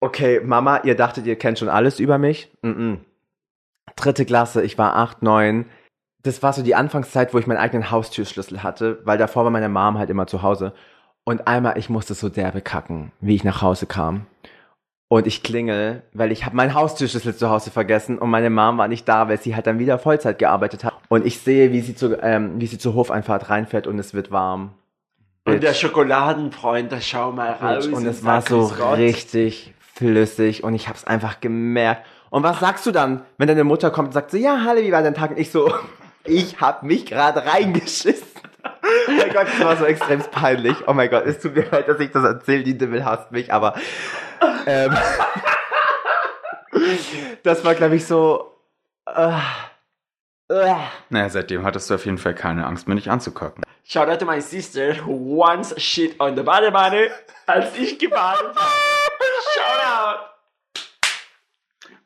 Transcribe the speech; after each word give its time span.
Okay, 0.00 0.40
Mama, 0.44 0.80
ihr 0.84 0.94
dachtet, 0.94 1.26
ihr 1.26 1.36
kennt 1.36 1.58
schon 1.58 1.68
alles 1.68 2.00
über 2.00 2.18
mich? 2.18 2.50
Mm 2.62 2.68
-mm. 2.68 2.98
Dritte 3.96 4.26
Klasse, 4.26 4.62
ich 4.62 4.76
war 4.76 4.96
acht, 4.96 5.22
neun. 5.22 5.66
Das 6.22 6.42
war 6.42 6.52
so 6.52 6.62
die 6.62 6.74
Anfangszeit, 6.74 7.32
wo 7.32 7.38
ich 7.38 7.46
meinen 7.46 7.58
eigenen 7.58 7.90
Haustürschlüssel 7.90 8.62
hatte, 8.62 9.00
weil 9.04 9.16
davor 9.16 9.44
war 9.44 9.50
meine 9.50 9.68
Mom 9.68 9.96
halt 9.98 10.10
immer 10.10 10.26
zu 10.26 10.42
Hause. 10.42 10.72
Und 11.24 11.46
einmal, 11.48 11.78
ich 11.78 11.88
musste 11.88 12.14
so 12.14 12.28
derbe 12.28 12.60
kacken, 12.60 13.12
wie 13.20 13.34
ich 13.34 13.44
nach 13.44 13.62
Hause 13.62 13.86
kam. 13.86 14.26
Und 15.08 15.26
ich 15.26 15.44
klingel, 15.44 16.02
weil 16.12 16.32
ich 16.32 16.44
habe 16.44 16.56
meinen 16.56 16.74
Haustürschlüssel 16.74 17.36
zu 17.36 17.48
Hause 17.48 17.70
vergessen 17.70 18.18
und 18.18 18.28
meine 18.28 18.50
Mom 18.50 18.76
war 18.76 18.88
nicht 18.88 19.08
da, 19.08 19.28
weil 19.28 19.38
sie 19.38 19.54
halt 19.54 19.66
dann 19.66 19.78
wieder 19.78 20.00
Vollzeit 20.00 20.38
gearbeitet 20.38 20.82
hat. 20.84 20.94
Und 21.08 21.24
ich 21.24 21.38
sehe, 21.38 21.72
wie 21.72 21.80
sie, 21.80 21.94
zu, 21.94 22.20
ähm, 22.20 22.60
wie 22.60 22.66
sie 22.66 22.78
zur 22.78 22.94
Hofeinfahrt 22.94 23.48
reinfährt 23.48 23.86
und 23.86 23.98
es 24.00 24.14
wird 24.14 24.32
warm. 24.32 24.74
Und 25.44 25.62
der 25.62 25.74
Schokoladenfreund, 25.74 26.90
da 26.90 27.00
schau 27.00 27.30
mal 27.30 27.52
raus. 27.52 27.86
Und 27.86 28.04
es 28.04 28.24
war 28.24 28.42
so 28.42 28.64
richtig 28.64 29.75
flüssig 29.96 30.62
und 30.62 30.74
ich 30.74 30.88
habe 30.88 30.98
es 30.98 31.06
einfach 31.06 31.40
gemerkt. 31.40 32.06
Und 32.30 32.42
was 32.42 32.60
sagst 32.60 32.84
du 32.86 32.92
dann, 32.92 33.24
wenn 33.38 33.48
deine 33.48 33.64
Mutter 33.64 33.90
kommt 33.90 34.08
und 34.08 34.12
sagt 34.12 34.30
so, 34.30 34.36
ja, 34.36 34.62
Halle, 34.64 34.82
wie 34.82 34.92
war 34.92 35.02
dein 35.02 35.14
Tag? 35.14 35.30
Und 35.30 35.38
ich 35.38 35.50
so, 35.50 35.72
ich 36.24 36.60
hab 36.60 36.82
mich 36.82 37.06
gerade 37.06 37.44
reingeschissen. 37.46 38.26
Oh 39.08 39.12
mein 39.12 39.32
Gott, 39.32 39.46
das 39.46 39.64
war 39.64 39.76
so 39.76 39.84
extrem 39.84 40.20
peinlich. 40.20 40.76
Oh 40.86 40.92
mein 40.92 41.08
Gott, 41.08 41.24
es 41.24 41.38
tut 41.38 41.54
mir 41.54 41.64
leid, 41.70 41.88
dass 41.88 42.00
ich 42.00 42.10
das 42.10 42.24
erzähle. 42.24 42.62
Die 42.62 42.76
Dimmel 42.76 43.04
hasst 43.04 43.32
mich, 43.32 43.52
aber 43.52 43.74
ähm, 44.66 44.96
das 47.42 47.64
war, 47.64 47.74
glaube 47.74 47.96
ich, 47.96 48.06
so. 48.06 48.52
Äh. 49.06 49.32
Naja, 51.08 51.28
seitdem 51.28 51.64
hattest 51.64 51.90
du 51.90 51.94
auf 51.94 52.04
jeden 52.04 52.18
Fall 52.18 52.34
keine 52.34 52.66
Angst 52.66 52.86
mehr, 52.86 52.96
dich 52.96 53.10
anzugucken. 53.10 53.64
Shout 53.84 54.08
out 54.08 54.20
to 54.20 54.26
my 54.26 54.40
sister 54.40 54.94
who 55.04 55.42
once 55.42 55.74
shit 55.80 56.20
on 56.20 56.36
the 56.36 56.42
Badewanne, 56.42 57.10
als 57.46 57.76
ich 57.76 57.98
gebadet 57.98 58.54
habe. 58.54 58.86
Shout 59.54 59.80
out! 59.80 60.18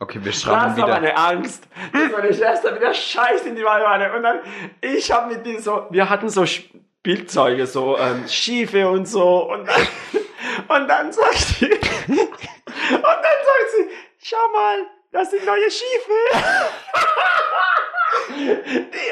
Okay, 0.02 0.18
wir 0.22 0.32
schrauben 0.32 0.60
Das 0.60 0.78
war 0.78 0.88
wieder. 0.88 1.00
meine 1.00 1.14
Angst. 1.16 1.68
Dass 1.92 2.10
meine 2.10 2.32
Schwester 2.32 2.74
wieder 2.74 2.94
scheiß 2.94 3.42
in 3.42 3.54
die 3.54 3.62
Badewanne. 3.62 4.10
Und 4.14 4.22
dann, 4.22 4.38
ich 4.80 5.12
hab 5.12 5.28
mit 5.30 5.44
denen 5.44 5.60
so, 5.60 5.86
wir 5.90 6.08
hatten 6.08 6.30
so 6.30 6.46
Spielzeuge, 6.46 7.66
so 7.66 7.98
ähm, 7.98 8.26
Schiefe 8.26 8.88
und 8.88 9.06
so. 9.06 9.52
Und 9.52 9.68
dann, 9.68 9.86
und 10.80 10.88
dann 10.88 11.12
sagt 11.12 11.36
sie, 11.36 11.66
und 11.70 11.78
dann 12.08 13.38
sagt 13.46 13.70
sie, 13.76 13.90
schau 14.22 14.48
mal, 14.54 14.86
das 15.12 15.30
sind 15.30 15.44
neue 15.44 15.70
Schiefe. 15.70 16.12
Die, 18.30 19.10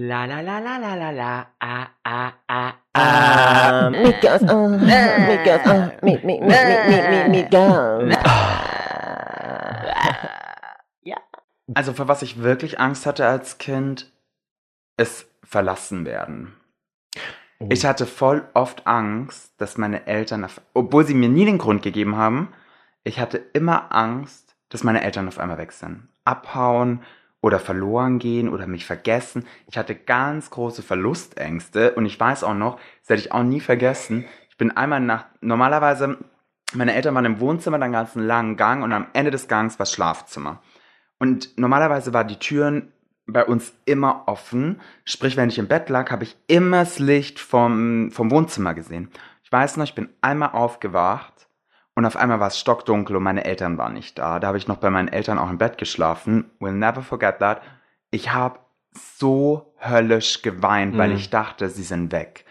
La 0.00 0.26
la 0.26 0.40
la 0.40 0.58
la 0.60 0.76
la 0.78 0.94
la 0.94 1.10
la 1.10 1.46
ah 1.60 1.88
ah 2.04 2.32
ah 2.48 2.72
ah. 2.94 3.90
Meet 3.90 4.20
girls, 4.20 4.42
uh, 4.42 4.68
meet 4.68 5.44
girls, 5.44 5.66
uh, 5.66 5.90
meet, 6.02 6.22
meet, 6.24 6.40
meet, 6.40 7.28
meet, 7.28 7.50
meet, 7.50 8.67
Also 11.74 11.92
für 11.92 12.08
was 12.08 12.22
ich 12.22 12.42
wirklich 12.42 12.80
Angst 12.80 13.06
hatte 13.06 13.26
als 13.26 13.58
Kind, 13.58 14.10
ist 14.96 15.26
verlassen 15.42 16.04
werden. 16.04 16.54
Ich 17.70 17.84
hatte 17.84 18.06
voll 18.06 18.48
oft 18.54 18.86
Angst, 18.86 19.52
dass 19.58 19.78
meine 19.78 20.06
Eltern, 20.06 20.44
auf, 20.44 20.60
obwohl 20.74 21.04
sie 21.04 21.14
mir 21.14 21.28
nie 21.28 21.44
den 21.44 21.58
Grund 21.58 21.82
gegeben 21.82 22.16
haben, 22.16 22.48
ich 23.02 23.18
hatte 23.18 23.38
immer 23.52 23.92
Angst, 23.94 24.54
dass 24.68 24.84
meine 24.84 25.02
Eltern 25.02 25.28
auf 25.28 25.38
einmal 25.38 25.58
weg 25.58 25.72
sind. 25.72 26.08
Abhauen 26.24 27.02
oder 27.40 27.58
verloren 27.58 28.18
gehen 28.18 28.48
oder 28.48 28.66
mich 28.66 28.86
vergessen. 28.86 29.46
Ich 29.66 29.78
hatte 29.78 29.94
ganz 29.94 30.50
große 30.50 30.82
Verlustängste 30.82 31.94
und 31.94 32.06
ich 32.06 32.18
weiß 32.18 32.44
auch 32.44 32.54
noch, 32.54 32.78
das 33.00 33.10
werde 33.10 33.22
ich 33.22 33.32
auch 33.32 33.42
nie 33.42 33.60
vergessen. 33.60 34.26
Ich 34.50 34.56
bin 34.56 34.76
einmal 34.76 35.00
nach, 35.00 35.26
normalerweise, 35.40 36.18
meine 36.74 36.94
Eltern 36.94 37.14
waren 37.14 37.24
im 37.24 37.40
Wohnzimmer, 37.40 37.78
dann 37.78 37.92
ganz 37.92 38.16
einen 38.16 38.26
langen 38.26 38.56
Gang 38.56 38.84
und 38.84 38.92
am 38.92 39.06
Ende 39.14 39.30
des 39.30 39.48
Gangs 39.48 39.78
war 39.78 39.84
das 39.84 39.92
Schlafzimmer. 39.92 40.60
Und 41.18 41.56
normalerweise 41.58 42.12
war 42.12 42.24
die 42.24 42.38
Türen 42.38 42.92
bei 43.26 43.44
uns 43.44 43.72
immer 43.84 44.22
offen. 44.26 44.80
Sprich, 45.04 45.36
wenn 45.36 45.48
ich 45.50 45.58
im 45.58 45.68
Bett 45.68 45.88
lag, 45.88 46.10
habe 46.10 46.24
ich 46.24 46.36
immer 46.46 46.80
das 46.80 46.98
Licht 46.98 47.38
vom, 47.40 48.10
vom 48.10 48.30
Wohnzimmer 48.30 48.74
gesehen. 48.74 49.10
Ich 49.42 49.52
weiß 49.52 49.76
noch, 49.76 49.84
ich 49.84 49.94
bin 49.94 50.08
einmal 50.20 50.50
aufgewacht 50.50 51.48
und 51.94 52.04
auf 52.06 52.16
einmal 52.16 52.40
war 52.40 52.48
es 52.48 52.58
stockdunkel 52.58 53.16
und 53.16 53.22
meine 53.22 53.44
Eltern 53.44 53.76
waren 53.78 53.94
nicht 53.94 54.18
da. 54.18 54.38
Da 54.38 54.46
habe 54.46 54.58
ich 54.58 54.68
noch 54.68 54.76
bei 54.76 54.90
meinen 54.90 55.08
Eltern 55.08 55.38
auch 55.38 55.50
im 55.50 55.58
Bett 55.58 55.78
geschlafen. 55.78 56.50
Will 56.60 56.72
never 56.72 57.02
forget 57.02 57.38
that. 57.40 57.60
Ich 58.10 58.32
habe 58.32 58.60
so 58.94 59.74
höllisch 59.78 60.42
geweint, 60.42 60.96
weil 60.96 61.10
Mhm. 61.10 61.16
ich 61.16 61.30
dachte, 61.30 61.68
sie 61.68 61.82
sind 61.82 62.12
weg. 62.12 62.44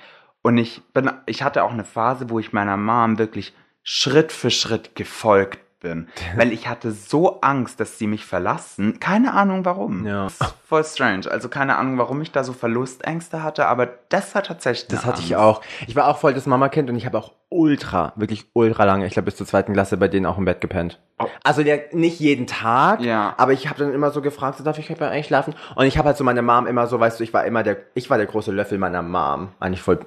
Und 0.44 0.58
ich 0.58 0.82
bin, 0.94 1.12
ich 1.26 1.44
hatte 1.44 1.64
auch 1.64 1.72
eine 1.72 1.84
Phase, 1.84 2.30
wo 2.30 2.40
ich 2.40 2.54
meiner 2.54 2.78
Mom 2.78 3.18
wirklich 3.18 3.54
Schritt 3.84 4.32
für 4.32 4.52
Schritt 4.52 4.96
gefolgt 4.96 5.60
bin, 5.80 6.08
weil 6.36 6.52
ich 6.52 6.68
hatte 6.68 6.92
so 6.92 7.42
Angst, 7.42 7.80
dass 7.80 7.98
sie 7.98 8.08
mich 8.08 8.26
verlassen. 8.26 9.00
Keine 9.00 9.34
Ahnung 9.34 9.66
warum. 9.66 10.06
Ja. 10.06 10.28
Voll 10.68 10.84
strange. 10.84 11.32
Also 11.32 11.48
keine 11.48 11.78
Ahnung, 11.78 11.98
warum 11.98 12.22
ich 12.22 12.32
da 12.34 12.44
so 12.44 12.52
Verlustängste 12.52 13.42
hatte, 13.42 13.68
aber 13.68 13.88
das 14.10 14.36
war 14.36 14.44
tatsächlich. 14.44 14.88
Das 14.90 15.06
hatte 15.06 15.22
ich 15.22 15.36
Angst. 15.38 15.46
auch. 15.46 15.62
Ich 15.88 15.96
war 15.96 16.08
auch 16.08 16.18
voll 16.18 16.34
das 16.34 16.46
Mama-Kind 16.46 16.90
und 16.90 16.96
ich 16.98 17.06
habe 17.06 17.18
auch 17.18 17.32
ultra, 17.50 18.12
wirklich 18.18 18.46
ultra 18.52 18.84
lange, 18.84 19.06
ich 19.08 19.14
glaube 19.14 19.28
bis 19.28 19.38
zur 19.38 19.48
zweiten 19.48 19.72
Klasse 19.72 19.96
bei 19.96 20.10
denen 20.10 20.26
auch 20.26 20.38
im 20.38 20.44
Bett 20.44 20.60
gepennt. 20.60 21.00
Also 21.44 21.64
der, 21.64 21.84
nicht 21.94 22.20
jeden 22.20 22.46
Tag, 22.46 23.00
Ja. 23.00 23.34
aber 23.38 23.54
ich 23.54 23.70
habe 23.70 23.80
dann 23.80 23.94
immer 23.94 24.12
so 24.12 24.22
gefragt, 24.22 24.58
so 24.58 24.66
darf 24.66 24.78
ich 24.78 24.90
heute 24.90 25.00
bei 25.00 25.18
euch 25.18 25.28
schlafen? 25.28 25.56
Und 25.76 25.86
ich 25.86 25.98
habe 25.98 26.08
halt 26.10 26.18
so 26.18 26.26
meine 26.26 26.42
Mom 26.42 26.68
immer 26.68 26.88
so, 26.88 27.00
weißt 27.00 27.20
du, 27.20 27.24
ich 27.24 27.34
war 27.34 27.46
immer 27.46 27.64
der, 27.64 27.78
ich 27.94 28.10
war 28.10 28.18
der 28.18 28.28
große 28.28 28.52
Löffel 28.52 28.78
meiner 28.78 29.02
Mom, 29.02 29.50
eigentlich 29.62 29.82
voll. 29.82 30.00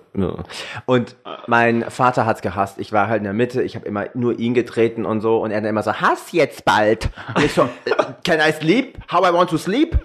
Und 0.84 1.16
mein 1.46 1.90
Vater 1.90 2.26
hat's 2.26 2.42
gehasst. 2.42 2.78
Ich 2.78 2.92
war 2.92 3.08
halt 3.08 3.18
in 3.18 3.24
der 3.24 3.32
Mitte, 3.32 3.62
ich 3.62 3.74
habe 3.74 3.86
immer 3.86 4.04
nur 4.12 4.38
ihn 4.38 4.52
getreten 4.52 5.06
und 5.06 5.22
so 5.22 5.38
und 5.42 5.50
er 5.50 5.62
dann 5.62 5.70
immer 5.70 5.82
so, 5.82 5.94
Hass 5.94 6.32
jetzt 6.32 6.66
bald. 6.66 7.08
Und 7.34 7.44
ich 7.46 7.54
so, 7.54 7.62
äh, 7.86 7.92
can 8.22 8.38
I 8.46 8.52
sleep? 8.52 8.98
How 9.10 9.26
I 9.28 9.32
want 9.32 9.48
to 9.48 9.56
sleep? 9.56 9.98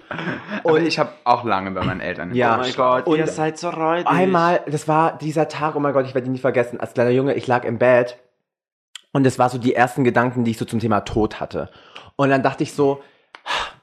Und 0.62 0.86
ich 0.86 0.98
habe 0.98 1.10
auch 1.24 1.44
lange 1.44 1.70
bei 1.72 1.82
meinen 1.84 2.00
Eltern. 2.00 2.34
Ja. 2.34 2.56
oh 2.56 2.58
mein 2.60 2.72
Gott, 2.74 3.06
Und 3.06 3.18
ihr 3.18 3.26
seid 3.26 3.58
so 3.58 3.68
räudig. 3.70 4.06
Einmal, 4.06 4.60
das 4.66 4.86
war 4.88 5.16
dieser 5.18 5.48
Tag, 5.48 5.74
oh 5.76 5.80
mein 5.80 5.92
Gott, 5.92 6.06
ich 6.06 6.14
werde 6.14 6.26
ihn 6.28 6.32
nie 6.32 6.38
vergessen. 6.38 6.80
Als 6.80 6.94
kleiner 6.94 7.10
Junge, 7.10 7.34
ich 7.34 7.46
lag 7.46 7.64
im 7.64 7.78
Bett 7.78 8.18
und 9.12 9.24
das 9.24 9.38
war 9.38 9.48
so 9.48 9.58
die 9.58 9.74
ersten 9.74 10.04
Gedanken, 10.04 10.44
die 10.44 10.52
ich 10.52 10.58
so 10.58 10.64
zum 10.64 10.78
Thema 10.80 11.00
Tod 11.00 11.40
hatte. 11.40 11.70
Und 12.16 12.30
dann 12.30 12.42
dachte 12.42 12.62
ich 12.62 12.72
so, 12.74 13.00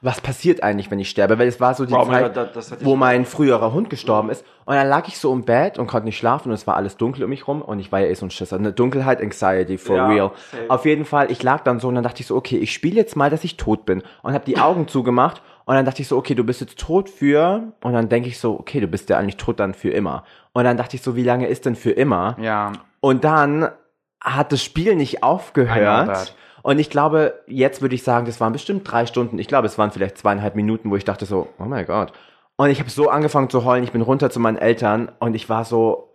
was 0.02 0.20
passiert 0.20 0.62
eigentlich, 0.62 0.90
wenn 0.90 0.98
ich 0.98 1.08
sterbe? 1.08 1.38
Weil 1.38 1.48
es 1.48 1.58
war 1.60 1.72
so 1.74 1.86
die 1.86 1.94
Oh 1.94 2.04
mein 2.04 2.24
Zeit, 2.24 2.34
Gott, 2.34 2.50
das- 2.56 2.68
das 2.68 2.84
wo 2.84 2.94
mein 2.96 3.24
früherer 3.24 3.72
Hund 3.72 3.88
gestorben 3.88 4.28
ist. 4.28 4.44
Und 4.66 4.74
dann 4.74 4.86
lag 4.88 5.08
ich 5.08 5.18
so 5.18 5.32
im 5.32 5.44
Bett 5.44 5.78
und 5.78 5.86
konnte 5.86 6.04
nicht 6.04 6.18
schlafen 6.18 6.48
und 6.48 6.54
es 6.54 6.66
war 6.66 6.76
alles 6.76 6.98
dunkel 6.98 7.24
um 7.24 7.30
mich 7.30 7.48
rum 7.48 7.62
und 7.62 7.78
ich 7.78 7.90
war 7.90 8.00
ja 8.00 8.08
eh 8.08 8.14
so 8.14 8.26
ein 8.26 8.30
Schisser. 8.30 8.56
Eine 8.56 8.72
Dunkelheit, 8.72 9.22
Anxiety, 9.22 9.78
for 9.78 9.96
Ja, 9.96 10.06
real. 10.08 10.30
safe. 10.50 10.64
Auf 10.68 10.84
jeden 10.84 11.06
Fall, 11.06 11.30
ich 11.30 11.42
lag 11.42 11.62
dann 11.62 11.80
so 11.80 11.88
und 11.88 11.94
dann 11.94 12.04
dachte 12.04 12.20
ich 12.20 12.26
so, 12.26 12.36
okay, 12.36 12.58
ich 12.58 12.72
spiele 12.74 12.96
jetzt 12.96 13.16
mal, 13.16 13.30
dass 13.30 13.44
ich 13.44 13.56
tot 13.56 13.86
bin. 13.86 14.02
Und 14.22 14.34
habe 14.34 14.44
die 14.44 14.58
Augen 14.58 14.88
zugemacht 14.88 15.40
und 15.66 15.74
dann 15.74 15.84
dachte 15.84 16.02
ich 16.02 16.08
so, 16.08 16.16
okay, 16.16 16.34
du 16.34 16.44
bist 16.44 16.60
jetzt 16.60 16.78
tot 16.78 17.08
für... 17.08 17.72
Und 17.82 17.92
dann 17.94 18.08
denke 18.08 18.28
ich 18.28 18.38
so, 18.38 18.58
okay, 18.58 18.80
du 18.80 18.86
bist 18.86 19.08
ja 19.08 19.18
eigentlich 19.18 19.38
tot 19.38 19.60
dann 19.60 19.72
für 19.72 19.90
immer. 19.90 20.24
Und 20.52 20.64
dann 20.64 20.76
dachte 20.76 20.96
ich 20.96 21.02
so, 21.02 21.16
wie 21.16 21.22
lange 21.22 21.46
ist 21.46 21.64
denn 21.64 21.74
für 21.74 21.90
immer? 21.90 22.36
Ja. 22.40 22.72
Und 23.00 23.24
dann 23.24 23.68
hat 24.20 24.52
das 24.52 24.62
Spiel 24.62 24.94
nicht 24.94 25.22
aufgehört. 25.22 26.36
Und 26.62 26.78
ich 26.78 26.90
glaube, 26.90 27.40
jetzt 27.46 27.82
würde 27.82 27.94
ich 27.94 28.02
sagen, 28.02 28.26
das 28.26 28.40
waren 28.40 28.52
bestimmt 28.52 28.90
drei 28.90 29.06
Stunden. 29.06 29.38
Ich 29.38 29.48
glaube, 29.48 29.66
es 29.66 29.78
waren 29.78 29.90
vielleicht 29.90 30.18
zweieinhalb 30.18 30.54
Minuten, 30.54 30.90
wo 30.90 30.96
ich 30.96 31.04
dachte 31.04 31.26
so, 31.26 31.48
oh 31.58 31.64
mein 31.64 31.86
Gott. 31.86 32.12
Und 32.56 32.70
ich 32.70 32.80
habe 32.80 32.90
so 32.90 33.08
angefangen 33.08 33.50
zu 33.50 33.64
heulen. 33.64 33.84
Ich 33.84 33.92
bin 33.92 34.02
runter 34.02 34.30
zu 34.30 34.40
meinen 34.40 34.58
Eltern 34.58 35.10
und 35.18 35.34
ich 35.34 35.48
war 35.48 35.64
so, 35.64 36.13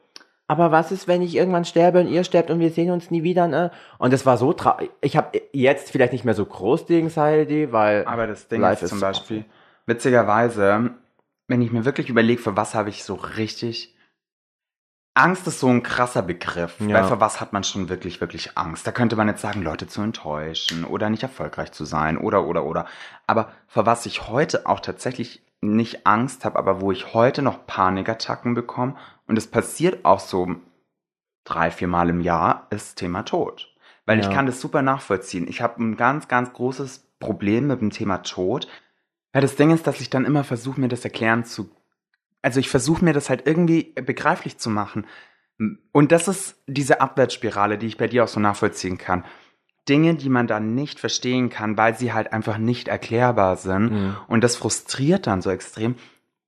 aber 0.49 0.71
was 0.71 0.91
ist, 0.91 1.07
wenn 1.07 1.21
ich 1.21 1.35
irgendwann 1.35 1.63
sterbe 1.63 1.99
und 1.99 2.07
ihr 2.07 2.23
sterbt 2.23 2.49
und 2.49 2.59
wir 2.59 2.71
sehen 2.71 2.89
uns 2.89 3.11
nie 3.11 3.21
wieder? 3.21 3.47
Ne? 3.47 3.69
Und 3.99 4.11
das 4.11 4.25
war 4.25 4.35
so 4.35 4.51
traurig. 4.51 4.89
Ich 4.99 5.15
habe 5.15 5.39
jetzt 5.53 5.91
vielleicht 5.91 6.11
nicht 6.11 6.25
mehr 6.25 6.33
so 6.33 6.43
groß 6.43 6.87
die 6.87 6.99
Anxiety, 6.99 7.71
weil 7.71 8.03
Aber 8.05 8.25
das 8.25 8.47
Ding 8.47 8.59
Life 8.59 8.83
ist 8.83 8.89
zum 8.89 8.97
is 8.97 9.01
Beispiel, 9.01 9.45
witzigerweise, 9.85 10.89
wenn 11.47 11.61
ich 11.61 11.71
mir 11.71 11.85
wirklich 11.85 12.09
überlege, 12.09 12.41
für 12.41 12.57
was 12.57 12.73
habe 12.73 12.89
ich 12.89 13.03
so 13.03 13.13
richtig. 13.13 13.95
Angst 15.13 15.45
ist 15.45 15.59
so 15.59 15.67
ein 15.67 15.83
krasser 15.83 16.23
Begriff, 16.23 16.79
Ja. 16.79 16.95
weil 16.95 17.03
für 17.03 17.19
was 17.19 17.39
hat 17.39 17.53
man 17.53 17.63
schon 17.63 17.87
wirklich, 17.87 18.19
wirklich 18.19 18.57
Angst? 18.57 18.87
Da 18.87 18.91
könnte 18.91 19.15
man 19.15 19.27
jetzt 19.27 19.41
sagen, 19.41 19.61
Leute 19.61 19.85
zu 19.85 20.01
enttäuschen 20.01 20.83
oder 20.83 21.11
nicht 21.11 21.21
erfolgreich 21.21 21.71
zu 21.73 21.85
sein 21.85 22.17
oder, 22.17 22.47
oder, 22.47 22.63
oder. 22.65 22.85
Aber 23.27 23.51
für 23.67 23.85
was 23.85 24.07
ich 24.07 24.29
heute 24.29 24.65
auch 24.65 24.79
tatsächlich 24.79 25.43
nicht 25.61 26.05
Angst 26.05 26.45
habe, 26.45 26.57
aber 26.57 26.81
wo 26.81 26.91
ich 26.91 27.13
heute 27.13 27.41
noch 27.41 27.65
Panikattacken 27.65 28.53
bekomme 28.53 28.95
und 29.27 29.37
es 29.37 29.47
passiert 29.47 30.05
auch 30.05 30.19
so 30.19 30.55
drei, 31.43 31.71
vier 31.71 31.87
Mal 31.87 32.09
im 32.09 32.21
Jahr, 32.21 32.67
ist 32.69 32.97
Thema 32.97 33.23
Tod. 33.23 33.73
Weil 34.05 34.19
ich 34.19 34.25
Ja. 34.27 34.31
kann 34.31 34.45
das 34.45 34.61
super 34.61 34.81
nachvollziehen. 34.81 35.47
Ich 35.47 35.61
habe 35.61 35.83
ein 35.83 35.97
ganz, 35.97 36.27
ganz 36.27 36.53
großes 36.53 37.07
Problem 37.19 37.67
mit 37.67 37.81
dem 37.81 37.91
Thema 37.91 38.19
Tod. 38.19 38.67
Ja, 39.33 39.41
das 39.41 39.55
Ding 39.55 39.71
ist, 39.71 39.85
dass 39.85 40.01
ich 40.01 40.09
dann 40.09 40.25
immer 40.25 40.43
versuche, 40.43 40.79
mir 40.79 40.87
das 40.87 41.03
erklären 41.03 41.43
zu. 41.43 41.69
Also 42.41 42.59
ich 42.59 42.69
versuche 42.69 43.03
mir 43.03 43.13
das 43.13 43.29
halt 43.29 43.45
irgendwie 43.45 43.93
begreiflich 43.93 44.57
zu 44.57 44.69
machen. 44.69 45.05
Und 45.91 46.11
das 46.11 46.27
ist 46.27 46.63
diese 46.67 47.01
Abwärtsspirale, 47.01 47.77
die 47.77 47.87
ich 47.87 47.97
bei 47.97 48.07
dir 48.07 48.23
auch 48.23 48.29
so 48.29 48.39
nachvollziehen 48.39 48.97
kann. 48.97 49.25
Dinge, 49.87 50.15
die 50.15 50.29
man 50.29 50.47
dann 50.47 50.75
nicht 50.75 50.99
verstehen 50.99 51.49
kann, 51.49 51.77
weil 51.77 51.95
sie 51.95 52.13
halt 52.13 52.33
einfach 52.33 52.57
nicht 52.57 52.87
erklärbar 52.87 53.55
sind. 53.57 53.91
Mhm. 53.91 54.17
Und 54.27 54.43
das 54.43 54.55
frustriert 54.55 55.25
dann 55.27 55.41
so 55.41 55.49
extrem. 55.49 55.95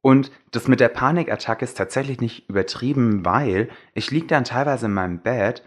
Und 0.01 0.31
das 0.51 0.67
mit 0.67 0.79
der 0.79 0.89
Panikattacke 0.89 1.63
ist 1.63 1.77
tatsächlich 1.77 2.19
nicht 2.21 2.49
übertrieben, 2.49 3.23
weil 3.23 3.69
ich 3.93 4.09
lieg 4.11 4.27
dann 4.27 4.43
teilweise 4.43 4.87
in 4.87 4.93
meinem 4.93 5.19
Bett 5.19 5.63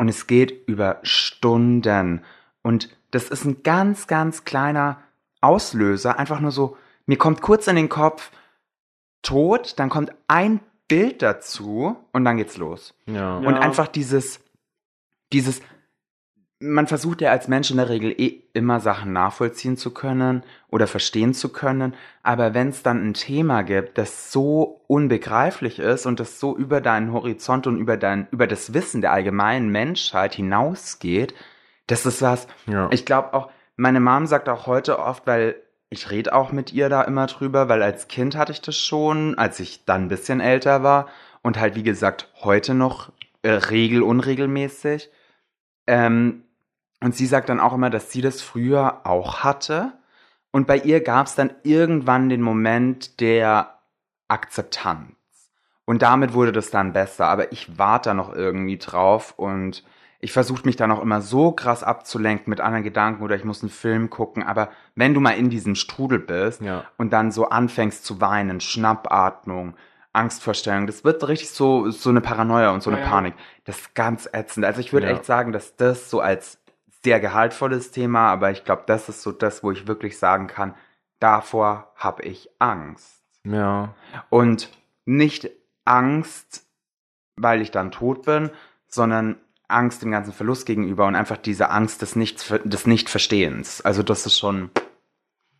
Und 0.00 0.08
es 0.08 0.26
geht 0.28 0.68
über 0.68 0.98
Stunden. 1.02 2.22
Und 2.62 2.88
das 3.10 3.28
ist 3.30 3.44
ein 3.44 3.62
ganz, 3.64 4.06
ganz 4.06 4.44
kleiner 4.44 5.00
Auslöser. 5.40 6.18
Einfach 6.18 6.38
nur 6.40 6.52
so, 6.52 6.76
mir 7.06 7.18
kommt 7.18 7.40
kurz 7.42 7.66
in 7.66 7.76
den 7.76 7.88
Kopf 7.88 8.30
Tod, 9.22 9.74
dann 9.78 9.88
kommt 9.88 10.12
ein 10.28 10.60
Bild 10.86 11.22
dazu 11.22 11.96
und 12.12 12.24
dann 12.24 12.36
geht's 12.36 12.56
los. 12.56 12.94
Ja. 13.06 13.38
Und 13.38 13.54
Ja. 13.56 13.60
einfach 13.60 13.88
dieses, 13.88 14.40
dieses, 15.32 15.60
man 16.60 16.88
versucht 16.88 17.20
ja 17.20 17.30
als 17.30 17.46
Mensch 17.46 17.70
in 17.70 17.76
der 17.76 17.88
Regel 17.88 18.10
eh 18.20 18.42
immer 18.52 18.80
Sachen 18.80 19.12
nachvollziehen 19.12 19.76
zu 19.76 19.92
können 19.92 20.42
oder 20.70 20.88
verstehen 20.88 21.32
zu 21.32 21.50
können, 21.50 21.94
aber 22.24 22.52
wenn 22.52 22.70
es 22.70 22.82
dann 22.82 23.06
ein 23.08 23.14
Thema 23.14 23.62
gibt, 23.62 23.96
das 23.96 24.32
so 24.32 24.80
unbegreiflich 24.88 25.78
ist 25.78 26.04
und 26.04 26.18
das 26.18 26.40
so 26.40 26.56
über 26.56 26.80
deinen 26.80 27.12
Horizont 27.12 27.68
und 27.68 27.78
über 27.78 27.96
dein, 27.96 28.26
über 28.32 28.48
das 28.48 28.74
Wissen 28.74 29.00
der 29.00 29.12
allgemeinen 29.12 29.68
Menschheit 29.68 30.34
hinausgeht, 30.34 31.32
das 31.86 32.04
ist 32.06 32.22
was, 32.22 32.48
Ja. 32.66 32.88
ich 32.90 33.06
glaube 33.06 33.34
auch, 33.34 33.50
meine 33.76 34.00
Mom 34.00 34.26
sagt 34.26 34.48
auch 34.48 34.66
heute 34.66 34.98
oft, 34.98 35.26
weil 35.28 35.54
ich 35.90 36.10
rede 36.10 36.34
auch 36.34 36.50
mit 36.50 36.72
ihr 36.72 36.88
da 36.88 37.02
immer 37.02 37.26
drüber, 37.28 37.68
weil 37.68 37.82
als 37.82 38.08
Kind 38.08 38.36
hatte 38.36 38.50
ich 38.52 38.60
das 38.60 38.76
schon, 38.76 39.38
als 39.38 39.60
ich 39.60 39.84
dann 39.84 40.02
ein 40.02 40.08
bisschen 40.08 40.40
älter 40.40 40.82
war 40.82 41.06
und 41.42 41.58
halt 41.58 41.76
wie 41.76 41.84
gesagt 41.84 42.28
heute 42.42 42.74
noch 42.74 43.12
äh, 43.42 43.50
regel 43.52 44.02
unregelmäßig. 44.02 45.08
Ähm, 45.86 46.42
und 47.00 47.14
sie 47.14 47.26
sagt 47.26 47.48
dann 47.48 47.60
auch 47.60 47.72
immer, 47.74 47.90
dass 47.90 48.10
sie 48.12 48.20
das 48.22 48.42
früher 48.42 49.00
auch 49.04 49.40
hatte. 49.44 49.92
Und 50.50 50.66
bei 50.66 50.78
ihr 50.78 51.00
gab 51.02 51.26
es 51.26 51.34
dann 51.34 51.50
irgendwann 51.62 52.28
den 52.28 52.42
Moment 52.42 53.20
der 53.20 53.78
Akzeptanz. 54.28 55.12
Und 55.84 56.02
damit 56.02 56.32
wurde 56.34 56.52
das 56.52 56.70
dann 56.70 56.92
besser. 56.92 57.26
Aber 57.28 57.52
ich 57.52 57.78
warte 57.78 58.10
da 58.10 58.14
noch 58.14 58.32
irgendwie 58.34 58.78
drauf 58.78 59.34
und 59.36 59.84
ich 60.20 60.32
versuche 60.32 60.64
mich 60.66 60.76
dann 60.76 60.90
auch 60.90 61.00
immer 61.00 61.20
so 61.20 61.52
krass 61.52 61.82
abzulenken 61.84 62.50
mit 62.50 62.60
anderen 62.60 62.82
Gedanken 62.84 63.22
oder 63.22 63.36
ich 63.36 63.44
muss 63.44 63.62
einen 63.62 63.70
Film 63.70 64.10
gucken. 64.10 64.42
Aber 64.42 64.68
wenn 64.96 65.14
du 65.14 65.20
mal 65.20 65.32
in 65.32 65.48
diesem 65.48 65.76
Strudel 65.76 66.18
bist 66.18 66.60
Ja. 66.60 66.84
und 66.98 67.12
dann 67.12 67.30
so 67.30 67.48
anfängst 67.48 68.04
zu 68.04 68.20
weinen, 68.20 68.60
Schnappatmung, 68.60 69.74
Angstvorstellung, 70.12 70.86
das 70.86 71.04
wird 71.04 71.26
richtig 71.28 71.50
so, 71.50 71.90
so 71.90 72.10
eine 72.10 72.20
Paranoia 72.20 72.70
und 72.70 72.82
so 72.82 72.90
eine 72.90 73.00
Ja. 73.00 73.06
Panik. 73.08 73.34
Das 73.64 73.78
ist 73.78 73.94
ganz 73.94 74.28
ätzend. 74.32 74.66
Also 74.66 74.80
ich 74.80 74.92
würde 74.92 75.06
Ja. 75.06 75.12
echt 75.14 75.24
sagen, 75.24 75.52
dass 75.52 75.76
das 75.76 76.10
so 76.10 76.20
als 76.20 76.58
sehr 77.04 77.20
gehaltvolles 77.20 77.90
Thema, 77.90 78.30
aber 78.30 78.50
ich 78.50 78.64
glaube, 78.64 78.82
das 78.86 79.08
ist 79.08 79.22
so 79.22 79.32
das, 79.32 79.62
wo 79.62 79.70
ich 79.70 79.86
wirklich 79.86 80.18
sagen 80.18 80.46
kann, 80.46 80.74
davor 81.20 81.92
habe 81.96 82.22
ich 82.24 82.50
Angst. 82.58 83.22
Ja. 83.44 83.94
Und 84.30 84.70
nicht 85.04 85.50
Angst, 85.84 86.66
weil 87.36 87.60
ich 87.60 87.70
dann 87.70 87.92
tot 87.92 88.26
bin, 88.26 88.50
sondern 88.88 89.36
Angst 89.68 90.02
dem 90.02 90.10
ganzen 90.10 90.32
Verlust 90.32 90.66
gegenüber 90.66 91.06
und 91.06 91.14
einfach 91.14 91.36
diese 91.36 91.70
Angst 91.70 92.02
des, 92.02 92.16
Nichts, 92.16 92.52
des 92.64 92.86
Nichtverstehens. 92.86 93.80
Also 93.80 94.02
das 94.02 94.26
ist 94.26 94.38
schon... 94.38 94.70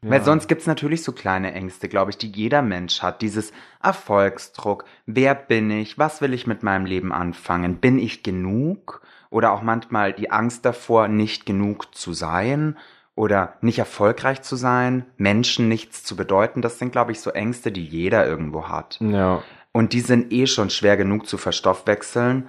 Weil 0.00 0.22
sonst 0.22 0.46
gibt's 0.46 0.68
natürlich 0.68 1.02
so 1.02 1.10
kleine 1.10 1.52
Ängste, 1.52 1.88
glaube 1.88 2.12
ich, 2.12 2.18
die 2.18 2.30
jeder 2.30 2.62
Mensch 2.62 3.02
hat. 3.02 3.20
Dieses 3.20 3.52
Erfolgsdruck. 3.82 4.84
Wer 5.06 5.34
bin 5.34 5.72
ich? 5.72 5.98
Was 5.98 6.20
will 6.20 6.34
ich 6.34 6.46
mit 6.46 6.62
meinem 6.62 6.86
Leben 6.86 7.12
anfangen? 7.12 7.78
Bin 7.78 7.98
ich 7.98 8.22
genug? 8.22 9.02
Oder 9.30 9.52
auch 9.52 9.62
manchmal 9.62 10.12
die 10.12 10.30
Angst 10.30 10.64
davor, 10.64 11.08
nicht 11.08 11.46
genug 11.46 11.94
zu 11.94 12.12
sein 12.12 12.76
oder 13.14 13.54
nicht 13.60 13.78
erfolgreich 13.78 14.42
zu 14.42 14.56
sein, 14.56 15.04
Menschen 15.16 15.68
nichts 15.68 16.04
zu 16.04 16.16
bedeuten. 16.16 16.62
Das 16.62 16.78
sind, 16.78 16.92
glaube 16.92 17.12
ich, 17.12 17.20
so 17.20 17.30
Ängste, 17.30 17.72
die 17.72 17.84
jeder 17.84 18.26
irgendwo 18.26 18.68
hat. 18.68 18.98
Ja. 19.00 19.42
Und 19.72 19.92
die 19.92 20.00
sind 20.00 20.32
eh 20.32 20.46
schon 20.46 20.70
schwer 20.70 20.96
genug 20.96 21.26
zu 21.26 21.36
verstoffwechseln. 21.36 22.48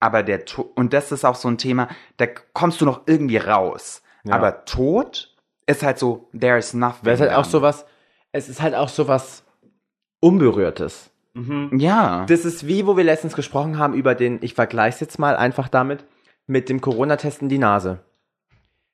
Aber 0.00 0.22
der 0.22 0.44
Tod, 0.44 0.70
und 0.76 0.92
das 0.92 1.12
ist 1.12 1.24
auch 1.24 1.36
so 1.36 1.48
ein 1.48 1.58
Thema, 1.58 1.88
da 2.18 2.26
kommst 2.26 2.80
du 2.80 2.84
noch 2.84 3.02
irgendwie 3.06 3.38
raus. 3.38 4.02
Ja. 4.24 4.34
Aber 4.34 4.64
Tod 4.64 5.34
ist 5.66 5.82
halt 5.82 5.98
so, 5.98 6.28
there 6.38 6.58
is 6.58 6.74
nothing. 6.74 7.06
Weil 7.06 7.14
es 7.14 7.20
halt 7.20 7.32
auch 7.32 7.42
then. 7.42 7.50
sowas, 7.50 7.86
es 8.32 8.48
ist 8.48 8.60
halt 8.60 8.74
auch 8.74 8.88
sowas 8.88 9.44
Unberührtes. 10.20 11.10
Ja. 11.72 12.26
Das 12.26 12.44
ist 12.44 12.66
wie, 12.66 12.86
wo 12.86 12.96
wir 12.96 13.04
letztens 13.04 13.34
gesprochen 13.34 13.78
haben 13.78 13.94
über 13.94 14.14
den, 14.14 14.38
ich 14.42 14.54
vergleiche 14.54 14.96
es 14.96 15.00
jetzt 15.00 15.18
mal 15.18 15.36
einfach 15.36 15.68
damit, 15.68 16.04
mit 16.46 16.68
dem 16.68 16.80
Corona-Test 16.80 17.42
in 17.42 17.48
die 17.48 17.58
Nase. 17.58 18.00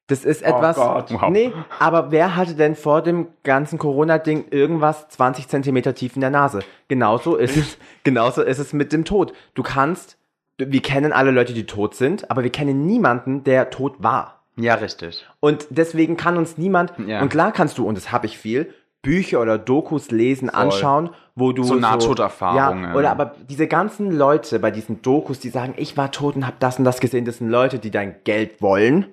Das 0.06 0.24
ist 0.24 0.42
etwas. 0.42 0.76
Gott. 0.76 1.10
Wow. 1.12 1.28
Nee, 1.30 1.52
aber 1.78 2.10
wer 2.10 2.34
hatte 2.34 2.54
denn 2.54 2.74
vor 2.74 3.02
dem 3.02 3.28
ganzen 3.44 3.78
Corona-Ding 3.78 4.46
irgendwas 4.50 5.08
20 5.10 5.48
Zentimeter 5.48 5.94
tief 5.94 6.14
in 6.14 6.22
der 6.22 6.30
Nase? 6.30 6.60
Genauso 6.88 7.36
ist 7.36 7.56
es, 7.56 7.76
genauso 8.04 8.42
ist 8.42 8.58
es 8.58 8.72
mit 8.72 8.92
dem 8.94 9.04
Tod. 9.04 9.34
Du 9.54 9.62
kannst, 9.62 10.16
wir 10.56 10.80
kennen 10.80 11.12
alle 11.12 11.30
Leute, 11.30 11.52
die 11.52 11.66
tot 11.66 11.94
sind, 11.94 12.30
aber 12.30 12.42
wir 12.42 12.50
kennen 12.50 12.86
niemanden, 12.86 13.44
der 13.44 13.68
tot 13.68 13.96
war. 13.98 14.42
Ja, 14.56 14.74
richtig. 14.74 15.26
Und 15.40 15.66
deswegen 15.70 16.16
kann 16.16 16.36
uns 16.38 16.56
niemand, 16.56 16.92
Ja. 17.06 17.20
und 17.20 17.28
klar 17.28 17.52
kannst 17.52 17.76
du, 17.78 17.86
und 17.86 17.94
das 17.96 18.10
habe 18.10 18.26
ich 18.26 18.38
viel, 18.38 18.72
Bücher 19.02 19.40
oder 19.40 19.58
Dokus 19.58 20.10
lesen, 20.10 20.50
anschauen, 20.50 21.10
wo 21.36 21.52
du 21.52 21.62
So 21.62 21.76
Nahtoderfahrungen. 21.76 22.84
Ja, 22.84 22.94
oder 22.94 23.10
aber 23.10 23.34
diese 23.48 23.68
ganzen 23.68 24.10
Leute 24.10 24.58
bei 24.58 24.70
diesen 24.70 25.02
Dokus, 25.02 25.38
die 25.38 25.50
sagen, 25.50 25.74
ich 25.76 25.96
war 25.96 26.10
tot 26.10 26.34
und 26.36 26.46
habe 26.46 26.56
das 26.58 26.78
und 26.78 26.84
das 26.84 27.00
gesehen, 27.00 27.24
das 27.24 27.38
sind 27.38 27.48
Leute, 27.48 27.78
die 27.78 27.90
dein 27.90 28.16
Geld 28.24 28.60
wollen. 28.60 29.06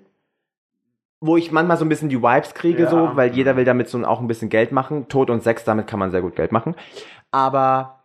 Wo 1.21 1.37
ich 1.37 1.51
manchmal 1.51 1.77
so 1.77 1.85
ein 1.85 1.89
bisschen 1.89 2.09
die 2.09 2.21
Vibes 2.21 2.53
kriege, 2.53 2.83
Ja. 2.83 2.89
so, 2.89 3.15
weil 3.15 3.33
jeder 3.35 3.55
will 3.57 3.65
damit 3.65 3.87
so 3.89 4.03
auch 4.05 4.19
ein 4.19 4.27
bisschen 4.27 4.49
Geld 4.49 4.71
machen. 4.71 5.07
Tod 5.07 5.29
und 5.29 5.43
Sex, 5.43 5.63
damit 5.63 5.87
kann 5.87 5.99
man 5.99 6.11
sehr 6.11 6.21
gut 6.21 6.35
Geld 6.35 6.51
machen. 6.51 6.75
Aber, 7.31 8.03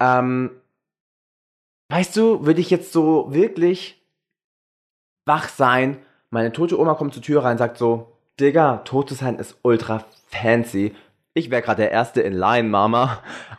ähm, 0.00 0.50
weißt 1.90 2.16
du, 2.16 2.46
würde 2.46 2.60
ich 2.60 2.70
jetzt 2.70 2.92
so 2.92 3.32
wirklich 3.32 4.02
wach 5.26 5.48
sein, 5.48 5.98
meine 6.30 6.52
tote 6.52 6.78
Oma 6.78 6.94
kommt 6.94 7.14
zur 7.14 7.22
Tür 7.22 7.44
rein 7.44 7.52
und 7.52 7.58
sagt 7.58 7.78
so, 7.78 8.12
Digga, 8.40 8.78
tot 8.78 9.08
zu 9.08 9.14
sein 9.14 9.36
ist 9.36 9.58
ultra 9.62 10.04
fancy. 10.28 10.94
Ich 11.38 11.50
wäre 11.50 11.62
gerade 11.62 11.82
der 11.82 11.90
Erste 11.92 12.20
in 12.20 12.32
Line, 12.32 12.68
Mama. 12.68 13.18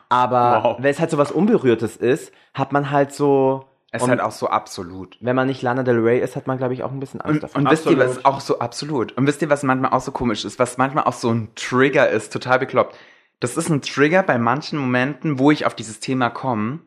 Aber 0.09 0.63
Wow. 0.63 0.77
wenn 0.79 0.91
es 0.91 0.99
halt 0.99 1.09
so 1.11 1.17
was 1.17 1.31
Unberührtes 1.31 1.95
ist, 1.97 2.31
hat 2.53 2.71
man 2.71 2.91
halt 2.91 3.13
so... 3.13 3.65
Es 3.91 4.03
ist 4.03 4.07
halt 4.09 4.21
auch 4.21 4.31
so 4.31 4.47
absolut. 4.49 5.17
wenn 5.19 5.35
man 5.35 5.47
nicht 5.47 5.63
Lana 5.63 5.81
Del 5.81 5.97
Rey 5.99 6.19
ist, 6.19 6.35
hat 6.35 6.45
man, 6.45 6.59
glaube 6.59 6.75
ich, 6.75 6.83
auch 6.83 6.91
ein 6.91 6.99
bisschen 6.99 7.21
Angst 7.21 7.33
Und, 7.35 7.43
davor. 7.43 7.57
und 7.61 7.71
wisst 7.71 7.85
ihr, 7.87 7.97
was 7.97 8.17
Absolut. 8.17 8.25
auch 8.25 8.39
so 8.39 8.59
absolut? 8.59 9.17
Und 9.17 9.25
wisst 9.25 9.41
ihr, 9.41 9.49
was 9.49 9.63
manchmal 9.63 9.91
auch 9.93 10.01
so 10.01 10.11
komisch 10.11 10.45
ist? 10.45 10.59
Was 10.59 10.77
manchmal 10.77 11.05
auch 11.05 11.13
so 11.13 11.31
ein 11.31 11.49
Trigger 11.55 12.07
ist, 12.07 12.31
total 12.31 12.59
bekloppt. 12.59 12.95
Das 13.39 13.57
ist 13.57 13.67
ein 13.69 13.81
Trigger 13.81 14.21
bei 14.21 14.37
manchen 14.37 14.77
Momenten, 14.77 15.39
wo 15.39 15.49
ich 15.49 15.65
auf 15.65 15.73
dieses 15.73 15.99
Thema 15.99 16.29
komme, 16.29 16.79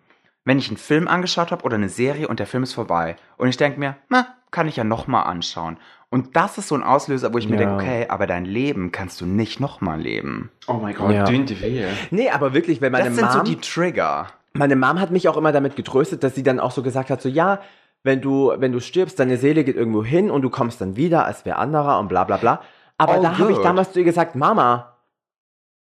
wenn 0.44 0.58
ich 0.58 0.68
einen 0.68 0.76
Film 0.76 1.08
angeschaut 1.08 1.50
habe 1.52 1.64
oder 1.64 1.76
eine 1.76 1.88
Serie 1.88 2.28
und 2.28 2.38
der 2.40 2.46
Film 2.46 2.62
ist 2.62 2.72
vorbei. 2.74 3.16
Und 3.36 3.48
ich 3.48 3.56
denke 3.56 3.78
mir, 3.78 3.96
na, 4.08 4.26
kann 4.50 4.68
ich 4.68 4.76
ja 4.76 4.84
nochmal 4.84 5.24
anschauen. 5.24 5.76
Und 6.10 6.36
das 6.36 6.58
ist 6.58 6.68
so 6.68 6.74
ein 6.74 6.82
Auslöser, 6.82 7.32
wo 7.32 7.38
ich 7.38 7.48
mir 7.48 7.54
Ja. 7.58 7.60
denke, 7.66 7.74
okay, 7.84 8.06
aber 8.08 8.26
dein 8.26 8.44
Leben 8.44 8.92
kannst 8.92 9.20
du 9.20 9.26
nicht 9.26 9.60
nochmal 9.60 9.98
leben. 10.00 10.50
Oh 10.66 10.74
mein 10.74 10.94
Gott, 10.94 11.10
Ja. 11.12 11.24
dünn. 11.24 11.46
Nee, 12.10 12.28
aber 12.30 12.52
wirklich, 12.52 12.80
wenn 12.82 12.92
meine 12.92 13.06
das 13.06 13.14
sind 13.16 13.24
Mom... 13.24 13.32
so 13.32 13.42
die 13.42 13.56
Trigger. 13.56 14.26
meine 14.52 14.76
Mom 14.76 15.00
hat 15.00 15.10
mich 15.10 15.28
auch 15.28 15.36
immer 15.38 15.52
damit 15.52 15.74
getröstet, 15.76 16.22
dass 16.22 16.34
sie 16.34 16.42
dann 16.42 16.60
auch 16.60 16.70
so 16.72 16.82
gesagt 16.82 17.08
hat, 17.08 17.22
so 17.22 17.28
ja, 17.30 17.60
wenn 18.02 18.20
du, 18.20 18.52
wenn 18.58 18.72
du 18.72 18.80
stirbst, 18.80 19.18
deine 19.20 19.38
Seele 19.38 19.64
geht 19.64 19.76
irgendwo 19.76 20.04
hin 20.04 20.30
und 20.30 20.42
du 20.42 20.50
kommst 20.50 20.80
dann 20.82 20.96
wieder, 20.96 21.24
als 21.24 21.44
wer 21.46 21.58
anderer 21.58 21.98
und 21.98 22.08
bla 22.08 22.24
bla 22.24 22.36
bla. 22.36 22.60
Aber 22.98 23.18
Oh, 23.18 23.22
da 23.22 23.38
habe 23.38 23.52
ich 23.52 23.58
damals 23.58 23.92
zu 23.92 24.00
ihr 24.00 24.04
gesagt, 24.04 24.34
Mama, 24.36 24.91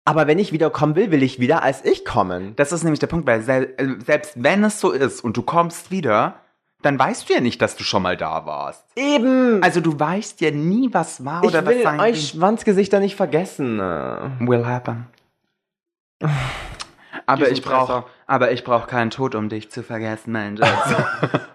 aber 0.05 0.27
wenn 0.27 0.39
ich 0.39 0.51
wiederkommen 0.51 0.95
will, 0.95 1.11
will 1.11 1.23
ich 1.23 1.39
wieder 1.39 1.63
als 1.63 1.83
ich 1.83 2.05
kommen. 2.05 2.55
Das 2.55 2.71
ist 2.71 2.83
nämlich 2.83 2.99
der 2.99 3.07
Punkt, 3.07 3.27
weil 3.27 3.41
sel 3.41 3.73
äh, 3.77 3.87
selbst 4.05 4.41
wenn 4.41 4.63
es 4.63 4.79
so 4.79 4.91
ist 4.91 5.23
und 5.23 5.35
du 5.35 5.41
kommst 5.41 5.91
wieder, 5.91 6.35
dann 6.83 6.99
weißt 6.99 7.27
du 7.27 7.33
ja 7.33 7.41
nicht, 7.41 7.61
dass 7.61 7.75
du 7.75 7.83
schon 7.83 8.03
mal 8.03 8.15
da 8.15 8.45
warst. 8.45 8.85
Eben. 8.95 9.63
Also 9.63 9.81
du 9.81 9.99
weißt 9.99 10.39
ja 10.41 10.51
nie, 10.51 10.89
was 10.91 11.25
war 11.25 11.43
ich 11.43 11.49
oder 11.49 11.65
will 11.65 11.77
was 11.77 11.83
sein 11.83 11.99
euch 11.99 12.29
Schwanzgesichter 12.29 12.99
nicht 12.99 13.15
vergessen. 13.15 13.79
Will 13.79 14.65
happen. 14.65 15.07
Aber 17.25 17.49
ich 17.49 17.63
brauche, 17.63 18.01
Presser. 18.01 18.05
aber 18.27 18.51
ich 18.51 18.63
brauche 18.63 18.87
keinen 18.87 19.09
Tod, 19.09 19.33
um 19.33 19.49
dich 19.49 19.71
zu 19.71 19.81
vergessen, 19.81 20.31
mein 20.31 20.57
Schatz. 20.57 20.95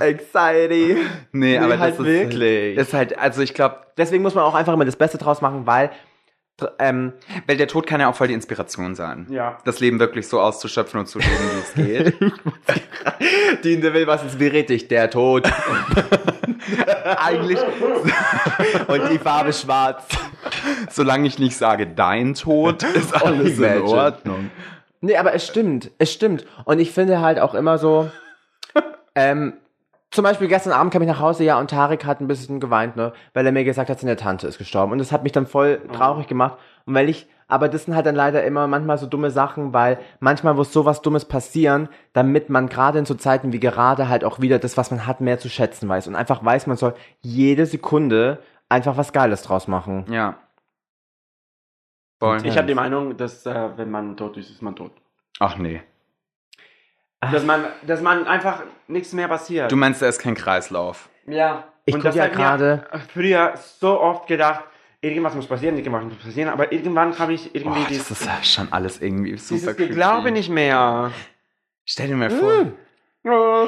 Anxiety. 0.00 0.96
nee, 1.32 1.58
aber 1.58 1.78
halt 1.78 1.94
das 1.94 2.00
ist 2.00 2.06
wirklich. 2.06 2.76
Ist 2.78 2.94
halt, 2.94 3.18
also 3.18 3.42
ich 3.42 3.54
glaube, 3.54 3.76
Deswegen 3.98 4.22
muss 4.22 4.34
man 4.34 4.44
auch 4.44 4.54
einfach 4.54 4.72
immer 4.72 4.84
das 4.84 4.96
Beste 4.96 5.18
draus 5.18 5.42
machen, 5.42 5.66
weil 5.66 5.90
ähm, 6.80 7.12
weil 7.46 7.56
der 7.56 7.68
Tod 7.68 7.86
kann 7.86 8.00
ja 8.00 8.08
auch 8.08 8.16
voll 8.16 8.26
die 8.28 8.34
Inspiration 8.34 8.96
sein. 8.96 9.26
Ja. 9.30 9.58
Das 9.64 9.78
Leben 9.78 10.00
wirklich 10.00 10.26
so 10.26 10.40
auszuschöpfen 10.40 10.98
und 10.98 11.06
zu 11.06 11.20
leben, 11.20 11.30
wie 11.76 11.82
es 11.82 11.86
geht. 11.86 12.16
Diente 13.64 13.94
will, 13.94 14.08
was 14.08 14.24
inspiriert 14.24 14.68
dich? 14.68 14.88
Der 14.88 15.08
Tod. 15.08 15.48
Eigentlich, 17.04 17.60
Und 18.88 19.10
die 19.10 19.18
Farbe 19.18 19.52
schwarz. 19.52 20.04
solange 20.90 21.28
ich 21.28 21.38
nicht 21.38 21.56
sage, 21.56 21.86
dein 21.86 22.34
Tod, 22.34 22.82
ist 22.82 23.14
alles 23.14 23.58
in. 23.58 23.82
Ordnung. 23.82 24.50
Nee, 25.00 25.16
aber 25.16 25.34
es 25.34 25.46
stimmt. 25.46 25.92
Es 25.98 26.12
stimmt. 26.12 26.44
Und 26.64 26.80
ich 26.80 26.90
finde 26.90 27.20
halt 27.20 27.38
auch 27.38 27.54
immer 27.54 27.78
so, 27.78 28.10
ähm, 29.14 29.54
zum 30.10 30.24
Beispiel 30.24 30.48
gestern 30.48 30.72
Abend 30.72 30.92
kam 30.92 31.02
ich 31.02 31.08
nach 31.08 31.20
Hause, 31.20 31.44
ja, 31.44 31.58
und 31.58 31.70
Tarek 31.70 32.04
hat 32.04 32.20
ein 32.20 32.28
bisschen 32.28 32.60
geweint, 32.60 32.96
ne, 32.96 33.12
weil 33.34 33.44
er 33.44 33.52
mir 33.52 33.64
gesagt 33.64 33.90
hat, 33.90 34.00
seine 34.00 34.16
Tante 34.16 34.46
ist 34.46 34.58
gestorben. 34.58 34.92
Und 34.92 34.98
das 34.98 35.12
hat 35.12 35.22
mich 35.22 35.32
dann 35.32 35.46
voll 35.46 35.80
traurig 35.92 36.26
gemacht. 36.26 36.58
Und 36.86 36.94
weil 36.94 37.08
ich 37.08 37.26
Aber 37.50 37.68
das 37.68 37.84
sind 37.84 37.94
halt 37.94 38.04
dann 38.04 38.14
leider 38.14 38.44
immer 38.44 38.66
manchmal 38.66 38.98
so 38.98 39.06
dumme 39.06 39.30
Sachen, 39.30 39.72
weil 39.72 39.98
manchmal 40.20 40.52
muss 40.54 40.70
sowas 40.72 41.00
Dummes 41.00 41.24
passieren, 41.24 41.88
damit 42.12 42.50
man 42.50 42.68
gerade 42.68 42.98
in 42.98 43.06
so 43.06 43.14
Zeiten 43.14 43.52
wie 43.52 43.60
gerade 43.60 44.08
halt 44.10 44.22
auch 44.22 44.40
wieder 44.40 44.58
das, 44.58 44.76
was 44.76 44.90
man 44.90 45.06
hat, 45.06 45.20
mehr 45.22 45.38
zu 45.38 45.48
schätzen 45.48 45.88
weiß. 45.88 46.08
Und 46.08 46.14
einfach 46.14 46.44
weiß, 46.44 46.66
man 46.66 46.76
soll 46.76 46.94
jede 47.22 47.64
Sekunde 47.64 48.42
einfach 48.68 48.98
was 48.98 49.14
Geiles 49.14 49.42
draus 49.42 49.66
machen. 49.66 50.04
Ja. 50.10 50.36
Voll. 52.18 52.44
Ich 52.44 52.56
habe 52.58 52.66
die 52.66 52.74
Meinung, 52.74 53.16
dass 53.16 53.46
äh, 53.46 53.70
wenn 53.76 53.90
man 53.90 54.16
tot 54.16 54.36
ist, 54.36 54.50
ist 54.50 54.60
man 54.60 54.76
tot. 54.76 54.92
Ach 55.38 55.56
nee. 55.56 55.80
Dass 57.20 57.44
man, 57.44 57.64
dass 57.86 58.00
man 58.00 58.26
einfach 58.26 58.62
nichts 58.86 59.12
mehr 59.12 59.28
passiert. 59.28 59.70
Du 59.72 59.76
meinst, 59.76 60.00
da 60.00 60.06
ist 60.08 60.18
kein 60.20 60.34
Kreislauf. 60.34 61.08
ja. 61.26 61.64
Ich 61.84 61.94
Und 61.94 62.04
das 62.04 62.14
ja 62.16 62.26
gerade- 62.28 62.84
früher 63.14 63.54
so 63.56 63.98
oft 63.98 64.26
gedacht, 64.26 64.62
irgendwas 65.00 65.34
muss 65.34 65.46
passieren, 65.46 65.74
irgendwas 65.78 66.04
muss 66.04 66.16
passieren, 66.16 66.50
aber 66.50 66.70
irgendwann 66.70 67.18
habe 67.18 67.32
ich 67.32 67.54
irgendwie 67.54 67.78
Boah, 67.78 67.88
das 67.88 67.88
dieses, 67.88 68.10
ist 68.10 68.26
ja 68.26 68.42
schon 68.42 68.70
alles 68.70 69.00
irgendwie 69.00 69.38
super 69.38 69.58
dieses 69.60 69.76
creepy. 69.76 69.94
Glaube 69.94 70.30
nicht 70.30 70.50
mehr. 70.50 71.12
Stell 71.86 72.08
dir 72.08 72.16
mal 72.16 72.28
vor. 72.28 72.66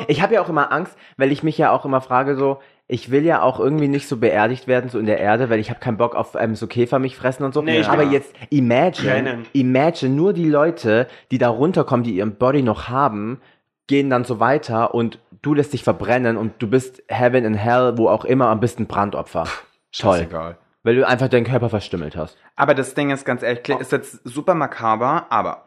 Ich 0.08 0.20
habe 0.20 0.34
ja 0.34 0.42
auch 0.42 0.50
immer 0.50 0.70
Angst, 0.70 0.98
weil 1.16 1.32
ich 1.32 1.42
mich 1.42 1.56
ja 1.56 1.70
auch 1.70 1.86
immer 1.86 2.02
frage 2.02 2.36
so, 2.36 2.60
ich 2.92 3.12
will 3.12 3.24
ja 3.24 3.40
auch 3.40 3.60
irgendwie 3.60 3.86
nicht 3.86 4.08
so 4.08 4.16
beerdigt 4.16 4.66
werden, 4.66 4.90
so 4.90 4.98
in 4.98 5.06
der 5.06 5.20
Erde, 5.20 5.48
weil 5.48 5.60
ich 5.60 5.70
habe 5.70 5.78
keinen 5.78 5.96
Bock 5.96 6.16
auf 6.16 6.34
ähm, 6.34 6.56
so 6.56 6.66
Käfer 6.66 6.98
mich 6.98 7.16
fressen 7.16 7.44
und 7.44 7.54
so. 7.54 7.62
Nee, 7.62 7.78
ich 7.80 7.88
Aber 7.88 8.02
jetzt 8.02 8.34
imagine, 8.50 9.12
Brennen. 9.12 9.46
imagine 9.52 10.12
nur 10.12 10.32
die 10.32 10.48
Leute, 10.48 11.06
die 11.30 11.38
da 11.38 11.50
runterkommen, 11.50 12.02
die 12.02 12.16
ihren 12.16 12.34
Body 12.34 12.62
noch 12.62 12.88
haben, 12.88 13.40
gehen 13.86 14.10
dann 14.10 14.24
so 14.24 14.40
weiter 14.40 14.92
und 14.92 15.20
du 15.40 15.54
lässt 15.54 15.72
dich 15.72 15.84
verbrennen 15.84 16.36
und 16.36 16.54
du 16.58 16.68
bist 16.68 17.04
Heaven 17.06 17.46
and 17.46 17.56
Hell, 17.56 17.96
wo 17.96 18.08
auch 18.08 18.24
immer, 18.24 18.50
und 18.50 18.60
bist 18.60 18.80
ein 18.80 18.86
Brandopfer. 18.86 19.44
Toll. 19.92 20.18
Scheißegal. 20.18 20.58
Weil 20.82 20.96
du 20.96 21.06
einfach 21.06 21.28
deinen 21.28 21.44
Körper 21.44 21.68
verstümmelt 21.68 22.16
hast. 22.16 22.36
Aber 22.56 22.74
das 22.74 22.94
Ding 22.94 23.10
ist 23.10 23.24
ganz 23.24 23.44
ehrlich, 23.44 23.68
ist 23.68 23.92
jetzt 23.92 24.20
super 24.24 24.54
makaber, 24.54 25.26
aber 25.30 25.66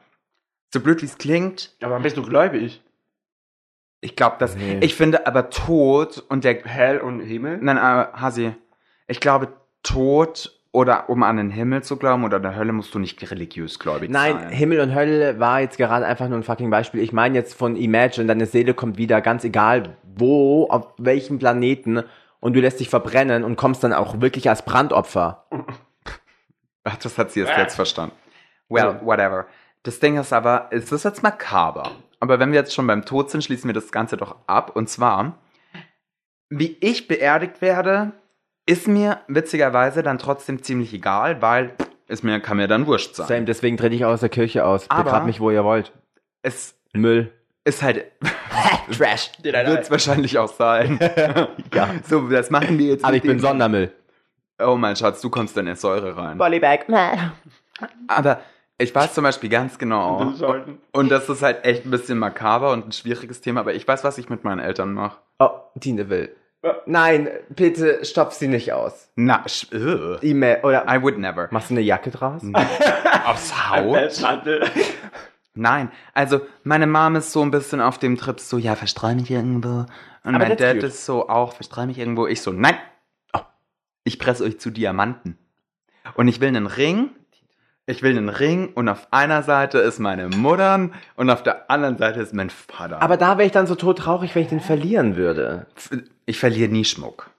so 0.73 0.81
blöd 0.81 1.01
wie 1.01 1.05
es 1.05 1.17
klingt, 1.17 1.73
Aber 1.81 1.99
bist 2.01 2.17
du 2.17 2.23
gläubig? 2.23 2.81
Ich 4.03 4.15
glaube, 4.15 4.35
dass 4.39 4.55
Nee. 4.55 4.79
ich 4.81 4.95
finde 4.95 5.25
aber 5.27 5.49
Tod 5.49 6.23
und 6.29 6.43
der 6.43 6.63
Hell 6.63 6.99
und 6.99 7.19
Himmel? 7.21 7.57
Nein, 7.61 7.77
aber 7.77 8.19
Hasi, 8.19 8.53
ich 9.07 9.19
glaube 9.19 9.49
Tod 9.83 10.59
oder 10.71 11.09
um 11.09 11.21
an 11.23 11.37
den 11.37 11.49
Himmel 11.51 11.83
zu 11.83 11.97
glauben 11.97 12.23
oder 12.23 12.39
der 12.39 12.55
Hölle 12.55 12.73
musst 12.73 12.93
du 12.95 12.99
nicht 12.99 13.29
religiös 13.29 13.77
gläubig 13.79 14.09
Nein, 14.09 14.39
sein. 14.39 14.49
Himmel 14.49 14.79
und 14.79 14.95
Hölle 14.95 15.39
war 15.39 15.61
jetzt 15.61 15.77
gerade 15.77 16.05
einfach 16.05 16.27
nur 16.27 16.37
ein 16.39 16.43
fucking 16.43 16.69
Beispiel. 16.69 17.01
Ich 17.01 17.13
meine 17.13 17.35
jetzt 17.35 17.53
von 17.53 17.75
Imagine, 17.75 18.27
deine 18.27 18.45
Seele 18.47 18.73
kommt 18.73 18.97
wieder, 18.97 19.21
ganz 19.21 19.43
egal 19.43 19.95
wo, 20.15 20.67
auf 20.69 20.87
welchem 20.97 21.39
Planeten 21.39 22.03
und 22.39 22.53
du 22.53 22.59
lässt 22.59 22.79
dich 22.79 22.89
verbrennen 22.89 23.43
und 23.43 23.55
kommst 23.55 23.83
dann 23.83 23.93
auch 23.93 24.19
wirklich 24.21 24.49
als 24.49 24.63
Brandopfer. 24.65 25.45
Ach, 26.83 26.95
das 27.01 27.17
hat 27.17 27.31
sie 27.31 27.41
erst 27.41 27.57
jetzt 27.57 27.75
verstanden. 27.75 28.15
Well, 28.69 28.99
whatever. 29.03 29.45
Das 29.83 29.99
Ding 29.99 30.17
ist 30.17 30.33
aber, 30.33 30.67
es 30.71 30.91
ist 30.91 31.03
jetzt 31.03 31.21
makaber. 31.23 31.91
Aber 32.23 32.39
wenn 32.39 32.53
wir 32.53 32.59
jetzt 32.59 32.73
schon 32.73 32.87
beim 32.87 33.03
Tod 33.03 33.29
sind, 33.29 33.43
schließen 33.43 33.67
wir 33.67 33.73
das 33.73 33.91
Ganze 33.91 34.15
doch 34.15 34.37
ab. 34.47 34.77
Und 34.77 34.87
zwar, 34.87 35.39
wie 36.49 36.77
ich 36.79 37.09
beerdigt 37.09 37.61
werde, 37.61 38.13
ist 38.65 38.87
mir 38.87 39.19
witzigerweise 39.27 40.03
dann 40.03 40.19
trotzdem 40.19 40.63
ziemlich 40.63 40.93
egal, 40.93 41.41
weil 41.41 41.73
es 42.07 42.23
mir, 42.23 42.39
kann 42.39 42.55
mir 42.55 42.69
dann 42.69 42.87
wurscht 42.87 43.15
sein. 43.15 43.27
Same, 43.27 43.43
deswegen 43.43 43.75
trete 43.75 43.93
ich 43.93 44.05
aus 44.05 44.21
der 44.21 44.29
Kirche 44.29 44.63
aus. 44.65 44.89
Aber- 44.89 45.03
Begrabt 45.03 45.25
mich, 45.25 45.41
wo 45.41 45.51
ihr 45.51 45.65
wollt. 45.65 45.91
Es 46.43 46.75
Müll. 46.93 47.29
ist 47.65 47.83
halt, 47.83 48.05
Trash. 48.97 49.31
wird 49.43 49.81
es 49.81 49.91
wahrscheinlich 49.91 50.37
auch 50.37 50.47
sein. 50.53 50.99
Ja. 51.73 51.89
So, 52.07 52.29
das 52.29 52.49
machen 52.49 52.77
wir 52.79 52.87
jetzt. 52.87 53.03
Aber 53.03 53.17
ich 53.17 53.23
bin 53.23 53.39
Sondermüll. 53.41 53.91
Oh 54.59 54.77
mein 54.77 54.95
Schatz, 54.95 55.19
du 55.19 55.29
kommst 55.29 55.57
dann 55.57 55.67
in 55.67 55.75
Säure 55.75 56.15
rein. 56.15 56.37
Bodybag. 56.37 56.85
Aber 58.07 58.39
ich 58.77 58.93
weiß 58.93 59.13
zum 59.13 59.23
Beispiel 59.23 59.49
ganz 59.49 59.77
genau. 59.77 60.33
Und 60.91 61.09
das 61.09 61.29
ist 61.29 61.41
halt 61.41 61.63
echt 61.63 61.85
ein 61.85 61.91
bisschen 61.91 62.17
makaber 62.17 62.71
und 62.71 62.87
ein 62.87 62.91
schwieriges 62.91 63.41
Thema, 63.41 63.61
aber 63.61 63.73
ich 63.73 63.87
weiß, 63.87 64.03
was 64.03 64.17
ich 64.17 64.29
mit 64.29 64.43
meinen 64.43 64.59
Eltern 64.59 64.93
mache. 64.93 65.17
Oh, 65.39 65.49
Tine 65.79 66.09
will. 66.09 66.35
Nein, 66.85 67.29
bitte 67.49 68.05
stopf 68.05 68.33
sie 68.33 68.47
nicht 68.47 68.71
aus. 68.71 69.09
Na, 69.15 69.43
ugh. 69.73 70.17
E-Mail, 70.21 70.59
oder 70.63 70.85
I 70.87 71.01
would 71.01 71.17
never. 71.17 71.49
machst 71.51 71.69
du 71.69 71.73
eine 71.73 71.81
Jacke 71.81 72.09
draus? 72.09 72.41
Aufs 73.25 73.69
Haut? 73.69 73.93
Pelzmantel. 73.93 74.65
Nein, 75.55 75.91
also 76.13 76.41
meine 76.63 76.87
Mom 76.87 77.15
ist 77.15 77.31
so 77.31 77.41
ein 77.41 77.51
bisschen 77.51 77.81
auf 77.81 77.97
dem 77.99 78.17
Trip 78.17 78.39
so, 78.39 78.57
ja, 78.57 78.75
verstreu 78.75 79.13
mich 79.13 79.29
irgendwo. 79.29 79.85
Und 80.23 80.31
mein 80.31 80.49
that's 80.49 80.61
Dad 80.61 80.75
cute. 80.75 80.87
ist 80.87 81.05
so 81.05 81.27
auch, 81.27 81.53
verstreu 81.53 81.85
mich 81.85 81.99
irgendwo. 81.99 82.27
Ich 82.27 82.41
so, 82.41 82.51
nein, 82.51 82.75
oh, 83.33 83.41
ich 84.05 84.17
presse 84.17 84.45
euch 84.45 84.59
zu 84.59 84.71
Diamanten. 84.71 85.37
Und 86.15 86.27
ich 86.27 86.39
will 86.41 86.47
einen 86.47 86.67
Ring. 86.67 87.11
Ich 87.85 88.01
will 88.01 88.17
einen 88.17 88.29
Ring 88.29 88.71
und 88.75 88.87
auf 88.87 89.07
einer 89.11 89.43
Seite 89.43 89.79
ist 89.79 89.99
meine 89.99 90.29
Mutter 90.29 90.89
und 91.17 91.29
auf 91.29 91.43
der 91.43 91.69
anderen 91.69 91.97
Seite 91.97 92.21
ist 92.21 92.33
mein 92.33 92.49
Vater. 92.49 93.01
Aber 93.01 93.17
da 93.17 93.37
wäre 93.37 93.45
ich 93.45 93.51
dann 93.51 93.67
so 93.67 93.75
todtraurig, 93.75 94.33
wenn 94.35 94.43
ich 94.43 94.49
den 94.49 94.61
verlieren 94.61 95.17
würde. 95.17 95.65
ich 96.25 96.39
verliere 96.39 96.71
nie 96.71 96.85
Schmuck. 96.85 97.29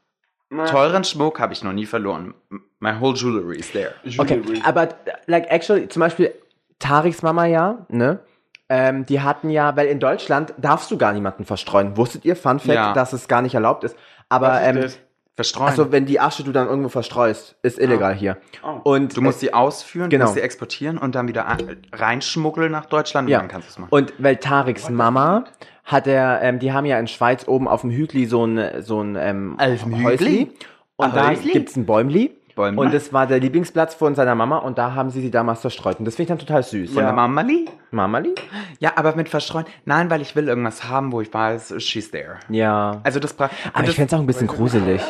Teuren 0.67 1.03
Schmuck 1.05 1.41
habe 1.41 1.55
ich 1.55 1.65
noch 1.65 1.73
nie 1.73 1.87
verloren. 1.87 2.35
My 2.79 3.01
whole 3.01 3.15
jewelry 3.17 3.57
is 3.59 3.73
there. 3.73 3.95
Okay, 4.19 4.43
aber 4.65 4.89
like 5.27 5.51
actually, 5.51 5.89
zum 5.89 6.01
Beispiel 6.01 6.33
Tariks 6.79 7.23
Mama 7.23 7.47
ja, 7.47 7.87
ne? 7.89 8.21
Ähm, 8.69 9.07
die 9.07 9.21
hatten 9.21 9.51
ja, 9.51 9.77
weil 9.77 9.87
in 9.89 9.99
Deutschland 10.01 10.55
darfst 10.59 10.91
du 10.91 10.99
gar 10.99 11.13
niemanden 11.13 11.45
verstreuen. 11.45 11.97
Wusstet 11.97 12.25
ihr, 12.25 12.37
Fun 12.37 12.61
Fact, 12.61 12.75
Ja. 12.75 12.93
dass 12.93 13.13
es 13.13 13.29
gar 13.29 13.43
nicht 13.43 13.55
erlaubt 13.55 13.85
ist? 13.85 13.97
Aber 14.29 14.61
ist 14.61 14.97
ähm? 14.97 15.03
Verstreuen. 15.37 15.69
also 15.71 15.91
wenn 15.91 16.07
die 16.07 16.21
Asche 16.21 16.45
du 16.45 16.53
dann 16.53 16.69
irgendwo 16.69 16.89
verstreust, 16.89 17.57
ist 17.63 17.79
illegal 17.79 18.15
hier. 18.15 18.37
Oh. 18.63 18.93
Und 18.93 19.17
du 19.17 19.21
musst 19.21 19.41
sie 19.41 19.53
ausführen, 19.53 20.09
Genau. 20.09 20.25
du 20.25 20.29
musst 20.29 20.35
sie 20.37 20.43
exportieren 20.43 20.97
und 20.97 21.15
dann 21.17 21.27
wieder 21.27 21.47
ein- 21.49 21.79
reinschmuggeln 21.93 22.71
nach 22.71 22.87
Deutschland 22.87 23.29
ja. 23.29 23.39
und 23.39 23.43
dann 23.43 23.49
kannst 23.51 23.69
du 23.69 23.71
es 23.73 23.79
machen. 23.79 23.91
Und 23.91 24.13
weil 24.19 24.37
Tariks 24.37 24.91
Mama 24.91 25.45
hat 25.85 26.07
er, 26.07 26.41
ähm, 26.43 26.61
die 26.61 26.73
haben 26.73 26.87
ja 26.87 26.99
in 26.99 27.09
Schweiz 27.09 27.49
oben 27.49 27.67
auf 27.67 27.81
dem 27.81 27.91
Hügli 27.91 28.27
so 28.27 28.45
ein 28.47 28.83
so 28.83 29.01
ein 29.01 29.17
ähm, 29.17 29.57
Auf 29.59 29.83
dem 29.83 29.95
Hügli? 29.97 30.05
Häusli. 30.05 30.53
Und 30.97 31.17
da 31.17 31.35
gibt's 31.35 31.75
ein 31.77 31.85
Bäumli. 31.87 32.37
Bäumli? 32.55 32.81
Und 32.81 32.95
das 32.95 33.13
war 33.13 33.27
der 33.27 33.41
Lieblingsplatz 33.41 33.95
von 33.95 34.15
seiner 34.15 34.35
Mama 34.35 34.59
und 34.59 34.79
da 34.79 34.95
haben 34.95 35.11
sie 35.11 35.21
sie 35.21 35.31
damals 35.31 35.61
verstreut. 35.61 35.99
Und 35.99 36.05
das 36.05 36.17
finde 36.17 36.33
ich 36.33 36.39
dann 36.39 36.47
total 36.47 36.63
süß. 36.63 36.93
Von 36.93 37.03
der 37.03 37.13
Mamali? 37.13 37.67
Mamali? 37.91 38.35
Ja, 38.79 38.93
aber 38.97 39.15
mit 39.17 39.29
Verstreuen. 39.29 39.67
Nein, 39.85 40.11
weil 40.11 40.23
ich 40.23 40.37
will 40.37 40.49
irgendwas 40.49 40.85
haben, 40.85 41.13
wo 41.13 41.21
ich 41.21 41.33
weiß, 41.33 41.75
she's 41.79 42.11
there. 42.11 42.39
Ja. 42.49 43.01
Also 43.05 43.21
das 43.21 43.39
Aber 43.39 43.51
das, 43.75 43.89
ich 43.89 43.97
fände 43.97 44.09
es 44.09 44.15
auch 44.15 44.21
ein 44.21 44.27
bisschen 44.27 44.47
gruselig. 44.47 45.01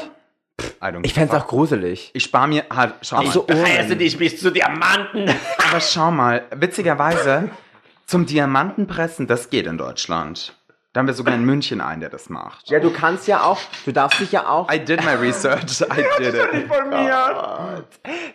Ich 1.02 1.14
fände 1.14 1.34
es 1.34 1.42
auch 1.42 1.46
gruselig. 1.46 2.10
Ich 2.14 2.24
spare 2.24 2.48
mir 2.48 2.64
halt, 2.70 2.94
schau 3.02 3.22
mal. 3.22 3.32
so 3.32 3.46
Heiße 3.48 3.96
dich 3.96 4.18
bis 4.18 4.38
zu 4.38 4.50
Diamanten. 4.50 5.28
aber 5.68 5.80
schau 5.80 6.10
mal, 6.10 6.42
witzigerweise, 6.54 7.50
zum 8.06 8.26
Diamantenpressen, 8.26 9.26
das 9.26 9.50
geht 9.50 9.66
in 9.66 9.78
Deutschland. 9.78 10.54
Da 10.94 11.00
haben 11.00 11.08
wir 11.08 11.14
sogar 11.14 11.34
in 11.34 11.44
München 11.44 11.80
einen, 11.80 12.02
der 12.02 12.08
das 12.08 12.30
macht. 12.30 12.70
Ja, 12.70 12.78
du 12.78 12.92
kannst 12.92 13.26
ja 13.26 13.42
auch, 13.42 13.58
du 13.84 13.90
darfst 13.90 14.20
dich 14.20 14.30
ja 14.30 14.48
auch, 14.48 14.72
I 14.72 14.78
did 14.78 15.04
my 15.04 15.10
research. 15.10 15.80
I 15.80 16.04
did 16.18 16.34
it. 16.34 16.68
Von 16.68 16.88
mir. 16.88 17.84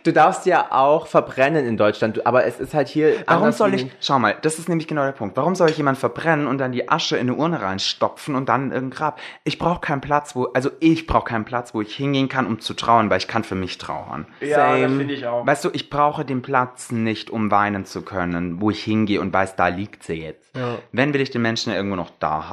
du 0.02 0.12
darfst 0.12 0.44
ja 0.44 0.70
auch 0.70 1.06
verbrennen 1.06 1.66
in 1.66 1.78
Deutschland, 1.78 2.26
aber 2.26 2.44
es 2.44 2.60
ist 2.60 2.74
halt 2.74 2.88
hier. 2.88 3.24
Warum 3.26 3.52
soll 3.52 3.72
ich, 3.72 3.86
schau 4.02 4.18
mal, 4.18 4.36
das 4.42 4.58
ist 4.58 4.68
nämlich 4.68 4.86
genau 4.86 5.04
der 5.04 5.12
Punkt. 5.12 5.38
Warum 5.38 5.54
soll 5.54 5.70
ich 5.70 5.78
jemand 5.78 5.96
verbrennen 5.96 6.46
und 6.46 6.58
dann 6.58 6.72
die 6.72 6.90
Asche 6.90 7.16
in 7.16 7.30
eine 7.30 7.34
Urne 7.34 7.62
reinstopfen 7.62 8.34
und 8.34 8.50
dann 8.50 8.64
in 8.64 8.72
irgendein 8.72 8.98
Grab? 8.98 9.20
Ich 9.44 9.58
brauche 9.58 9.80
keinen 9.80 10.02
Platz, 10.02 10.36
wo, 10.36 10.44
also 10.52 10.68
ich 10.80 11.06
brauche 11.06 11.24
keinen 11.24 11.46
Platz, 11.46 11.72
wo 11.72 11.80
ich 11.80 11.96
hingehen 11.96 12.28
kann, 12.28 12.46
um 12.46 12.60
zu 12.60 12.74
trauern, 12.74 13.08
weil 13.08 13.20
ich 13.20 13.26
kann 13.26 13.42
für 13.42 13.54
mich 13.54 13.78
trauern. 13.78 14.26
Ja, 14.42 14.72
das 14.72 14.80
Same. 14.82 14.98
finde 14.98 15.14
ich 15.14 15.26
auch. 15.26 15.46
Weißt 15.46 15.64
du, 15.64 15.70
ich 15.72 15.88
brauche 15.88 16.26
den 16.26 16.42
Platz 16.42 16.92
nicht, 16.92 17.30
um 17.30 17.50
weinen 17.50 17.86
zu 17.86 18.02
können, 18.02 18.60
wo 18.60 18.68
ich 18.68 18.84
hingehe 18.84 19.22
und 19.22 19.32
weiß, 19.32 19.56
da 19.56 19.68
liegt 19.68 20.02
sie 20.02 20.20
jetzt. 20.24 20.50
Wenn 20.92 21.14
will 21.14 21.22
ich 21.22 21.30
den 21.30 21.42
Menschen 21.42 21.70
ja 21.70 21.76
irgendwo 21.76 21.96
noch 21.96 22.10
da 22.18 22.48
haben. 22.48 22.49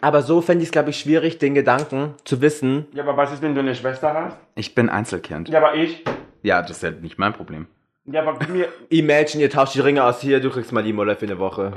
Aber 0.00 0.22
so 0.22 0.40
fände 0.40 0.62
ich 0.62 0.68
es, 0.68 0.72
glaube 0.72 0.90
ich, 0.90 0.98
schwierig, 0.98 1.38
den 1.38 1.54
Gedanken 1.54 2.14
zu 2.24 2.40
wissen. 2.40 2.86
Ja, 2.92 3.02
aber 3.04 3.16
was 3.16 3.32
ist, 3.32 3.42
wenn 3.42 3.54
du 3.54 3.60
eine 3.60 3.74
Schwester 3.74 4.12
hast? 4.14 4.36
Ich 4.54 4.74
bin 4.74 4.88
Einzelkind. 4.88 5.48
Ja, 5.48 5.58
aber 5.58 5.74
ich. 5.74 6.04
Ja, 6.42 6.60
das 6.62 6.72
ist 6.72 6.82
ja 6.82 6.90
nicht 6.90 7.18
mein 7.18 7.32
Problem. 7.32 7.66
Ja, 8.04 8.22
aber 8.26 8.38
mir. 8.48 8.68
Imagine, 8.90 9.42
ihr 9.42 9.50
tauscht 9.50 9.74
die 9.74 9.80
Ringe 9.80 10.04
aus 10.04 10.20
hier, 10.20 10.40
du 10.40 10.50
kriegst 10.50 10.72
mal 10.72 10.82
die 10.82 10.92
Mutter 10.92 11.16
für 11.16 11.26
eine 11.26 11.38
Woche. 11.38 11.72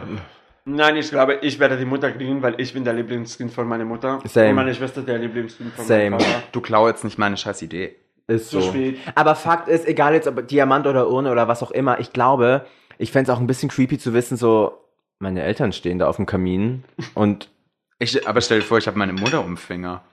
Nein, 0.65 0.97
ich 0.97 1.09
glaube, 1.09 1.35
ich 1.41 1.59
werde 1.59 1.77
die 1.77 1.85
Mutter 1.85 2.11
kriegen, 2.11 2.41
weil 2.41 2.59
ich 2.59 2.73
bin 2.73 2.83
der 2.83 2.93
Lieblingskind 2.93 3.53
von 3.53 3.65
meiner 3.67 3.85
Mutter. 3.85 4.19
Same. 4.25 4.49
Und 4.49 4.55
meine 4.55 4.75
Schwester 4.75 5.01
der 5.01 5.17
Lieblingskind 5.19 5.73
von 5.73 5.85
Same. 5.85 6.09
meinem 6.09 6.19
Vater. 6.19 6.43
Du 6.51 6.59
klau 6.59 6.87
jetzt 6.89 7.05
nicht 7.05 7.17
meine 7.17 7.37
scheiß 7.37 7.61
Idee. 7.61 7.95
Ist 8.27 8.49
Zu 8.49 8.59
so. 8.59 8.69
spät. 8.71 8.97
Aber 9.15 9.35
Fakt 9.35 9.69
ist, 9.69 9.87
egal 9.87 10.13
jetzt 10.13 10.27
ob 10.27 10.45
Diamant 10.45 10.85
oder 10.85 11.07
Urne 11.09 11.31
oder 11.31 11.47
was 11.47 11.63
auch 11.63 11.71
immer, 11.71 12.01
ich 12.01 12.11
glaube, 12.11 12.65
ich 12.97 13.13
fände 13.13 13.31
es 13.31 13.37
auch 13.37 13.39
ein 13.39 13.47
bisschen 13.47 13.69
creepy 13.69 13.97
zu 13.97 14.13
wissen, 14.13 14.35
so, 14.35 14.73
meine 15.19 15.43
Eltern 15.43 15.71
stehen 15.73 15.99
da 15.99 16.07
auf 16.07 16.17
dem 16.17 16.25
Kamin 16.25 16.83
und 17.13 17.49
Ich, 17.99 18.27
aber 18.27 18.41
stell 18.41 18.59
dir 18.59 18.65
vor, 18.65 18.77
ich 18.77 18.87
habe 18.87 18.97
meine 18.97 19.13
Mutter 19.13 19.39
um 19.41 19.51
den 19.51 19.57
Finger. 19.57 20.03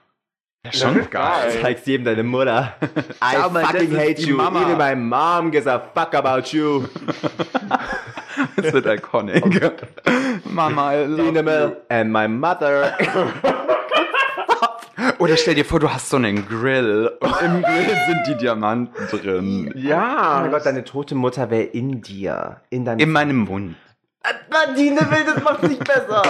Ja, 0.65 0.73
schon 0.73 0.95
geil. 0.95 1.07
geil. 1.11 1.57
zeigst 1.61 1.85
jedem 1.85 2.05
deine 2.05 2.23
Mutter. 2.23 2.73
I 3.21 3.35
Schau 3.35 3.49
fucking 3.51 3.95
hate 3.95 4.21
you. 4.23 4.35
Mama. 4.37 4.63
Even 4.63 4.77
my 4.77 4.95
mom 4.95 5.51
gives 5.51 5.67
a 5.67 5.79
fuck 5.79 6.13
about 6.15 6.55
you. 6.55 6.85
Das 8.57 8.73
wird 8.73 8.85
iconic. 8.85 9.45
Mama, 10.43 10.93
I 10.93 11.05
love 11.05 11.29
Animal 11.29 11.77
and 11.89 12.11
my 12.11 12.27
mother. 12.27 12.93
Oder 15.19 15.37
stell 15.37 15.55
dir 15.55 15.63
vor, 15.63 15.79
du 15.79 15.89
hast 15.91 16.09
so 16.09 16.17
einen 16.17 16.45
Grill 16.47 17.11
und 17.21 17.41
im 17.41 17.61
Grill 17.61 17.95
sind 18.07 18.23
die 18.27 18.35
Diamanten 18.37 19.07
drin. 19.07 19.71
Oh 19.73 19.77
Ja. 19.77 20.39
mein 20.41 20.51
Gott, 20.51 20.65
deine 20.65 20.83
tote 20.83 21.15
Mutter 21.15 21.49
wäre 21.49 21.63
in 21.63 22.01
dir. 22.01 22.57
In 22.69 22.83
deinem 22.83 22.99
In 22.99 23.11
meinem 23.11 23.37
Mund. 23.37 23.75
Nadine 24.49 24.99
will, 25.11 25.25
das 25.25 25.43
macht 25.43 25.63
nicht 25.63 25.83
besser. 25.83 26.21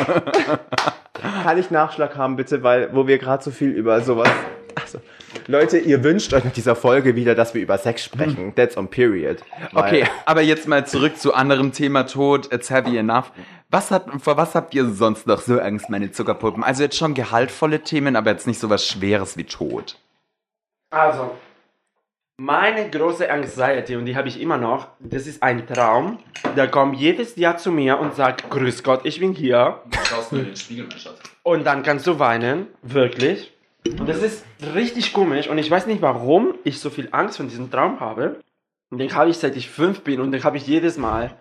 Kann 1.44 1.58
ich 1.58 1.72
Nachschlag 1.72 2.16
haben, 2.18 2.36
bitte, 2.36 2.64
weil, 2.64 2.94
wo 2.94 3.08
wir 3.08 3.18
gerade 3.18 3.44
so 3.44 3.52
viel 3.52 3.70
über 3.72 4.02
sowas. 4.02 4.30
Also, 4.76 5.00
Leute, 5.48 5.78
ihr 5.78 6.04
wünscht 6.04 6.34
euch 6.34 6.44
nach 6.44 6.52
dieser 6.52 6.76
Folge 6.76 7.16
wieder, 7.16 7.34
dass 7.36 7.54
wir 7.54 7.62
über 7.62 7.78
Sex 7.78 8.04
sprechen. 8.04 8.54
That's 8.56 8.76
on 8.78 8.90
period. 8.90 9.38
Weil- 9.72 9.84
Okay, 10.02 10.08
aber 10.26 10.42
jetzt 10.42 10.68
mal 10.68 10.86
zurück 10.86 11.18
zu 11.18 11.34
anderem 11.34 11.72
Thema 11.72 12.06
Tod. 12.06 12.52
It's 12.52 12.70
heavy 12.70 12.98
enough. 12.98 13.32
Was 13.70 13.92
hat, 13.92 14.06
vor 14.22 14.38
was 14.38 14.54
habt 14.56 14.74
ihr 14.74 14.86
sonst 14.90 15.28
noch 15.28 15.42
so 15.42 15.60
Angst, 15.60 15.90
meine 15.90 16.12
Zuckerpuppen? 16.12 16.64
Also 16.64 16.84
jetzt 16.84 16.98
schon 16.98 17.14
gehaltvolle 17.14 17.82
Themen, 17.82 18.16
aber 18.16 18.32
jetzt 18.32 18.48
nicht 18.48 18.60
so 18.60 18.70
was 18.70 18.86
Schweres 18.86 19.38
wie 19.38 19.44
Tod. 19.46 19.98
Also, 20.92 21.32
meine 22.38 22.90
große 22.90 23.30
Anxiety, 23.30 23.96
und 23.96 24.06
die 24.06 24.16
habe 24.16 24.28
ich 24.28 24.42
immer 24.42 24.58
noch, 24.58 24.88
das 25.00 25.28
ist 25.28 25.42
ein 25.42 25.66
Traum. 25.68 26.20
Der 26.56 26.68
kommt 26.68 26.98
jedes 26.98 27.36
Jahr 27.36 27.58
zu 27.58 27.72
mir 27.72 28.00
und 28.00 28.16
sagt, 28.16 28.50
Grüß 28.50 28.84
Gott, 28.84 29.02
ich 29.04 29.20
bin 29.20 29.34
hier. 29.34 29.82
Schaust 30.04 30.32
du 30.32 30.38
in 30.38 30.46
den 30.46 30.56
Spiegel, 30.56 30.88
mein 30.90 31.00
Schatz? 31.00 31.20
Und 31.44 31.66
dann 31.66 31.84
kannst 31.84 32.08
du 32.08 32.20
weinen, 32.20 32.68
wirklich. 32.82 33.54
Und 33.88 34.10
das 34.10 34.22
ist 34.22 34.46
richtig 34.74 35.14
komisch 35.14 35.48
und 35.48 35.58
ich 35.60 35.70
weiß 35.70 35.86
nicht, 35.86 36.02
warum 36.02 36.56
ich 36.64 36.80
so 36.80 36.90
viel 36.90 37.10
Angst 37.12 37.38
vor 37.38 37.46
diesem 37.46 37.70
Traum 37.70 38.00
habe. 38.00 38.40
Und 38.90 38.98
den 38.98 39.14
habe 39.14 39.30
ich 39.30 39.38
seit 39.38 39.56
ich 39.56 39.70
fünf 39.70 40.02
bin 40.02 40.20
und 40.20 40.32
den 40.32 40.44
habe 40.44 40.58
ich 40.58 40.66
jedes 40.66 40.98
Mal. 40.98 41.36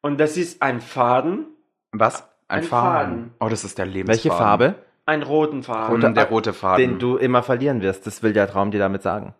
Und 0.00 0.18
das 0.18 0.36
ist 0.36 0.60
ein 0.60 0.80
Faden, 0.80 1.46
Was? 1.92 2.28
Ein, 2.48 2.58
Ein 2.58 2.64
Faden. 2.64 3.12
Faden. 3.12 3.34
Oh, 3.40 3.48
das 3.48 3.64
ist 3.64 3.78
der 3.78 3.86
Lebensfaden. 3.86 4.08
Welche 4.08 4.30
Farbe? 4.30 4.74
einen 5.06 5.22
roten 5.22 5.62
Faden. 5.62 6.02
Und 6.02 6.16
der 6.16 6.28
rote 6.28 6.52
Faden. 6.52 6.78
Den 6.78 6.98
du 6.98 7.16
immer 7.16 7.42
verlieren 7.42 7.80
wirst. 7.82 8.06
Das 8.06 8.22
will 8.22 8.32
der 8.32 8.48
Traum 8.48 8.70
dir 8.70 8.80
damit 8.80 9.02
sagen. 9.02 9.34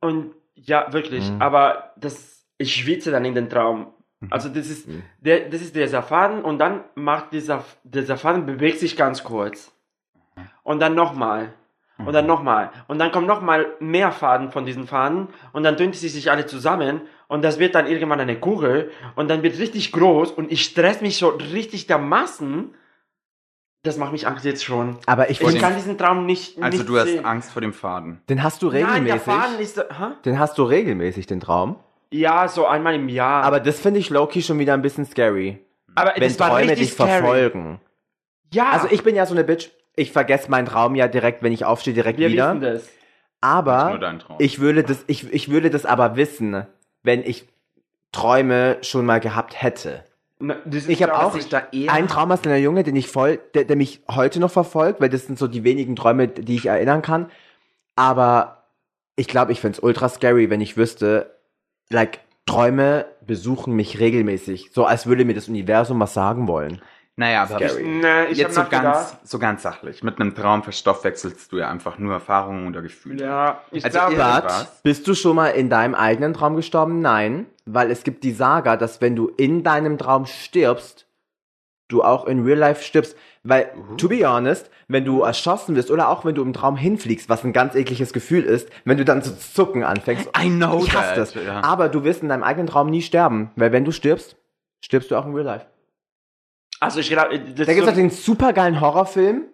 Und 0.00 0.34
ja, 0.54 0.92
wirklich. 0.92 1.30
Mhm. 1.30 1.42
Aber 1.42 1.92
das, 1.96 2.46
ich 2.58 2.74
schwitze 2.74 3.10
dann 3.10 3.24
in 3.24 3.34
den 3.34 3.48
Traum. 3.48 3.92
Also 4.30 4.48
das 4.48 4.68
ist, 4.68 4.88
der, 5.20 5.48
das 5.48 5.60
ist 5.60 5.76
dieser 5.76 6.02
Faden 6.02 6.42
und 6.42 6.58
dann 6.58 6.82
macht 6.96 7.32
dieser, 7.32 7.64
dieser 7.84 8.16
Faden 8.16 8.46
bewegt 8.46 8.80
sich 8.80 8.96
ganz 8.96 9.22
kurz. 9.22 9.72
Und 10.64 10.80
dann 10.80 10.94
nochmal. 10.94 11.54
Und 12.04 12.12
dann 12.12 12.26
nochmal. 12.26 12.70
Und 12.86 12.98
dann 12.98 13.10
kommt 13.10 13.26
nochmal 13.26 13.66
mehr 13.80 14.12
Faden 14.12 14.52
von 14.52 14.64
diesen 14.64 14.86
Faden 14.86 15.28
und 15.52 15.64
dann 15.64 15.76
tun 15.76 15.92
sie 15.92 16.08
sich 16.08 16.30
alle 16.30 16.46
zusammen 16.46 17.02
und 17.26 17.42
das 17.42 17.58
wird 17.58 17.74
dann 17.74 17.88
irgendwann 17.88 18.20
eine 18.20 18.38
Kugel 18.38 18.92
und 19.16 19.28
dann 19.28 19.42
wird 19.42 19.58
richtig 19.58 19.90
groß 19.90 20.30
und 20.30 20.52
ich 20.52 20.62
stress 20.64 21.00
mich 21.00 21.18
so 21.18 21.28
richtig 21.28 21.88
dermaßen. 21.88 22.72
Das 23.84 23.96
macht 23.96 24.12
mich 24.12 24.26
Angst 24.26 24.44
jetzt 24.44 24.64
schon. 24.64 24.98
Aber 25.06 25.30
ich 25.30 25.40
Ich 25.40 25.58
kann 25.58 25.74
diesen 25.74 25.96
Traum 25.96 26.26
nicht, 26.26 26.60
Also 26.62 26.78
nicht 26.78 26.88
du 26.88 26.98
hast 26.98 27.06
sehen. 27.06 27.24
Angst 27.24 27.52
vor 27.52 27.62
dem 27.62 27.72
Faden. 27.72 28.20
den 28.28 28.42
hast 28.42 28.62
du 28.62 28.66
Nein, 28.70 29.04
der 29.04 29.14
regelmäßig. 29.14 29.22
Faden 29.22 29.58
ist, 29.60 29.78
hä? 29.78 30.04
den 30.24 30.38
hast 30.38 30.58
du 30.58 30.64
regelmäßig, 30.64 31.26
den 31.26 31.40
Traum. 31.40 31.76
Ja, 32.10 32.48
so 32.48 32.66
einmal 32.66 32.94
im 32.94 33.08
Jahr. 33.08 33.44
Aber 33.44 33.60
das 33.60 33.78
finde 33.80 34.00
ich 34.00 34.10
Loki 34.10 34.42
schon 34.42 34.58
wieder 34.58 34.74
ein 34.74 34.82
bisschen 34.82 35.04
scary. 35.06 35.58
Aber 35.94 36.12
Wenn 36.14 36.22
das 36.22 36.40
war 36.40 36.48
Träume 36.50 36.74
dich 36.74 36.92
scary. 36.92 37.08
verfolgen. 37.10 37.80
Ja, 38.52 38.70
Also 38.70 38.88
ich 38.90 39.02
bin 39.04 39.14
ja 39.14 39.26
so 39.26 39.34
eine 39.34 39.44
Bitch. 39.44 39.68
Ich 39.94 40.10
vergesse 40.12 40.50
meinen 40.50 40.66
Traum 40.66 40.94
ja 40.94 41.06
direkt, 41.08 41.42
wenn 41.42 41.52
ich 41.52 41.64
aufstehe, 41.64 41.92
direkt 41.94 42.18
wir 42.18 42.28
wieder. 42.30 42.48
wissen 42.54 42.60
das. 42.62 42.88
Aber 43.40 43.98
ich 44.38 44.58
würde 44.58 44.82
das, 44.82 45.04
ich, 45.06 45.32
ich 45.32 45.50
würde 45.50 45.70
das 45.70 45.86
aber 45.86 46.16
wissen, 46.16 46.66
wenn 47.04 47.22
ich 47.22 47.46
Träume 48.12 48.78
schon 48.82 49.06
mal 49.06 49.20
gehabt 49.20 49.60
hätte. 49.62 50.04
Na, 50.40 50.56
Ich 50.66 51.02
habe 51.02 51.16
auch 51.18 51.34
ich 51.34 51.52
eher- 51.72 51.92
einen 51.92 52.06
Traum 52.08 52.30
aus 52.30 52.44
einer 52.44 52.56
Junge, 52.56 52.84
den 52.84 52.94
ich 52.96 53.08
voll, 53.08 53.40
der, 53.54 53.64
der 53.64 53.76
mich 53.76 54.02
heute 54.08 54.38
noch 54.38 54.50
verfolgt, 54.52 55.00
weil 55.00 55.08
das 55.08 55.26
sind 55.26 55.38
so 55.38 55.48
die 55.48 55.64
wenigen 55.64 55.96
Träume, 55.96 56.28
die 56.28 56.54
ich 56.54 56.66
erinnern 56.66 57.02
kann. 57.02 57.30
Aber 57.96 58.64
ich 59.16 59.26
glaube, 59.26 59.50
ich 59.52 59.60
find's 59.60 59.80
ultra 59.80 60.08
scary, 60.08 60.48
wenn 60.50 60.60
ich 60.60 60.76
wüsste, 60.76 61.34
like, 61.90 62.20
Träume 62.46 63.04
besuchen 63.26 63.74
mich 63.74 63.98
regelmäßig. 63.98 64.70
So 64.72 64.86
als 64.86 65.06
würde 65.06 65.24
mir 65.24 65.34
das 65.34 65.48
Universum 65.48 66.00
was 66.00 66.14
sagen 66.14 66.48
wollen. 66.48 66.80
Naja, 67.18 67.42
aber 67.42 67.58
Scary. 67.68 67.82
Nee, 67.82 68.26
ich 68.30 68.38
jetzt 68.38 68.54
so 68.54 68.62
ganz, 68.70 69.16
so 69.24 69.40
ganz 69.40 69.62
sachlich. 69.64 70.04
Mit 70.04 70.20
einem 70.20 70.36
Traum 70.36 70.62
verstoffwechselst 70.62 71.50
du 71.50 71.56
ja 71.58 71.68
einfach 71.68 71.98
nur 71.98 72.12
Erfahrungen 72.12 72.68
oder 72.68 72.80
Gefühle. 72.80 73.24
Ja, 73.24 73.60
ich 73.72 73.84
Also 73.84 73.98
glaube, 73.98 74.18
was? 74.18 74.80
bist 74.82 75.08
du 75.08 75.14
schon 75.14 75.34
mal 75.34 75.48
in 75.48 75.68
deinem 75.68 75.96
eigenen 75.96 76.32
Traum 76.32 76.54
gestorben? 76.54 77.00
Nein, 77.00 77.46
weil 77.66 77.90
es 77.90 78.04
gibt 78.04 78.22
die 78.22 78.30
Saga, 78.30 78.76
dass 78.76 79.00
wenn 79.00 79.16
du 79.16 79.26
in 79.36 79.64
deinem 79.64 79.98
Traum 79.98 80.26
stirbst, 80.26 81.06
du 81.88 82.04
auch 82.04 82.24
in 82.26 82.44
Real 82.44 82.58
Life 82.58 82.84
stirbst. 82.84 83.16
Weil, 83.42 83.72
to 83.96 84.08
be 84.08 84.24
honest, 84.24 84.70
wenn 84.86 85.04
du 85.04 85.22
erschossen 85.22 85.74
wirst 85.74 85.90
oder 85.90 86.10
auch 86.10 86.24
wenn 86.24 86.36
du 86.36 86.42
im 86.42 86.52
Traum 86.52 86.76
hinfliegst, 86.76 87.28
was 87.28 87.42
ein 87.44 87.52
ganz 87.52 87.74
ekliges 87.74 88.12
Gefühl 88.12 88.44
ist, 88.44 88.68
wenn 88.84 88.96
du 88.96 89.04
dann 89.04 89.22
zu 89.24 89.36
zucken 89.36 89.82
anfängst. 89.82 90.28
I 90.40 90.50
know 90.50 90.84
ich 90.84 90.94
hasse 90.94 91.08
that, 91.08 91.18
das. 91.18 91.34
ja. 91.34 91.62
Aber 91.64 91.88
du 91.88 92.04
wirst 92.04 92.22
in 92.22 92.28
deinem 92.28 92.44
eigenen 92.44 92.68
Traum 92.68 92.90
nie 92.90 93.02
sterben, 93.02 93.50
weil 93.56 93.72
wenn 93.72 93.84
du 93.84 93.90
stirbst, 93.90 94.36
stirbst 94.84 95.10
du 95.10 95.16
auch 95.16 95.26
in 95.26 95.34
Real 95.34 95.46
Life. 95.46 95.66
Also 96.80 97.00
ich 97.00 97.08
glaube, 97.08 97.38
das 97.38 97.66
Da 97.66 97.74
gibt 97.74 97.80
es 97.80 97.84
so, 97.84 97.90
auch 97.90 97.94
den 97.94 98.10
supergeilen 98.10 98.80
Horrorfilm. 98.80 99.44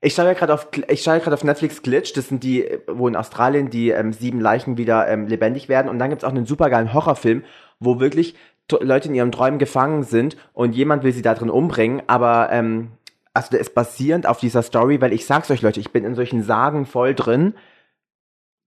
Ich 0.00 0.14
schaue 0.14 0.26
ja 0.26 0.34
gerade 0.34 0.54
auf, 0.54 0.68
ich 0.88 1.02
schaue 1.02 1.14
ja 1.14 1.20
gerade 1.20 1.34
auf 1.34 1.42
Netflix 1.42 1.82
Glitch. 1.82 2.12
Das 2.12 2.28
sind 2.28 2.44
die, 2.44 2.68
wo 2.86 3.08
in 3.08 3.16
Australien 3.16 3.68
die 3.68 3.90
ähm, 3.90 4.12
sieben 4.12 4.40
Leichen 4.40 4.76
wieder 4.76 5.08
ähm, 5.08 5.26
lebendig 5.26 5.68
werden. 5.68 5.88
Und 5.88 5.98
dann 5.98 6.10
gibt 6.10 6.22
es 6.22 6.26
auch 6.26 6.32
einen 6.32 6.46
supergeilen 6.46 6.92
Horrorfilm, 6.92 7.42
wo 7.80 7.98
wirklich 7.98 8.36
Leute 8.80 9.08
in 9.08 9.14
ihren 9.14 9.32
Träumen 9.32 9.58
gefangen 9.58 10.04
sind 10.04 10.36
und 10.52 10.74
jemand 10.74 11.02
will 11.02 11.12
sie 11.12 11.22
da 11.22 11.34
drin 11.34 11.50
umbringen. 11.50 12.02
Aber 12.06 12.50
ähm, 12.52 12.92
also 13.34 13.50
der 13.50 13.60
ist 13.60 13.74
basierend 13.74 14.26
auf 14.26 14.38
dieser 14.38 14.62
Story, 14.62 15.00
weil 15.00 15.12
ich 15.12 15.26
sag's 15.26 15.50
euch 15.50 15.62
Leute, 15.62 15.80
ich 15.80 15.90
bin 15.90 16.04
in 16.04 16.14
solchen 16.14 16.42
Sagen 16.42 16.86
voll 16.86 17.14
drin. 17.14 17.54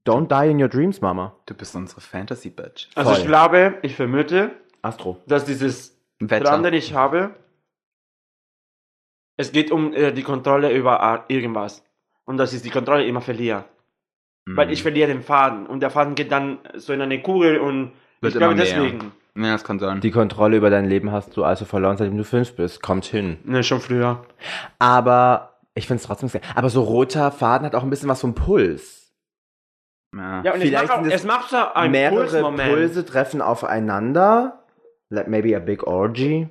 Don't 0.05 0.27
die 0.27 0.49
in 0.49 0.61
your 0.61 0.69
dreams, 0.69 1.01
Mama. 1.01 1.35
Du 1.45 1.53
bist 1.53 1.75
unsere 1.75 2.01
Fantasy-Bitch. 2.01 2.87
also 2.95 3.11
ich 3.11 3.19
voll. 3.19 3.27
glaube, 3.27 3.75
ich 3.83 3.95
vermute, 3.95 4.51
Astro. 4.81 5.17
dass 5.27 5.45
dieses 5.45 5.95
Wetter. 6.19 6.45
Traum, 6.45 6.63
den 6.63 6.73
ich 6.73 6.93
habe, 6.93 7.35
es 9.41 9.51
geht 9.51 9.71
um 9.71 9.93
äh, 9.93 10.11
die 10.11 10.23
Kontrolle 10.23 10.71
über 10.71 11.23
äh, 11.27 11.33
irgendwas. 11.33 11.83
Und 12.25 12.37
dass 12.37 12.53
ich 12.53 12.61
die 12.61 12.69
Kontrolle 12.69 13.05
immer 13.05 13.21
verliere. 13.21 13.65
Mhm. 14.45 14.57
Weil 14.57 14.71
ich 14.71 14.81
verliere 14.81 15.07
den 15.09 15.21
Faden. 15.21 15.65
Und 15.67 15.81
der 15.81 15.89
Faden 15.89 16.15
geht 16.15 16.31
dann 16.31 16.59
so 16.75 16.93
in 16.93 17.01
eine 17.01 17.21
Kugel 17.21 17.57
und 17.59 17.91
Wird 18.21 18.33
ich 18.33 18.37
glaube 18.39 18.55
mehr. 18.55 18.63
deswegen. 18.63 19.11
Ja, 19.35 19.53
das 19.53 19.63
kann 19.63 19.79
sein. 19.79 20.01
Die 20.01 20.11
Kontrolle 20.11 20.57
über 20.57 20.69
dein 20.69 20.85
Leben 20.85 21.11
hast 21.11 21.35
du 21.37 21.43
also 21.43 21.65
verloren, 21.65 21.97
seitdem 21.97 22.17
du 22.17 22.23
fünf 22.23 22.55
bist. 22.55 22.81
Kommt 22.81 23.05
hin. 23.05 23.37
Ne, 23.43 23.63
schon 23.63 23.79
früher. 23.81 24.25
Aber 24.79 25.57
ich 25.73 25.87
finde 25.87 26.01
es 26.01 26.07
trotzdem 26.07 26.29
sehr. 26.29 26.41
Aber 26.55 26.69
so 26.69 26.81
roter 26.83 27.31
Faden 27.31 27.65
hat 27.65 27.75
auch 27.75 27.83
ein 27.83 27.89
bisschen 27.89 28.09
was 28.09 28.21
vom 28.21 28.35
Puls. 28.35 29.11
ja. 30.15 30.43
Ja, 30.43 30.53
und 30.53 30.61
es 30.61 30.67
Vielleicht 30.67 30.87
macht, 30.87 30.99
auch, 30.99 31.05
es 31.05 31.13
es 31.13 31.23
macht 31.23 31.51
Mehrere 31.89 32.15
Pulsmoment. 32.15 32.69
Pulse 32.69 33.05
treffen 33.05 33.41
aufeinander. 33.41 34.63
Like 35.09 35.27
maybe 35.27 35.55
a 35.55 35.59
big 35.59 35.83
orgy. 35.87 36.47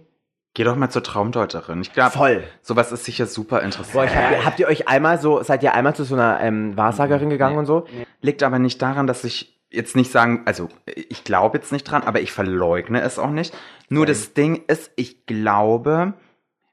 Geh 0.55 0.65
doch 0.65 0.75
mal 0.75 0.91
zur 0.91 1.03
Traumdeuterin. 1.05 1.81
Ich 1.81 1.93
glaube, 1.93 2.11
Voll. 2.11 2.45
sowas 2.61 2.91
ist 2.91 3.05
sicher 3.05 3.27
super 3.27 3.63
interessant. 3.63 3.93
Boah, 3.93 4.15
hab, 4.15 4.45
habt 4.45 4.61
ihr 4.61 4.67
euch 4.67 4.89
einmal 4.89 5.21
so, 5.21 5.43
seid 5.43 5.63
ihr 5.63 5.75
einmal 5.75 5.95
zu 5.95 6.05
so 6.05 6.15
einer 6.17 6.41
ähm, 6.41 6.77
Wahrsagerin 6.77 7.31
gegangen 7.31 7.57
und 7.57 7.67
so? 7.67 7.87
Liegt 8.21 8.43
aber 8.43 8.59
nicht 8.59 8.83
daran, 8.83 9.07
dass 9.07 9.23
ich 9.23 9.61
jetzt 9.71 9.95
nicht 9.95 10.11
sagen, 10.11 10.43
also 10.47 10.69
ich 10.87 11.23
glaube 11.23 11.59
jetzt 11.59 11.71
nicht 11.71 11.85
dran, 11.85 12.03
aber 12.03 12.21
ich 12.21 12.33
verleugne 12.33 13.01
es 13.03 13.19
auch 13.21 13.31
nicht. 13.31 13.57
Nur 13.89 14.07
das 14.07 14.35
Ding 14.35 14.65
ist, 14.67 14.91
ich 14.97 15.27
glaube, 15.27 16.15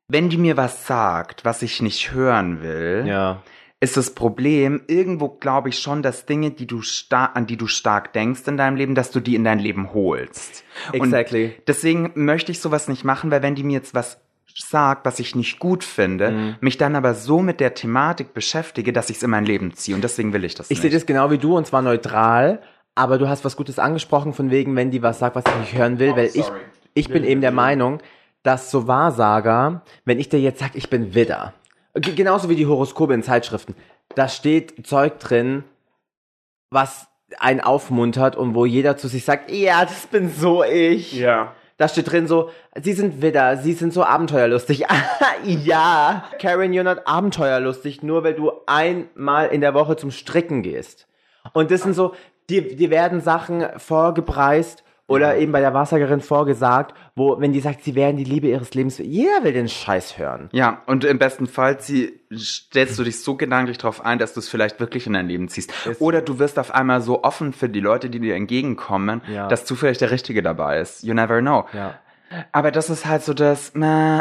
wenn 0.08 0.30
die 0.30 0.38
mir 0.38 0.58
was 0.58 0.88
sagt, 0.88 1.46
was 1.46 1.62
ich 1.62 1.82
nicht 1.82 2.12
hören 2.14 2.64
will, 2.64 3.04
Ja. 3.06 3.42
Ist 3.80 3.96
das 3.96 4.16
Problem, 4.16 4.82
irgendwo 4.88 5.30
glaube 5.30 5.70
ich 5.70 5.80
schon, 5.80 6.02
dass 6.02 6.26
Dinge, 6.26 6.52
die 6.52 6.66
du 6.66 6.82
an 7.10 7.46
die 7.46 7.58
du 7.58 7.68
stark 7.68 8.12
denkst 8.14 8.42
in 8.48 8.58
deinem 8.58 8.76
Leben, 8.76 8.96
dass 8.96 9.12
du 9.12 9.20
die 9.20 9.36
in 9.36 9.44
dein 9.44 9.60
Leben 9.60 9.94
holst. 9.94 10.64
Exactly. 10.94 11.46
Und 11.58 11.68
deswegen 11.68 12.12
möchte 12.16 12.52
ich 12.52 12.60
sowas 12.60 12.88
nicht 12.88 13.04
machen, 13.04 13.30
weil 13.30 13.44
wenn 13.44 13.56
die 13.56 13.64
mir 13.64 13.74
jetzt 13.74 13.94
was 13.94 14.20
sagt, 14.56 15.06
was 15.06 15.20
ich 15.20 15.36
nicht 15.36 15.60
gut 15.60 15.84
finde, 15.84 16.32
Mhm. 16.32 16.56
mich 16.62 16.78
dann 16.78 16.96
aber 16.96 17.14
so 17.14 17.42
mit 17.42 17.60
der 17.60 17.76
Thematik 17.76 18.34
beschäftige, 18.34 18.92
dass 18.92 19.12
ich 19.12 19.18
es 19.18 19.24
in 19.24 19.30
mein 19.30 19.46
Leben 19.46 19.74
ziehe. 19.76 19.94
Und 19.94 20.04
deswegen 20.04 20.34
will 20.34 20.44
ich 20.44 20.56
das 20.56 20.72
Ich 20.72 20.82
sehe 20.82 20.90
das 20.90 21.06
genau 21.06 21.30
wie 21.30 21.38
du 21.38 21.56
und 21.56 21.68
zwar 21.68 21.84
neutral, 21.84 22.62
aber 22.96 23.20
du 23.20 23.30
hast 23.30 23.46
was 23.46 23.56
Gutes 23.56 23.78
angesprochen 23.78 24.34
von 24.34 24.50
wegen, 24.50 24.76
wenn 24.76 24.90
die 24.90 25.04
was 25.04 25.20
sagt, 25.20 25.36
was 25.36 25.44
ich 25.48 25.60
nicht 25.60 25.76
hören 25.78 26.00
will, 26.00 26.16
weil 26.16 26.32
ich, 26.34 26.46
sorry. 26.46 26.60
ich 26.96 27.10
bin 27.10 27.24
eben 27.24 27.42
der 27.42 27.52
Meinung, 27.52 28.00
dass 28.42 28.72
so 28.72 28.88
Wahrsager, 28.88 29.84
wenn 30.06 30.20
ich 30.20 30.30
dir 30.30 30.40
jetzt 30.40 30.60
sag, 30.60 30.76
ich 30.76 30.90
bin 30.90 31.14
Widder, 31.14 31.54
genauso 32.02 32.50
wie 32.50 32.56
die 32.56 32.68
Horoskope 32.68 33.14
in 33.14 33.24
Zeitschriften, 33.24 33.76
da 34.16 34.28
steht 34.28 34.88
Zeug 34.88 35.20
drin, 35.20 35.64
was 36.70 37.08
einen 37.40 37.62
aufmuntert 37.62 38.36
und 38.36 38.56
wo 38.56 38.66
jeder 38.66 38.98
zu 38.98 39.08
sich 39.08 39.26
sagt, 39.26 39.52
ja, 39.52 39.84
das 39.84 40.08
bin 40.08 40.32
so 40.32 40.64
ich. 40.64 41.14
Ja. 41.14 41.54
Da 41.78 41.88
steht 41.88 42.12
drin 42.12 42.28
so, 42.28 42.50
sie 42.82 42.94
sind 42.94 43.22
Widder, 43.22 43.58
sie 43.58 43.74
sind 43.74 43.94
so 43.94 44.04
abenteuerlustig. 44.04 44.86
ja, 45.44 46.26
Karen, 46.40 46.72
you're 46.72 46.84
not 46.84 47.06
abenteuerlustig, 47.06 48.02
nur 48.02 48.24
weil 48.24 48.34
du 48.34 48.52
einmal 48.66 49.50
in 49.50 49.62
der 49.62 49.74
Woche 49.76 49.96
zum 49.96 50.10
Stricken 50.10 50.64
gehst. 50.64 51.08
Und 51.54 51.70
das 51.70 51.84
sind 51.84 51.94
so, 51.94 52.16
die, 52.50 52.76
die 52.76 52.90
werden 52.90 53.22
Sachen 53.22 53.66
vorgepreist 53.78 54.84
Oder 55.10 55.38
eben 55.38 55.54
bei 55.54 55.62
der 55.62 55.74
Wahrsagerin 55.74 56.20
vorgesagt, 56.20 56.94
wo, 57.16 57.40
wenn 57.40 57.54
die 57.54 57.62
sagt, 57.62 57.84
sie 57.84 57.96
wären 57.96 58.18
die 58.18 58.26
Liebe 58.26 58.48
ihres 58.48 58.74
Lebens, 58.74 58.98
jeder 58.98 59.42
will 59.44 59.54
den 59.54 59.70
Scheiß 59.70 60.18
hören. 60.18 60.50
Ja, 60.52 60.82
und 60.86 61.06
im 61.06 61.18
besten 61.18 61.48
Fall 61.48 61.80
sie, 61.80 62.20
stellst 62.36 63.00
du 63.00 63.04
dich 63.06 63.22
so 63.24 63.36
gedanklich 63.36 63.78
drauf 63.78 64.04
ein, 64.06 64.20
dass 64.20 64.34
du 64.34 64.42
es 64.42 64.50
vielleicht 64.50 64.82
wirklich 64.82 65.08
in 65.08 65.14
dein 65.14 65.28
Leben 65.30 65.48
ziehst. 65.48 65.72
Oder 66.00 66.22
du 66.22 66.40
wirst 66.40 66.60
auf 66.60 66.72
einmal 66.76 67.00
so 67.02 67.24
offen 67.24 67.54
für 67.54 67.70
die 67.70 67.80
Leute, 67.80 68.10
die 68.10 68.20
dir 68.20 68.36
entgegenkommen, 68.36 69.22
Ja. 69.32 69.48
dass 69.48 69.64
zufällig 69.64 69.98
der 69.98 70.12
Richtige 70.12 70.44
dabei 70.44 70.82
ist. 70.82 71.04
You 71.04 71.14
never 71.14 71.40
know. 71.40 71.66
Ja. 71.74 71.96
Aber 72.52 72.72
das 72.72 72.90
ist 72.90 73.06
halt 73.06 73.24
so 73.24 73.34
das, 73.34 73.72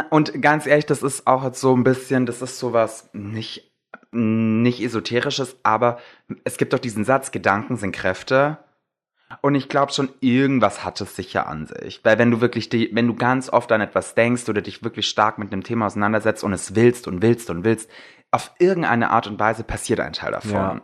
und 0.09 0.41
ganz 0.41 0.65
ehrlich, 0.65 0.85
das 0.85 1.03
ist 1.03 1.27
auch 1.27 1.43
jetzt 1.43 1.59
so 1.59 1.75
ein 1.75 1.83
bisschen, 1.83 2.25
das 2.25 2.41
ist 2.41 2.57
sowas 2.59 3.09
nicht, 3.11 3.73
nicht 4.13 4.79
esoterisches, 4.81 5.57
aber 5.63 5.97
es 6.45 6.55
gibt 6.55 6.71
doch 6.71 6.79
diesen 6.79 7.03
Satz, 7.03 7.31
Gedanken 7.31 7.75
sind 7.75 7.91
Kräfte. 7.91 8.59
Und 9.41 9.55
ich 9.55 9.67
glaube 9.67 9.91
schon, 9.91 10.09
irgendwas 10.21 10.85
hat 10.85 11.01
es 11.01 11.15
sicher 11.15 11.47
an 11.47 11.65
sich. 11.65 11.99
Weil 12.03 12.17
wenn 12.17 12.31
du 12.31 12.39
wirklich, 12.39 12.69
die, 12.69 12.89
wenn 12.93 13.07
du 13.07 13.13
ganz 13.13 13.49
oft 13.49 13.71
an 13.71 13.81
etwas 13.81 14.15
denkst 14.15 14.47
oder 14.47 14.61
dich 14.61 14.83
wirklich 14.83 15.07
stark 15.07 15.37
mit 15.37 15.51
einem 15.51 15.63
Thema 15.63 15.87
auseinandersetzt 15.87 16.43
und 16.43 16.53
es 16.53 16.75
willst 16.75 17.07
und 17.07 17.21
willst 17.21 17.49
und 17.49 17.65
willst, 17.65 17.89
auf 18.31 18.51
irgendeine 18.59 19.09
Art 19.09 19.27
und 19.27 19.39
Weise 19.39 19.63
passiert 19.63 19.99
ein 19.99 20.13
Teil 20.13 20.31
davon. 20.31 20.51
Ja. 20.51 20.81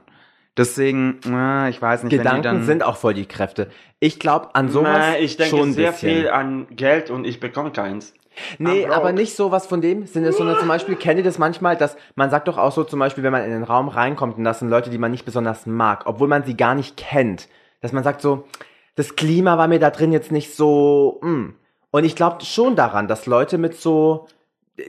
Deswegen, 0.56 1.19
na, 1.25 1.69
ich 1.69 1.82
weiß 1.82 2.03
nicht, 2.03 2.12
wenn 2.12 2.19
die 2.19 2.23
Gedanken 2.23 2.43
dann, 2.43 2.63
sind 2.63 2.84
auch 2.84 2.97
voll 2.97 3.13
die 3.13 3.25
Kräfte. 3.25 3.71
Ich 3.99 4.19
glaube 4.19 4.53
an 4.53 4.69
sowas 4.69 4.97
Nein, 4.97 5.15
ich 5.23 5.38
denke 5.38 5.58
schon 5.58 5.73
sehr 5.73 5.91
bisschen. 5.91 6.10
viel 6.10 6.29
an 6.29 6.67
Geld 6.69 7.10
und 7.10 7.25
ich 7.25 7.39
bekomme 7.39 7.71
keins. 7.71 8.13
Nee, 8.58 8.88
aber 8.88 9.12
nicht 9.12 9.36
sowas 9.36 9.67
von 9.67 9.82
dem 9.82 10.06
Sinne, 10.06 10.32
sondern 10.32 10.58
zum 10.58 10.67
Beispiel, 10.67 10.95
kennt 10.95 11.19
ihr 11.19 11.23
das 11.23 11.38
manchmal, 11.38 11.75
dass 11.75 11.95
man 12.15 12.29
sagt 12.29 12.47
doch 12.47 12.58
auch 12.58 12.71
so 12.71 12.84
zum 12.84 12.99
Beispiel, 12.99 13.23
wenn 13.23 13.32
man 13.32 13.43
in 13.43 13.51
den 13.51 13.63
Raum 13.63 13.89
reinkommt 13.89 14.38
und 14.38 14.43
das 14.43 14.60
sind 14.60 14.69
Leute, 14.69 14.89
die 14.89 14.97
man 14.97 15.12
nicht 15.12 15.25
besonders 15.25 15.65
mag, 15.65 16.03
obwohl 16.06 16.27
man 16.27 16.43
sie 16.43 16.58
gar 16.58 16.75
nicht 16.75 16.97
kennt, 16.97 17.47
dass 17.84 17.91
man 17.91 18.04
sagt 18.04 18.22
so, 18.22 18.48
das 18.96 19.15
Klima 19.15 19.60
war 19.60 19.67
mir 19.67 19.80
da 19.80 19.91
drin 19.91 20.12
jetzt 20.12 20.32
nicht 20.32 20.56
so, 20.56 21.19
mm. 21.22 21.50
Und 21.93 22.06
ich 22.06 22.15
glaube 22.15 22.43
schon 22.43 22.76
daran, 22.76 23.08
dass 23.08 23.28
Leute 23.28 23.60
mit 23.60 23.80
so, 23.80 24.28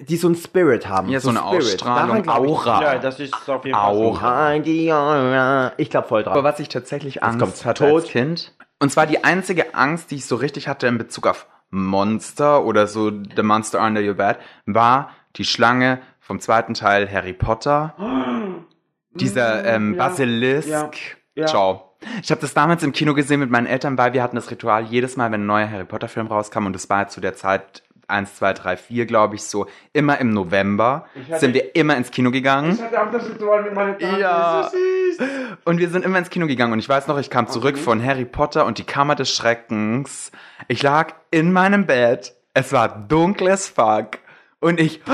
die 0.08 0.16
so 0.16 0.26
ein 0.26 0.36
Spirit 0.36 0.88
haben. 0.88 1.10
Ja, 1.10 1.20
so 1.20 1.28
eine 1.28 1.44
Ausstrahlung, 1.44 2.22
Daran 2.22 2.22
glaub 2.22 2.44
ich. 2.46 2.50
Aura. 2.50 2.82
Ja, 2.82 2.98
das 2.98 3.20
ist 3.20 3.34
auf 3.46 3.62
jeden 3.66 3.76
Fall 3.76 3.94
so. 3.94 4.00
Aura. 4.00 5.72
Ich 5.76 5.90
glaube 5.90 6.08
voll 6.08 6.24
Aber 6.24 6.32
drauf. 6.32 6.44
was 6.44 6.60
ich 6.60 6.70
tatsächlich 6.70 7.20
kommt 7.20 7.42
Angst 7.42 7.66
hatte 7.66 7.84
Tod. 7.84 8.04
als 8.04 8.10
Kind, 8.10 8.54
und 8.80 8.90
zwar 8.90 9.06
die 9.06 9.22
einzige 9.22 9.74
Angst, 9.74 10.12
die 10.12 10.14
ich 10.14 10.24
so 10.24 10.36
richtig 10.36 10.66
hatte 10.66 10.86
in 10.86 10.96
Bezug 10.96 11.26
auf 11.26 11.46
Monster 11.68 12.64
oder 12.64 12.86
so 12.86 13.10
The 13.10 13.42
Monster 13.42 13.82
Under 13.82 14.00
Your 14.00 14.14
Bed, 14.14 14.38
war 14.64 15.10
die 15.36 15.44
Schlange 15.44 16.00
vom 16.20 16.40
zweiten 16.40 16.72
Teil 16.72 17.06
Harry 17.12 17.34
Potter. 17.34 17.94
Dieser 19.10 19.62
ähm, 19.66 19.92
ja, 19.92 20.08
Basilisk. 20.08 20.68
ja, 20.68 20.90
ja. 21.34 21.46
Ciao. 21.46 21.93
Ich 22.22 22.30
habe 22.30 22.40
das 22.40 22.54
damals 22.54 22.82
im 22.82 22.92
Kino 22.92 23.14
gesehen 23.14 23.40
mit 23.40 23.50
meinen 23.50 23.66
Eltern, 23.66 23.96
weil 23.98 24.12
wir 24.12 24.22
hatten 24.22 24.36
das 24.36 24.50
Ritual 24.50 24.84
jedes 24.84 25.16
Mal, 25.16 25.30
wenn 25.32 25.42
ein 25.42 25.46
neuer 25.46 25.70
Harry 25.70 25.84
Potter 25.84 26.08
Film 26.08 26.26
rauskam 26.26 26.66
und 26.66 26.72
das 26.74 26.88
war 26.90 27.08
zu 27.08 27.20
der 27.20 27.34
Zeit 27.34 27.82
1, 28.06 28.36
2, 28.36 28.52
3, 28.52 28.76
4, 28.76 29.06
glaube 29.06 29.34
ich, 29.36 29.44
so 29.44 29.66
immer 29.94 30.18
im 30.18 30.30
November 30.30 31.06
hatte- 31.28 31.40
sind 31.40 31.54
wir 31.54 31.74
immer 31.74 31.96
ins 31.96 32.10
Kino 32.10 32.30
gegangen. 32.30 32.78
hatte 32.78 33.02
auch 33.02 33.10
das 33.10 33.28
Ritual 33.30 33.62
mit 33.62 33.72
meiner 33.74 33.96
Tante. 33.98 34.20
Ja. 34.20 34.70
So. 34.70 35.24
Und 35.64 35.78
wir 35.78 35.88
sind 35.88 36.04
immer 36.04 36.18
ins 36.18 36.28
Kino 36.28 36.46
gegangen 36.46 36.72
und 36.74 36.80
ich 36.80 36.88
weiß 36.88 37.06
noch, 37.06 37.18
ich 37.18 37.30
kam 37.30 37.48
zurück 37.48 37.78
von 37.78 38.04
Harry 38.04 38.24
Potter 38.26 38.66
und 38.66 38.76
die 38.78 38.84
Kammer 38.84 39.14
des 39.14 39.30
Schreckens. 39.34 40.32
Ich 40.68 40.82
lag 40.82 41.14
in 41.30 41.52
meinem 41.52 41.86
Bett. 41.86 42.34
Es 42.52 42.72
war 42.72 42.88
dunkel 42.88 43.48
as 43.48 43.68
fuck. 43.68 44.18
Und 44.60 44.78
ich, 44.80 45.00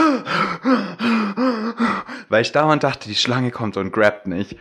weil 2.29 2.43
ich 2.43 2.53
dauernd 2.53 2.83
dachte, 2.83 3.09
die 3.09 3.15
Schlange 3.15 3.51
kommt 3.51 3.77
und 3.77 3.93
grabt 3.93 4.27
mich. 4.27 4.57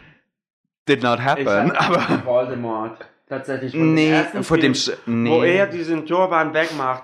Did 0.89 1.03
not 1.03 1.19
happen, 1.23 1.71
aber 1.71 2.21
Voldemort. 2.25 2.97
Tatsächlich. 3.27 3.71
von 3.73 3.81
dem 3.81 3.93
nee, 3.93 4.09
ersten 4.11 4.43
vor 4.43 4.57
dem, 4.57 4.73
Sch 4.73 4.91
nee. 5.05 5.29
Wo 5.29 5.43
er 5.43 5.67
diesen 5.67 6.05
Turban 6.05 6.53
wegmacht. 6.53 7.03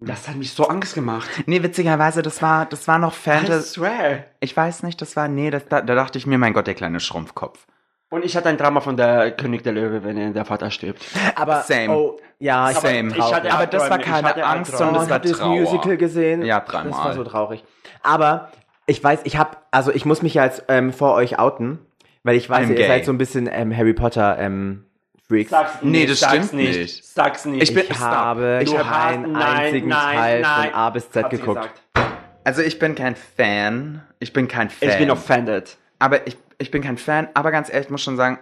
Das 0.00 0.26
hat 0.28 0.34
mich 0.34 0.52
so 0.52 0.66
Angst 0.66 0.96
gemacht. 0.96 1.28
Nee, 1.46 1.62
witzigerweise, 1.62 2.22
das 2.22 2.42
war, 2.42 2.66
das 2.66 2.88
war 2.88 2.98
noch 2.98 3.12
I 3.12 3.16
Fantasy. 3.16 3.74
swear. 3.74 4.24
Ich 4.40 4.56
weiß 4.56 4.82
nicht, 4.82 5.00
das 5.00 5.14
war, 5.14 5.28
nee, 5.28 5.50
das, 5.50 5.66
da, 5.68 5.80
da 5.80 5.94
dachte 5.94 6.18
ich 6.18 6.26
mir, 6.26 6.38
mein 6.38 6.52
Gott, 6.52 6.66
der 6.66 6.74
kleine 6.74 6.98
Schrumpfkopf. 6.98 7.64
Und 8.10 8.24
ich 8.24 8.36
hatte 8.36 8.48
ein 8.48 8.58
Drama 8.58 8.80
von 8.80 8.96
der 8.96 9.30
König 9.30 9.62
der 9.62 9.72
Löwe, 9.72 10.02
wenn 10.02 10.18
er 10.18 10.30
der 10.32 10.44
Vater 10.44 10.72
stirbt. 10.72 11.02
Aber, 11.36 11.62
Same. 11.62 11.96
oh, 11.96 12.18
ja, 12.40 12.70
ich 12.72 12.78
Same. 12.78 13.16
ich 13.16 13.32
hatte 13.32 13.52
aber 13.52 13.66
das 13.66 13.88
war 13.88 13.98
keine 14.00 14.28
hatte 14.28 14.44
Angst, 14.44 14.76
sondern 14.76 15.02
das 15.02 15.10
war 15.10 15.20
das 15.20 15.32
Trauer. 15.38 15.60
Musical 15.60 15.96
gesehen? 15.96 16.44
Ja, 16.44 16.58
Das 16.58 16.74
war 16.74 16.82
dreimal. 16.82 17.14
so 17.14 17.22
traurig. 17.24 17.64
Aber 18.02 18.50
ich 18.86 19.02
weiß, 19.02 19.20
ich 19.22 19.36
habe, 19.36 19.56
also 19.70 19.92
ich 19.92 20.04
muss 20.04 20.22
mich 20.22 20.34
ja 20.34 20.44
jetzt 20.44 20.64
ähm, 20.68 20.92
vor 20.92 21.14
euch 21.14 21.38
outen, 21.38 21.78
weil 22.24 22.36
ich 22.36 22.48
weiß, 22.48 22.66
I'm 22.66 22.70
ihr 22.70 22.76
gay. 22.76 22.86
seid 22.88 23.04
so 23.04 23.12
ein 23.12 23.18
bisschen 23.18 23.48
ähm, 23.50 23.76
Harry 23.76 23.92
Potter 23.94 24.38
ähm, 24.38 24.84
Freaks. 25.28 25.50
Sag's 25.50 25.78
Nee, 25.82 26.00
nicht, 26.00 26.10
das 26.10 26.20
sag's 26.20 26.34
stimmt 26.48 26.52
nicht. 26.54 26.78
nicht. 26.78 27.04
Sag's 27.04 27.44
nicht. 27.44 27.62
Ich 27.62 27.74
bin- 27.74 27.84
Ich 27.88 27.98
habe 28.00 28.60
Ich 28.62 28.74
keinen 28.74 28.86
hast- 28.88 29.32
nein, 29.32 29.36
einzigen 29.66 29.88
nein, 29.88 30.16
Teil 30.18 30.40
nein, 30.40 30.64
von 30.70 30.74
A 30.74 30.90
bis 30.90 31.10
Z 31.10 31.24
hat 31.24 31.30
geguckt. 31.30 31.70
Also 32.44 32.62
ich 32.62 32.78
bin 32.78 32.94
kein 32.94 33.14
Fan. 33.16 34.02
Ich 34.18 34.32
bin 34.32 34.48
kein 34.48 34.68
Fan. 34.70 34.88
Ich 34.88 34.98
bin 34.98 35.10
offended. 35.10 35.76
Aber 35.98 36.26
ich, 36.26 36.36
ich 36.58 36.70
bin 36.70 36.82
kein 36.82 36.98
Fan. 36.98 37.28
Aber 37.34 37.50
ganz 37.52 37.68
ehrlich, 37.70 37.86
ich 37.86 37.90
muss 37.90 38.02
schon 38.02 38.16
sagen, 38.16 38.38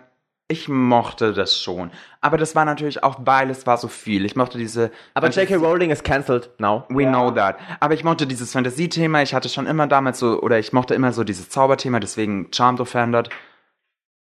ich 0.48 0.68
mochte 0.68 1.32
das 1.32 1.56
schon. 1.62 1.92
Aber 2.20 2.36
das 2.36 2.56
war 2.56 2.64
natürlich 2.64 3.04
auch, 3.04 3.18
weil 3.20 3.50
es 3.50 3.66
war 3.68 3.76
so 3.76 3.86
viel. 3.86 4.24
Ich 4.24 4.34
mochte 4.34 4.58
diese... 4.58 4.90
Aber 5.14 5.28
J.K. 5.28 5.54
Rowling 5.56 5.90
ist 5.90 6.02
cancelled 6.02 6.50
now. 6.58 6.84
We 6.88 7.04
know 7.06 7.30
that. 7.30 7.56
Aber 7.78 7.94
ich 7.94 8.02
mochte 8.02 8.26
dieses 8.26 8.50
Fantasie-Thema. 8.52 9.22
Ich 9.22 9.32
hatte 9.32 9.48
schon 9.48 9.66
immer 9.66 9.86
damals 9.86 10.18
so, 10.18 10.40
oder 10.40 10.58
ich 10.58 10.72
mochte 10.72 10.94
immer 10.94 11.12
so 11.12 11.22
dieses 11.22 11.50
Zauberthema, 11.50 12.00
deswegen 12.00 12.48
Charmed 12.52 12.80
Offended. 12.80 13.28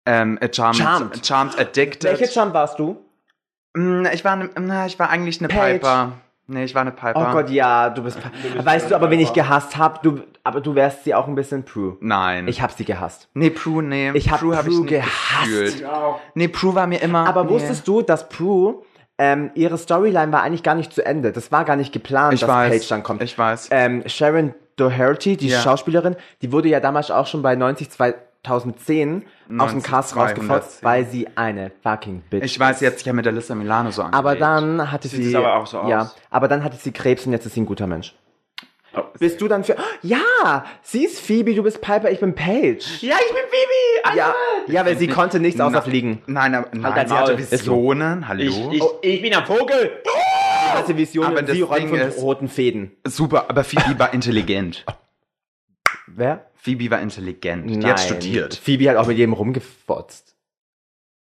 Ähm, 0.06 0.38
äh, 0.40 0.50
Charmed, 0.54 0.78
Charmed. 0.78 1.26
Charmed 1.26 1.60
Addicted. 1.60 2.04
Welche 2.20 2.32
Jump 2.34 2.54
warst 2.54 2.78
du? 2.80 2.98
Mm, 3.74 4.06
Ich 4.14 4.24
war, 4.24 4.36
ne, 4.36 4.50
na, 4.60 4.86
ich 4.86 4.98
war 5.00 5.10
eigentlich 5.10 5.40
eine 5.40 5.48
Paige. 5.48 5.80
Piper. 5.80 6.12
Nee, 6.48 6.64
ich 6.66 6.76
war 6.76 6.82
eine 6.84 6.92
Piper. 6.92 7.28
Oh 7.30 7.34
Gott, 7.34 7.50
ja, 7.50 7.90
du 7.90 8.04
bist. 8.04 8.20
weißt 8.64 8.92
du 8.92 8.96
aber, 8.96 9.10
wen 9.10 9.20
ich 9.20 9.34
gehasst 9.34 9.78
hab? 9.78 10.04
Du, 10.04 10.20
aber 10.44 10.62
du 10.62 10.76
wärst 10.76 11.04
sie 11.04 11.16
auch 11.16 11.28
ein 11.28 11.34
bisschen 11.34 11.66
Prue. 11.66 11.98
Nein. 12.02 12.48
Ich 12.48 12.62
hab 12.62 12.72
sie 12.72 12.86
gehasst. 12.86 13.30
nee, 13.34 13.50
Prue, 13.50 13.82
nee. 13.82 14.12
Ich 14.14 14.30
hab 14.30 14.42
Prue 14.42 14.56
hab 14.56 14.66
Prue 14.66 14.82
nicht 14.82 14.90
gehasst. 14.90 15.46
gefühlt. 15.46 15.80
Ja. 15.82 16.20
Nee, 16.36 16.48
Prue 16.48 16.76
war 16.76 16.86
mir 16.86 17.02
immer. 17.02 17.28
Aber 17.28 17.46
nee. 17.46 17.50
wusstest 17.50 17.88
du, 17.88 18.04
dass 18.04 18.30
Prue 18.30 18.84
ähm, 19.18 19.50
ihre 19.56 19.78
Storyline 19.80 20.32
war 20.32 20.44
eigentlich 20.44 20.62
gar 20.62 20.76
nicht 20.76 20.94
zu 20.94 21.04
Ende. 21.04 21.32
Das 21.32 21.52
war 21.52 21.66
gar 21.66 21.78
nicht 21.78 21.92
geplant, 21.92 22.36
Ich 22.36 22.42
dass 22.42 22.50
weiß. 22.50 22.70
Paige 22.72 22.86
dann 22.90 23.02
kommt. 23.02 23.24
Ich 23.24 23.36
weiß. 23.36 23.70
Ähm, 23.72 24.04
Sharon 24.06 24.54
Doherty, 24.76 25.38
die 25.38 25.48
Ja. 25.48 25.62
Schauspielerin, 25.62 26.16
die 26.44 26.52
wurde 26.52 26.68
ja 26.68 26.80
damals 26.80 27.10
auch 27.10 27.26
schon 27.26 27.42
bei 27.42 27.56
90 27.56 27.90
2010 28.46 29.24
aus 29.24 29.48
dem 29.48 29.58
90 29.58 29.84
Cast 29.84 30.16
rausgefotzt, 30.16 30.80
210. 30.80 30.84
weil 30.84 31.06
sie 31.06 31.28
eine 31.36 31.72
fucking 31.84 32.22
Bitch 32.30 32.44
Ich 32.46 32.60
weiß, 32.60 32.80
sie 32.80 32.88
hat 32.88 32.98
sich 32.98 33.06
ja 33.06 33.14
mit 33.14 33.28
Alyssa 33.28 33.56
Milano 33.56 33.92
so 33.92 34.02
angelegt. 34.04 34.18
Aber 34.20 34.36
dann 34.36 34.92
hatte 34.92 35.08
Sieht 35.08 35.24
sie. 35.24 35.30
es 35.30 35.36
aber 35.36 35.56
auch 35.58 35.68
so 35.68 35.80
aus. 35.80 35.90
Ja, 35.90 36.12
aber 36.30 36.48
dann 36.48 36.64
hatte 36.64 36.78
sie 36.78 36.92
Krebs 36.92 37.26
und 37.26 37.32
jetzt 37.34 37.46
ist 37.46 37.54
sie 37.54 37.62
ein 37.62 37.66
guter 37.66 37.88
Mensch. 37.88 38.16
Oh. 38.98 39.02
Bist 39.20 39.42
du 39.42 39.48
dann 39.50 39.64
für. 39.66 39.76
Ja! 40.04 40.64
Sie 40.82 41.04
ist 41.04 41.20
Phoebe, 41.20 41.54
du 41.54 41.64
bist 41.64 41.82
Piper, 41.82 42.10
ich 42.12 42.22
bin 42.22 42.34
Paige. 42.34 42.86
Ja, 43.02 43.16
ich 43.20 43.34
bin 43.34 43.44
Phoebe! 43.50 44.18
Ja, 44.18 44.34
ja, 44.68 44.86
weil 44.86 44.98
sie 44.98 45.08
konnte 45.08 45.40
nichts 45.42 45.60
außer 45.60 45.82
fliegen. 45.82 46.22
Nein, 46.28 46.56
aber, 46.56 46.68
nein, 46.72 46.94
dein 46.96 47.08
sie 47.10 47.14
hatte. 47.14 47.34
Ist. 47.34 47.52
Visionen. 47.52 48.28
Hallo. 48.28 48.42
Ich, 48.42 48.58
ich, 48.72 48.84
ich 49.02 49.22
bin 49.22 49.34
ein 49.34 49.46
Vogel! 49.46 50.00
Sie 50.06 50.72
hatte 50.78 50.96
Visionen 50.98 51.32
Aber 51.32 51.40
und 51.40 51.50
das 51.50 51.56
sie 51.56 51.62
räumt 51.64 51.80
Ding 51.80 51.90
von 51.90 52.00
ist- 52.00 52.22
roten 52.22 52.48
Fäden. 52.48 52.92
Super, 53.06 53.46
aber 53.50 53.64
Phoebe 53.66 53.98
war 54.00 54.14
intelligent. 54.14 54.86
Wer? 56.08 56.50
Phoebe 56.56 56.90
war 56.90 57.02
intelligent. 57.02 57.70
Die 57.70 57.86
hat 57.86 58.00
studiert. 58.00 58.56
Phoebe 58.56 58.90
hat 58.90 58.98
auch 58.98 59.08
mit 59.08 59.18
jedem 59.18 59.34
rumgefotzt. 59.34 60.36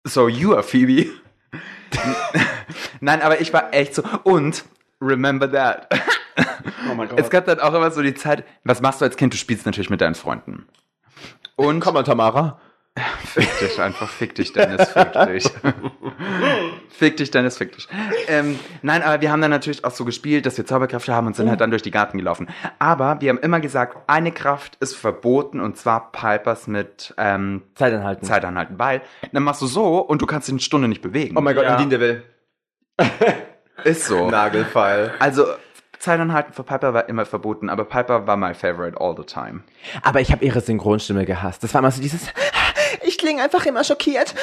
So, 0.03 0.27
you 0.27 0.53
are 0.53 0.63
Phoebe. 0.63 1.07
Nein, 2.99 3.21
aber 3.21 3.41
ich 3.41 3.53
war 3.53 3.73
echt 3.73 3.95
so. 3.95 4.03
Und, 4.23 4.65
remember 5.01 5.51
that. 5.51 5.87
Oh 6.89 6.95
mein 6.95 7.07
Gott. 7.09 7.19
Es 7.19 7.29
gab 7.29 7.45
dann 7.45 7.59
auch 7.59 7.73
immer 7.73 7.91
so 7.91 8.01
die 8.01 8.13
Zeit, 8.13 8.43
was 8.63 8.81
machst 8.81 9.01
du 9.01 9.05
als 9.05 9.17
Kind? 9.17 9.33
Du 9.33 9.37
spielst 9.37 9.65
natürlich 9.65 9.89
mit 9.89 10.01
deinen 10.01 10.15
Freunden. 10.15 10.67
Und 11.55 11.79
Komm 11.79 11.93
mal, 11.93 12.03
Tamara. 12.03 12.59
Fick 13.25 13.59
dich 13.59 13.81
einfach, 13.81 14.09
fick 14.09 14.35
dich, 14.35 14.53
Dennis, 14.53 14.89
fick 14.89 15.11
dich. 15.11 15.49
fick 16.89 17.17
dich, 17.17 17.29
Dennis, 17.29 17.57
fick 17.57 17.73
dich. 17.75 17.89
Ähm, 18.29 18.57
nein, 18.83 19.03
aber 19.03 19.19
wir 19.21 19.31
haben 19.31 19.41
dann 19.41 19.51
natürlich 19.51 19.83
auch 19.83 19.91
so 19.91 20.05
gespielt, 20.05 20.45
dass 20.45 20.57
wir 20.57 20.65
Zauberkräfte 20.65 21.13
haben 21.13 21.27
und 21.27 21.35
sind 21.35 21.49
halt 21.49 21.59
dann 21.59 21.71
durch 21.71 21.81
die 21.81 21.91
Garten 21.91 22.17
gelaufen. 22.17 22.47
Aber 22.79 23.19
wir 23.19 23.29
haben 23.29 23.39
immer 23.39 23.59
gesagt, 23.59 23.97
eine 24.07 24.31
Kraft 24.31 24.77
ist 24.79 24.95
verboten 24.95 25.59
und 25.59 25.75
zwar 25.77 26.13
Pipers 26.13 26.67
mit 26.67 27.13
ähm, 27.17 27.63
Zeit 27.75 27.93
anhalten. 27.93 28.25
Zeit 28.25 28.45
anhalten, 28.45 28.75
weil 28.77 29.01
dann 29.33 29.43
machst 29.43 29.61
du 29.61 29.67
so 29.67 29.99
und 29.99 30.21
du 30.21 30.25
kannst 30.25 30.47
dich 30.47 30.53
eine 30.53 30.61
Stunde 30.61 30.87
nicht 30.87 31.01
bewegen. 31.01 31.35
Oh 31.37 31.41
mein 31.41 31.55
Gott, 31.55 31.65
Ja. 31.65 31.71
Nadine 31.71 31.89
Deville. 31.89 32.23
Ist 33.83 34.05
so. 34.05 34.29
Nagelfall. 34.29 35.13
Also, 35.19 35.45
Zeit 35.99 36.19
anhalten 36.19 36.53
für 36.53 36.63
Piper 36.63 36.93
war 36.93 37.09
immer 37.09 37.25
verboten, 37.25 37.69
aber 37.69 37.83
Piper 37.83 38.27
war 38.27 38.37
my 38.37 38.53
favorite 38.53 38.99
all 38.99 39.15
the 39.17 39.23
time. 39.23 39.63
Aber 40.01 40.21
ich 40.21 40.31
habe 40.31 40.45
ihre 40.45 40.61
Synchronstimme 40.61 41.25
gehasst. 41.25 41.63
Das 41.63 41.73
war 41.73 41.79
immer 41.79 41.91
so 41.91 42.01
dieses. 42.01 42.29
Ich 43.03 43.17
klinge 43.17 43.43
einfach 43.43 43.65
immer 43.65 43.83
schockiert. 43.83 44.33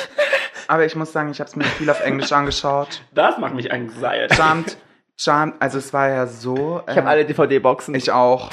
Aber 0.69 0.85
ich 0.85 0.95
muss 0.97 1.13
sagen, 1.13 1.31
ich 1.31 1.41
habe 1.41 1.49
es 1.49 1.57
mir 1.57 1.65
viel 1.65 1.89
auf 1.91 2.01
Englisch 2.01 2.33
angeschaut. 2.33 3.03
Das 3.13 3.39
macht 3.39 3.55
mich 3.55 3.73
anxiety. 3.73 4.35
Charmed, 4.35 4.77
Charmed, 5.17 5.55
also 5.61 5.79
es 5.79 5.93
war 5.93 6.09
ja 6.09 6.27
so. 6.27 6.83
Ich 6.89 6.97
habe 6.97 7.09
alle 7.09 7.25
DVD-Boxen. 7.25 7.95
Ich 7.95 8.11
auch. 8.13 8.51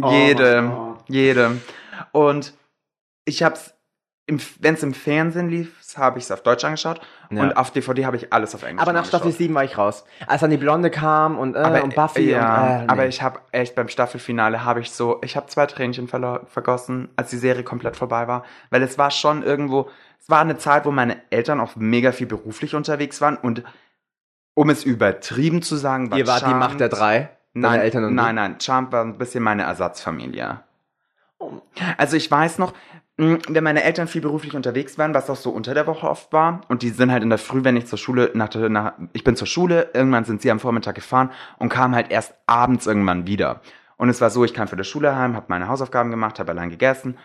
Oh 0.00 0.10
Jede. 0.10 0.68
Gott. 0.68 0.98
jede. 1.08 1.60
Und 2.12 2.54
ich 3.24 3.42
hab's. 3.42 3.74
Wenn 4.60 4.74
es 4.74 4.82
im 4.82 4.94
Fernsehen 4.94 5.48
lief, 5.48 5.72
habe 5.96 6.18
ich 6.18 6.24
es 6.24 6.30
auf 6.30 6.42
Deutsch 6.42 6.64
angeschaut 6.64 7.00
Ja. 7.30 7.42
und 7.42 7.56
auf 7.56 7.70
DVD 7.72 8.04
habe 8.06 8.16
ich 8.16 8.32
alles 8.32 8.54
auf 8.54 8.62
Englisch 8.62 8.80
Aber 8.82 8.92
nach 8.92 9.00
angeschaut. 9.00 9.20
Staffel 9.22 9.32
7 9.32 9.54
war 9.54 9.64
ich 9.64 9.76
raus. 9.76 10.04
Als 10.26 10.40
dann 10.42 10.50
die 10.50 10.56
Blonde 10.56 10.90
kam 10.90 11.38
und, 11.38 11.56
äh, 11.56 11.80
und 11.82 11.94
Buffy 11.94 12.30
ja, 12.30 12.54
und, 12.62 12.70
äh, 12.70 12.78
nee. 12.82 12.88
aber 12.88 13.06
ich 13.06 13.22
habe 13.22 13.40
echt 13.52 13.74
beim 13.74 13.88
Staffelfinale 13.88 14.64
habe 14.64 14.80
ich 14.80 14.90
so, 14.92 15.20
ich 15.24 15.36
habe 15.36 15.46
zwei 15.48 15.66
Tränchen 15.66 16.06
vergossen, 16.08 17.08
als 17.16 17.30
die 17.30 17.38
Serie 17.38 17.64
komplett 17.64 17.96
vorbei 17.96 18.28
war, 18.28 18.44
weil 18.70 18.82
es 18.82 18.98
war 18.98 19.10
schon 19.10 19.42
irgendwo, 19.42 19.88
es 20.20 20.28
war 20.28 20.40
eine 20.40 20.58
Zeit, 20.58 20.84
wo 20.84 20.90
meine 20.90 21.16
Eltern 21.30 21.60
auch 21.60 21.76
mega 21.76 22.12
viel 22.12 22.26
beruflich 22.26 22.74
unterwegs 22.74 23.20
waren 23.20 23.36
und 23.36 23.64
um 24.54 24.68
es 24.70 24.84
übertrieben 24.84 25.62
zu 25.62 25.76
sagen, 25.76 26.10
war 26.10 26.18
Ihr 26.18 26.26
wart 26.26 26.42
die 26.42 26.44
Charmed- 26.46 26.58
Macht 26.58 26.80
der 26.80 26.88
drei? 26.88 27.30
Nein, 27.52 27.80
Eltern 27.80 28.04
und 28.04 28.14
nein, 28.14 28.36
nein, 28.36 28.56
Charmed 28.60 28.92
war 28.92 29.02
ein 29.04 29.18
bisschen 29.18 29.42
meine 29.42 29.62
Ersatzfamilie. 29.64 30.60
Also 31.96 32.16
ich 32.16 32.30
weiß 32.30 32.58
noch, 32.58 32.72
mh, 33.16 33.38
wenn 33.48 33.64
meine 33.64 33.82
Eltern 33.82 34.08
viel 34.08 34.20
beruflich 34.20 34.54
unterwegs 34.54 34.98
waren, 34.98 35.14
was 35.14 35.30
auch 35.30 35.36
so 35.36 35.50
unter 35.50 35.74
der 35.74 35.86
Woche 35.86 36.08
oft 36.08 36.32
war, 36.32 36.60
und 36.68 36.82
die 36.82 36.90
sind 36.90 37.10
halt 37.10 37.22
in 37.22 37.28
der 37.30 37.38
Früh, 37.38 37.64
wenn 37.64 37.76
ich 37.76 37.86
zur 37.86 37.98
Schule, 37.98 38.30
nach, 38.34 38.48
der- 38.48 38.68
nach, 38.68 38.92
ich 39.12 39.24
bin 39.24 39.36
zur 39.36 39.46
Schule, 39.46 39.88
irgendwann 39.94 40.24
sind 40.24 40.42
sie 40.42 40.50
am 40.50 40.60
Vormittag 40.60 40.94
gefahren 40.94 41.30
und 41.58 41.68
kamen 41.70 41.94
halt 41.94 42.10
erst 42.10 42.34
abends 42.46 42.86
irgendwann 42.86 43.26
wieder. 43.26 43.60
Und 43.96 44.08
es 44.08 44.20
war 44.22 44.30
so, 44.30 44.44
ich 44.44 44.54
kam 44.54 44.66
von 44.66 44.78
der 44.78 44.84
Schule 44.84 45.14
heim, 45.14 45.36
habe 45.36 45.46
meine 45.48 45.68
Hausaufgaben 45.68 46.10
gemacht, 46.10 46.38
habe 46.38 46.52
allein 46.52 46.70
gegessen. 46.70 47.18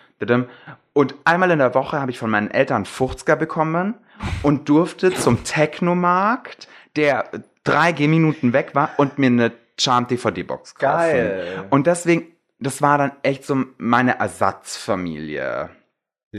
Und 0.91 1.15
einmal 1.23 1.49
in 1.51 1.60
der 1.60 1.73
Woche 1.73 2.01
habe 2.01 2.12
ich 2.12 2.19
von 2.19 2.30
meinen 2.30 2.51
Eltern 2.51 2.84
50er 2.84 3.38
bekommen 3.38 3.93
und 4.43 4.67
durfte 4.67 5.13
zum 5.13 5.45
Technomarkt, 5.45 6.67
der 6.97 7.25
drei 7.63 7.93
Gehminuten 7.93 8.51
weg 8.51 8.71
war, 8.73 8.89
und 8.97 9.17
mir 9.19 9.28
eine 9.28 9.51
Charmed 9.80 10.12
DVD-Box 10.12 10.75
kaufen. 10.75 10.97
Geil. 10.97 11.65
Und 11.69 11.88
deswegen, 11.88 12.28
das 12.60 12.82
war 12.82 12.98
dann 12.98 13.12
echt 13.24 13.46
so 13.46 13.65
meine 13.78 14.20
Ersatzfamilie. 14.20 15.70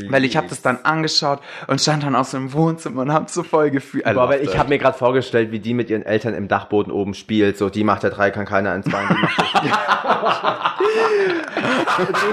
Weil 0.09 0.24
ich 0.24 0.37
habe 0.37 0.46
das 0.48 0.61
dann 0.61 0.81
angeschaut 0.83 1.40
und 1.68 1.81
stand 1.81 2.02
dann 2.02 2.14
aus 2.14 2.33
dem 2.33 2.52
Wohnzimmer 2.52 3.00
und 3.02 3.12
hab 3.12 3.31
so 3.31 3.42
voll 3.42 3.70
Gefühl. 3.70 4.02
I 4.02 4.12
Boah, 4.12 4.24
aber 4.24 4.37
loved 4.37 4.48
ich 4.48 4.59
habe 4.59 4.68
mir 4.68 4.79
gerade 4.79 4.98
vorgestellt, 4.98 5.52
wie 5.52 5.59
die 5.59 5.72
mit 5.72 5.88
ihren 5.88 6.02
Eltern 6.02 6.35
im 6.35 6.48
Dachboden 6.48 6.92
oben 6.92 7.14
spielt. 7.14 7.57
So, 7.57 7.70
die 7.70 7.83
macht 7.83 8.02
der 8.02 8.11
drei, 8.11 8.31
kann 8.31 8.44
keiner 8.44 8.72
eins 8.72 8.85
du 8.85 8.92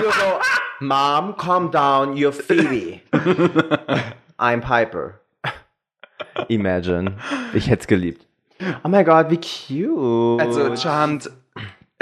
nur 0.02 0.12
so, 0.12 0.40
Mom, 0.82 1.38
calm 1.38 1.72
down, 1.72 2.16
you're 2.16 2.34
Phoebe. 2.34 3.00
I'm 4.38 4.60
Piper. 4.60 5.22
Imagine. 6.50 7.14
Ich 7.54 7.70
hätte 7.70 7.82
es 7.82 7.88
geliebt. 7.88 8.26
Oh 8.84 8.90
mein 8.90 9.06
Gott, 9.06 9.30
wie 9.30 9.40
cute. 9.40 10.42
Also 10.42 10.76
Charmed, 10.76 11.30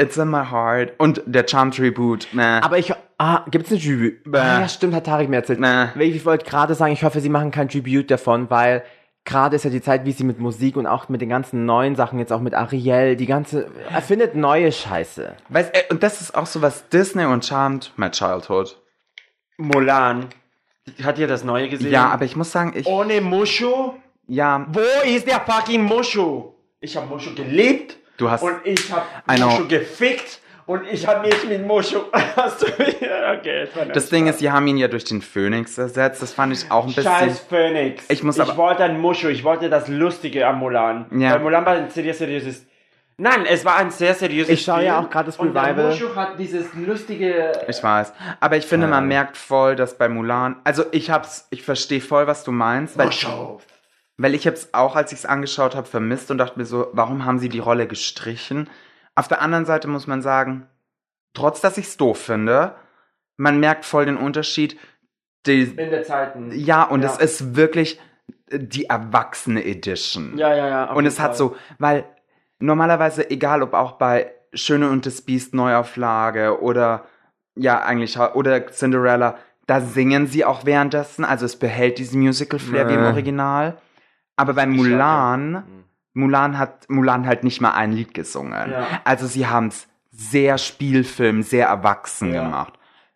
It's 0.01 0.17
in 0.17 0.29
my 0.29 0.43
heart. 0.49 0.93
Und 0.97 1.21
der 1.25 1.47
Charmed 1.47 1.79
Reboot, 1.79 2.27
ne. 2.33 2.61
aber 2.63 2.77
ich, 2.77 2.93
ah, 3.17 3.45
gibt's 3.51 3.71
eine 3.71 3.79
Tribute? 3.79 4.23
Bäh. 4.23 4.39
Ah, 4.39 4.61
ja, 4.61 4.67
stimmt, 4.69 4.95
hat 4.95 5.05
Tarek 5.05 5.29
mir 5.29 5.37
erzählt. 5.37 5.61
Bäh. 5.61 5.89
Ich, 5.99 6.15
ich 6.15 6.25
wollte 6.25 6.45
gerade 6.45 6.73
sagen, 6.75 6.93
ich 6.93 7.03
hoffe, 7.03 7.19
sie 7.21 7.29
machen 7.29 7.51
kein 7.51 7.69
Tribute 7.69 8.09
davon, 8.09 8.49
weil 8.49 8.83
gerade 9.25 9.55
ist 9.55 9.63
ja 9.63 9.69
die 9.69 9.81
Zeit, 9.81 10.05
wie 10.05 10.11
sie 10.11 10.23
mit 10.23 10.39
Musik 10.39 10.75
und 10.75 10.87
auch 10.87 11.07
mit 11.09 11.21
den 11.21 11.29
ganzen 11.29 11.65
neuen 11.65 11.95
Sachen, 11.95 12.17
jetzt 12.19 12.33
auch 12.33 12.41
mit 12.41 12.53
Ariel, 12.55 13.15
die 13.15 13.27
ganze, 13.27 13.67
erfindet 13.91 14.35
neue 14.35 14.71
Scheiße. 14.71 15.35
Weißt, 15.49 15.75
äh, 15.75 15.83
und 15.91 16.01
das 16.01 16.21
ist 16.21 16.35
auch 16.35 16.47
so 16.47 16.61
was 16.61 16.89
Disney 16.89 17.25
und 17.25 17.45
Charmed, 17.45 17.91
my 17.97 18.09
childhood. 18.09 18.77
Mulan. 19.57 20.27
Hat 21.03 21.19
ihr 21.19 21.27
das 21.27 21.43
neue 21.43 21.69
gesehen? 21.69 21.91
Ja, 21.91 22.09
aber 22.09 22.25
ich 22.25 22.35
muss 22.35 22.51
sagen, 22.51 22.73
ich, 22.75 22.87
Ohne 22.87 23.21
Mushu? 23.21 23.93
ja, 24.27 24.65
Wo 24.71 24.79
ist 25.05 25.27
der 25.27 25.39
fucking 25.41 25.83
Mushu? 25.83 26.53
Ich 26.79 26.97
habe 26.97 27.05
Mushu 27.05 27.35
geliebt. 27.35 27.97
Du 28.21 28.29
hast- 28.29 28.43
Und 28.43 28.57
ich 28.63 28.91
habe. 28.91 29.05
Mushu 29.43 29.67
gefickt. 29.67 30.39
Und 30.67 30.83
ich 30.89 31.05
habe 31.07 31.27
mich 31.27 31.43
mit 31.49 31.65
Mushu. 31.65 32.01
Hast 32.35 32.61
du 32.61 32.67
Okay, 32.67 33.67
war 33.73 33.85
das 33.87 34.09
Ding 34.09 34.27
ist, 34.27 34.39
sie 34.39 34.51
haben 34.51 34.67
ihn 34.67 34.77
ja 34.77 34.87
durch 34.87 35.03
den 35.03 35.21
Phönix 35.23 35.77
ersetzt. 35.77 36.21
Das 36.21 36.33
fand 36.33 36.53
ich 36.53 36.69
auch 36.71 36.83
ein 36.85 36.93
bisschen. 36.93 37.11
Scheiß 37.11 37.39
Phoenix. 37.39 38.05
Ich 38.09 38.23
muss 38.23 38.39
aber- 38.39 38.51
Ich 38.51 38.57
wollte 38.57 38.83
ein 38.83 38.99
Mushu. 38.99 39.27
Ich 39.27 39.43
wollte 39.43 39.69
das 39.69 39.87
Lustige 39.87 40.45
am 40.47 40.59
Mulan. 40.59 41.07
Ja. 41.17 41.31
Weil 41.33 41.39
Mulan 41.39 41.65
war 41.65 41.73
ein 41.73 41.89
sehr 41.89 42.13
seriöses. 42.13 42.65
Nein, 43.17 43.45
es 43.49 43.65
war 43.65 43.77
ein 43.77 43.89
sehr 43.91 44.13
seriöses 44.13 44.53
Ich 44.53 44.61
schaue 44.63 44.83
ja 44.85 44.93
Film. 44.93 45.05
auch 45.05 45.09
gerade 45.09 45.25
das 45.25 45.37
Und 45.37 45.53
der 45.55 45.63
Revival. 45.63 45.85
Mushu 45.89 46.15
hat 46.15 46.39
dieses 46.39 46.73
lustige. 46.75 47.51
Ich 47.67 47.83
weiß. 47.83 48.13
Aber 48.39 48.55
ich 48.55 48.65
finde, 48.67 48.87
man 48.87 49.07
merkt 49.07 49.37
voll, 49.37 49.75
dass 49.75 49.97
bei 49.97 50.07
Mulan, 50.09 50.57
also 50.63 50.85
ich 50.91 51.09
hab's, 51.09 51.47
ich 51.49 51.63
verstehe 51.63 52.01
voll, 52.01 52.27
was 52.27 52.43
du 52.43 52.51
meinst, 52.51 52.97
weil, 52.99 53.07
Mushu. 53.07 53.59
Weil 54.21 54.35
ich 54.35 54.45
hab's 54.47 54.69
auch, 54.73 54.95
als 54.95 55.11
ich 55.11 55.19
es 55.19 55.25
angeschaut 55.25 55.75
habe, 55.75 55.87
vermisst 55.87 56.31
und 56.31 56.37
dachte 56.37 56.59
mir 56.59 56.65
so, 56.65 56.87
warum 56.93 57.25
haben 57.25 57.39
sie 57.39 57.49
die 57.49 57.59
Rolle 57.59 57.87
gestrichen? 57.87 58.69
Auf 59.15 59.27
der 59.27 59.41
anderen 59.41 59.65
Seite 59.65 59.87
muss 59.87 60.07
man 60.07 60.21
sagen, 60.21 60.67
trotz 61.33 61.61
dass 61.61 61.77
ich's 61.77 61.97
doof 61.97 62.19
finde, 62.19 62.75
man 63.37 63.59
merkt 63.59 63.85
voll 63.85 64.05
den 64.05 64.17
Unterschied. 64.17 64.77
Die, 65.45 65.63
In 65.63 65.75
der 65.89 66.03
Zeiten. 66.03 66.51
ja, 66.53 66.83
und 66.83 67.01
Ja. 67.01 67.09
es 67.09 67.17
ist 67.17 67.55
wirklich 67.55 67.99
die 68.51 68.85
erwachsene 68.85 69.63
Edition. 69.65 70.37
Ja, 70.37 70.53
ja, 70.55 70.67
ja. 70.67 70.91
Und 70.93 71.05
es 71.05 71.19
hat 71.19 71.35
so, 71.35 71.55
weil 71.79 72.05
normalerweise, 72.59 73.29
egal 73.31 73.63
ob 73.63 73.73
auch 73.73 73.93
bei 73.93 74.31
Schöne 74.53 74.89
und 74.89 75.05
das 75.05 75.21
Biest 75.21 75.53
Neuauflage 75.53 76.61
oder 76.61 77.05
ja, 77.55 77.81
eigentlich, 77.81 78.19
oder 78.19 78.67
Cinderella, 78.67 79.37
da 79.67 79.81
singen 79.81 80.27
sie 80.27 80.45
auch 80.45 80.65
währenddessen, 80.65 81.25
also 81.25 81.45
es 81.45 81.55
behält 81.57 81.97
diesen 81.97 82.21
Musical-Flair 82.21 82.89
wie 82.89 82.93
im. 82.93 83.03
Original. 83.03 83.77
Aber 84.35 84.53
bei 84.53 84.65
Mulan, 84.65 85.63
Mulan 86.13 86.57
hat 86.57 86.89
Mulan 86.89 87.25
halt 87.27 87.43
nicht 87.43 87.61
mal 87.61 87.71
ein 87.73 87.91
Lied 87.93 88.13
gesungen. 88.13 88.71
Ja. 88.71 88.87
Also 89.03 89.27
sie 89.27 89.47
haben 89.47 89.67
es 89.67 89.87
sehr 90.11 90.57
Spielfilm, 90.57 91.41
sehr 91.43 91.67
erwachsen 91.67 92.33
Ja. 92.33 92.43
gemacht. 92.43 92.73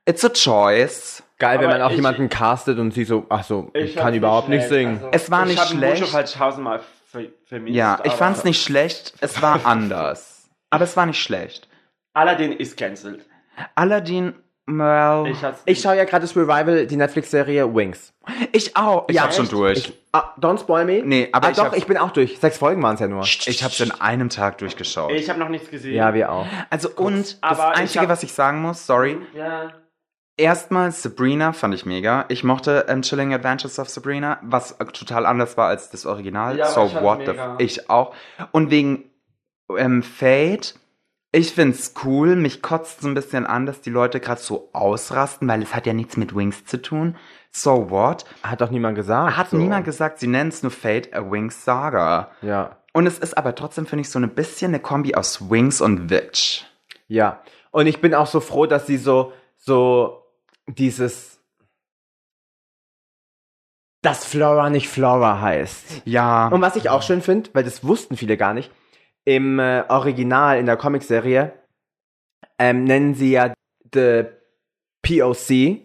It's 0.08 0.24
a 0.24 0.30
choice. 0.30 1.24
Geil, 1.40 1.60
wenn 1.60 1.66
Aber 1.66 1.74
man 1.74 1.82
auch 1.82 1.90
ich- 1.90 1.98
jemanden 1.98 2.30
castet 2.30 2.80
und 2.80 2.92
sie 2.94 3.04
so, 3.04 3.26
ach 3.30 3.44
so, 3.44 3.70
ich, 3.74 3.92
Ich 3.92 3.96
kann 3.96 4.14
überhaupt 4.14 4.48
nicht 4.50 4.68
schlecht. 4.68 4.70
singen. 4.70 4.96
Also, 4.98 5.10
Es 5.12 5.32
war 5.32 5.44
ich 5.48 5.50
nicht 5.58 5.68
schlecht. 5.68 6.02
Mushu 6.02 6.14
halt 6.14 6.34
tausendmal 6.34 6.80
ver 7.12 7.22
vermisst. 7.46 7.76
Ja, 7.76 8.00
ich 8.04 8.12
aber 8.12 8.18
fand's 8.18 8.44
nicht 8.44 8.64
schlecht, 8.64 9.14
es 9.20 9.42
war 9.42 9.60
anders. 9.66 10.50
Aber 10.70 10.84
es 10.86 10.96
war 10.96 11.06
nicht 11.06 11.22
schlecht. 11.22 11.68
Aladdin 12.14 12.54
ist 12.54 12.78
cancelled. 12.78 13.26
Aladdin, 13.74 14.34
well, 14.68 15.28
Ich, 15.28 15.38
Ich 15.66 15.82
schaue 15.82 15.96
ja 15.98 16.04
gerade 16.06 16.22
das 16.24 16.36
Revival, 16.36 16.88
die 16.88 16.96
Netflix-Serie 16.96 17.74
Wings. 17.74 18.14
ich 18.52 18.76
auch. 18.76 19.06
Ich 19.08 19.16
Ja, 19.16 19.24
hab's 19.24 19.36
schon 19.38 19.48
durch. 19.50 19.78
Ich, 19.78 19.94
ah, 20.12 20.34
don't 20.40 20.60
spoil 20.60 20.86
me. 20.86 21.02
Nee, 21.06 21.30
aber 21.32 21.48
ah, 21.48 21.52
ich 21.52 21.58
doch, 21.58 21.74
ich 21.74 21.86
bin 21.86 21.98
auch 21.98 22.12
durch. 22.12 22.40
Sechs 22.40 22.58
Folgen 22.58 22.82
waren 22.82 22.96
es 22.96 23.00
ja 23.00 23.08
nur. 23.08 23.24
Ich 23.24 23.64
hab's 23.64 23.80
in 23.80 23.92
einem 23.92 24.30
Tag 24.30 24.58
durchgeschaut. 24.58 25.12
Ich 25.12 25.30
habe 25.30 25.40
noch 25.40 25.50
nichts 25.50 25.70
gesehen. 25.70 25.94
Ja, 25.96 26.14
wir 26.14 26.32
auch. 26.32 26.48
also 26.70 26.90
und 26.96 27.38
das 27.44 27.60
aber 27.60 27.74
ich 27.74 27.80
Einzige, 27.82 28.02
hab- 28.04 28.10
was 28.10 28.24
ich 28.24 28.34
sagen 28.34 28.62
muss, 28.62 28.86
sorry, 28.88 29.18
Ja. 29.36 29.72
erstmal 30.38 30.92
Sabrina 30.92 31.54
fand 31.54 31.74
ich 31.76 31.86
mega. 31.86 32.26
Ich 32.30 32.44
mochte 32.44 32.86
ähm, 32.88 33.02
Chilling 33.04 33.34
Adventures 33.34 33.78
of 33.80 33.90
Sabrina, 33.90 34.40
was 34.42 34.72
äh, 34.74 34.86
total 34.86 35.26
anders 35.26 35.58
war 35.58 35.68
als 35.68 35.90
das 35.92 36.06
Original. 36.06 36.58
Ja, 36.58 36.66
so 36.68 36.92
what 37.02 37.20
the 37.26 37.32
f 37.34 37.40
ich 37.60 37.90
auch. 37.90 38.14
Und 38.52 38.72
wegen 38.72 39.04
ähm, 39.78 40.04
Fate, 40.04 40.76
ich 41.36 41.54
find's 41.54 41.94
cool. 42.04 42.36
Mich 42.36 42.62
kotzt 42.62 43.02
so 43.02 43.08
ein 43.08 43.14
bisschen 43.14 43.46
an, 43.46 43.66
dass 43.66 43.82
die 43.82 43.90
Leute 43.90 44.20
gerade 44.20 44.40
so 44.40 44.70
ausrasten, 44.72 45.48
weil 45.48 45.62
es 45.62 45.76
hat 45.76 45.86
ja 45.86 45.94
nichts 45.94 46.16
mit 46.16 46.34
Wings 46.36 46.66
zu 46.66 46.82
tun. 46.82 47.18
So 47.52 47.90
what? 47.90 48.24
Hat 48.42 48.62
doch 48.62 48.70
niemand 48.70 48.96
gesagt. 48.96 49.36
Hat 49.36 49.50
so. 49.50 49.58
niemand 49.58 49.86
gesagt, 49.86 50.20
sie 50.20 50.28
nennen 50.28 50.50
es 50.50 50.64
nur 50.64 50.72
Fate 50.72 51.14
a 51.14 51.30
Wings 51.30 51.66
Saga. 51.66 52.32
Ja. 52.42 52.78
Und 52.94 53.06
es 53.06 53.20
ist 53.20 53.38
aber 53.38 53.54
trotzdem, 53.54 53.86
finde 53.86 54.02
ich, 54.02 54.10
so 54.10 54.18
ein 54.18 54.30
bisschen 54.30 54.70
eine 54.70 54.80
Kombi 54.80 55.16
aus 55.16 55.50
Wings 55.50 55.82
und 55.82 56.10
Witch. 56.10 56.66
Ja. 57.08 57.42
Und 57.72 57.88
ich 57.88 58.00
bin 58.00 58.14
auch 58.14 58.28
so 58.28 58.40
froh, 58.40 58.66
dass 58.66 58.88
sie 58.88 58.98
so, 58.98 59.34
so 59.58 60.24
dieses, 60.68 61.42
dass 64.02 64.24
Flora 64.24 64.70
nicht 64.70 64.88
Flora 64.88 65.42
heißt. 65.42 66.04
Ja. 66.06 66.48
Und 66.48 66.62
was 66.62 66.78
ich 66.78 66.90
auch 66.90 67.02
schön 67.02 67.22
finde, 67.22 67.50
weil 67.52 67.66
das 67.66 67.84
wussten 67.84 68.16
viele 68.16 68.38
gar 68.38 68.54
nicht, 68.54 68.72
im 69.26 69.60
äh, 69.60 69.84
Original, 69.90 70.58
in 70.58 70.66
der 70.66 70.78
Comicserie, 70.78 71.54
ähm, 72.58 72.84
nennen 72.86 73.16
sie 73.16 73.32
ja 73.32 73.54
the 73.94 74.26
POC 75.02 75.82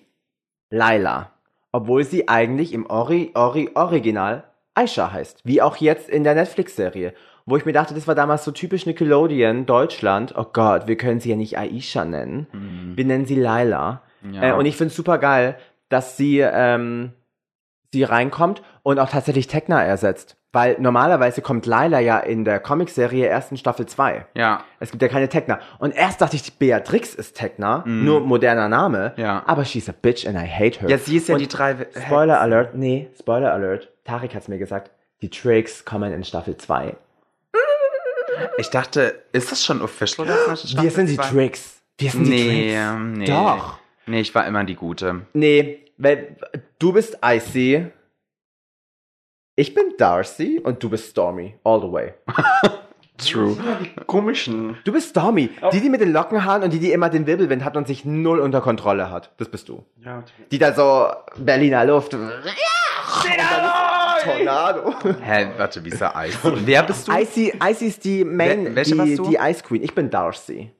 Laila. 0.71 1.33
Obwohl 1.73 2.05
sie 2.05 2.29
eigentlich 2.29 2.73
im 2.73 2.87
Ori, 2.87 3.33
Ori, 3.35 3.71
Original 3.75 4.45
Aisha 4.75 5.13
heißt. 5.13 5.41
Wie 5.45 5.63
auch 5.63 5.77
jetzt 5.77 6.09
in 6.09 6.25
der 6.25 6.35
Netflix-Serie. 6.35 7.15
Wo 7.47 7.57
ich 7.57 7.65
mir 7.65 7.73
dachte, 7.73 7.95
das 7.95 8.07
war 8.07 8.15
damals 8.15 8.45
so 8.45 8.51
typisch 8.51 8.87
Nickelodeon, 8.87 9.67
Deutschland. 9.67 10.35
Oh 10.37 10.47
Gott, 10.53 10.87
wir 10.87 10.97
können 10.97 11.21
sie 11.21 11.31
ja 11.31 11.37
nicht 11.37 11.59
Aisha 11.59 12.05
nennen. 12.05 12.47
Wir 12.97 13.05
nennen 13.05 13.27
sie 13.27 13.35
Laila. 13.35 14.03
Ja. 14.33 14.51
Äh, 14.51 14.53
und 14.53 14.67
ich 14.67 14.77
finde 14.77 14.91
es 14.91 14.97
super 14.97 15.19
geil, 15.19 15.57
dass 15.89 16.17
sie, 16.17 16.41
ähm, 16.41 17.13
sie 17.93 18.03
reinkommt 18.05 18.63
und 18.83 18.99
auch 18.99 19.09
tatsächlich 19.11 19.47
Tekna 19.47 19.83
ersetzt. 19.83 20.37
Weil 20.53 20.77
normalerweise 20.81 21.43
kommt 21.43 21.65
Laila 21.67 22.01
ja 22.01 22.19
in 22.19 22.45
der 22.45 22.59
Comicserie 22.59 23.27
erst 23.27 23.53
in 23.53 23.57
Staffel 23.57 23.87
2. 23.87 24.27
ja. 24.35 24.65
Es 24.81 24.91
gibt 24.91 25.01
ja 25.03 25.07
keine 25.09 25.29
Tekna. 25.29 25.61
Und 25.79 25.95
erst 25.95 26.21
dachte 26.21 26.35
ich, 26.35 26.55
Beatrix 26.59 27.15
ist 27.15 27.37
Tekna, 27.37 27.85
nur 27.87 28.21
moderner 28.21 28.69
Name. 28.69 29.13
Ja. 29.17 29.45
Aber 29.47 29.65
she's 29.65 29.89
a 29.89 29.93
bitch 29.93 30.27
and 30.27 30.37
I 30.37 30.49
hate 30.49 30.81
her. 30.81 30.89
Ja, 30.89 30.99
sie 30.99 31.19
ist 31.19 31.29
ja 31.29 31.35
Und 31.35 31.41
die 31.41 31.47
drei. 31.49 31.77
Spoiler 32.05 32.41
Alert, 32.41 32.75
nee, 32.75 33.09
Spoiler 33.19 33.53
Alert. 33.53 33.91
Tarek 34.05 34.35
hat's 34.35 34.49
mir 34.49 34.59
gesagt. 34.59 34.91
Die 35.23 35.31
Tricks 35.31 35.85
kommen 35.85 36.13
in 36.13 36.25
Staffel 36.25 36.57
2. 36.57 36.97
Ich 38.59 38.71
dachte, 38.71 39.23
ist 39.33 39.53
das 39.53 39.65
schon 39.65 39.83
official? 39.83 40.27
das 40.27 40.77
Wir 40.83 40.91
sind 40.91 41.09
die 41.11 41.17
zwei- 41.17 41.29
Tricks. 41.29 41.81
Wir 41.99 42.11
sind 42.11 42.25
die 42.25 42.31
Nee, 42.31 42.73
Tricks. 42.73 42.75
ähm, 42.81 43.13
nee. 43.13 43.27
Doch. 43.27 43.79
Nee, 44.07 44.21
ich 44.21 44.35
war 44.35 44.47
immer 44.47 44.65
die 44.65 44.75
Gute. 44.77 45.27
Nee, 45.35 45.85
weil 46.01 46.37
du 46.79 46.93
bist 46.93 47.19
Icy, 47.25 47.87
ich 49.57 49.75
bin 49.75 49.95
Darcy 49.99 50.61
und 50.63 50.83
du 50.83 50.89
bist 50.89 51.11
Stormy, 51.11 51.57
all 51.65 51.81
the 51.81 51.93
way. 51.93 52.15
True. 53.19 53.55
Komischen. 54.07 54.79
Du 54.85 54.93
bist 54.93 55.11
Stormy, 55.11 55.51
die, 55.73 55.81
die 55.81 55.91
mit 55.91 56.01
den 56.01 56.11
Lockenhaaren 56.11 56.63
und 56.63 56.73
die, 56.73 56.79
die 56.79 56.91
immer 56.91 57.11
den 57.11 57.27
Wirbelwind 57.27 57.63
hat 57.65 57.77
und 57.77 57.87
sich 57.87 58.07
null 58.07 58.41
unter 58.41 58.63
Kontrolle 58.63 59.11
hat. 59.11 59.33
Das 59.37 59.51
bist 59.51 59.69
du. 59.69 59.85
Ja, 60.03 60.25
Die 60.51 60.59
da 60.59 60.73
so 60.73 61.07
Berliner 61.37 61.85
Luft. 61.85 62.17
Tornado. 64.23 64.95
Hä, 65.21 65.51
warte, 65.59 65.85
wie 65.85 65.91
ist 65.91 66.01
er 66.01 66.17
Eis? 66.17 66.39
Wer 66.43 66.83
bist 66.83 67.09
du? 67.09 67.13
Icy, 67.13 67.53
Icy 67.63 67.87
ist 67.87 68.05
die 68.05 68.25
Main, 68.25 68.75
warst 68.75 68.91
die, 68.91 69.17
du? 69.17 69.29
die 69.29 69.37
Ice 69.39 69.63
Queen. 69.63 69.83
Ich 69.83 69.95
bin 69.95 70.09
Darcy. 70.09 70.71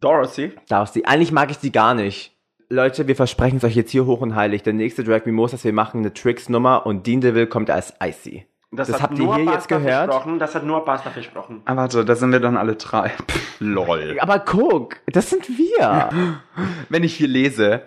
Dorothy. 0.00 0.52
Darcy. 0.68 1.04
Eigentlich 1.04 1.32
mag 1.32 1.50
ich 1.50 1.58
die 1.58 1.72
gar 1.72 1.92
nicht. 1.94 2.32
Leute, 2.70 3.08
wir 3.08 3.16
versprechen 3.16 3.56
es 3.56 3.64
euch 3.64 3.76
jetzt 3.76 3.90
hier 3.90 4.04
hoch 4.04 4.20
und 4.20 4.34
heilig. 4.34 4.62
Der 4.62 4.74
nächste 4.74 5.02
Drag 5.02 5.24
Mimosas, 5.24 5.64
wir 5.64 5.72
machen 5.72 6.00
eine 6.00 6.12
Tricks-Nummer 6.12 6.84
und 6.84 7.06
Dean 7.06 7.22
DeVille 7.22 7.46
kommt 7.46 7.70
als 7.70 7.94
Icy. 8.02 8.44
Das 8.70 8.92
hat 8.92 9.00
habt 9.00 9.18
ihr 9.18 9.24
nur 9.24 9.36
hier 9.36 9.52
jetzt 9.52 9.68
gehört? 9.68 10.10
Versprochen. 10.10 10.38
Das 10.38 10.54
hat 10.54 10.64
nur 10.64 10.84
Pasta 10.84 11.08
versprochen. 11.08 11.62
Ah, 11.64 11.76
warte, 11.76 12.04
da 12.04 12.14
sind 12.14 12.30
wir 12.32 12.40
dann 12.40 12.58
alle 12.58 12.76
drei. 12.76 13.08
Pff, 13.08 13.56
lol. 13.60 14.18
Aber 14.20 14.40
guck, 14.40 14.96
das 15.06 15.30
sind 15.30 15.48
wir. 15.48 16.10
Wenn 16.90 17.04
ich 17.04 17.14
hier 17.14 17.28
lese, 17.28 17.84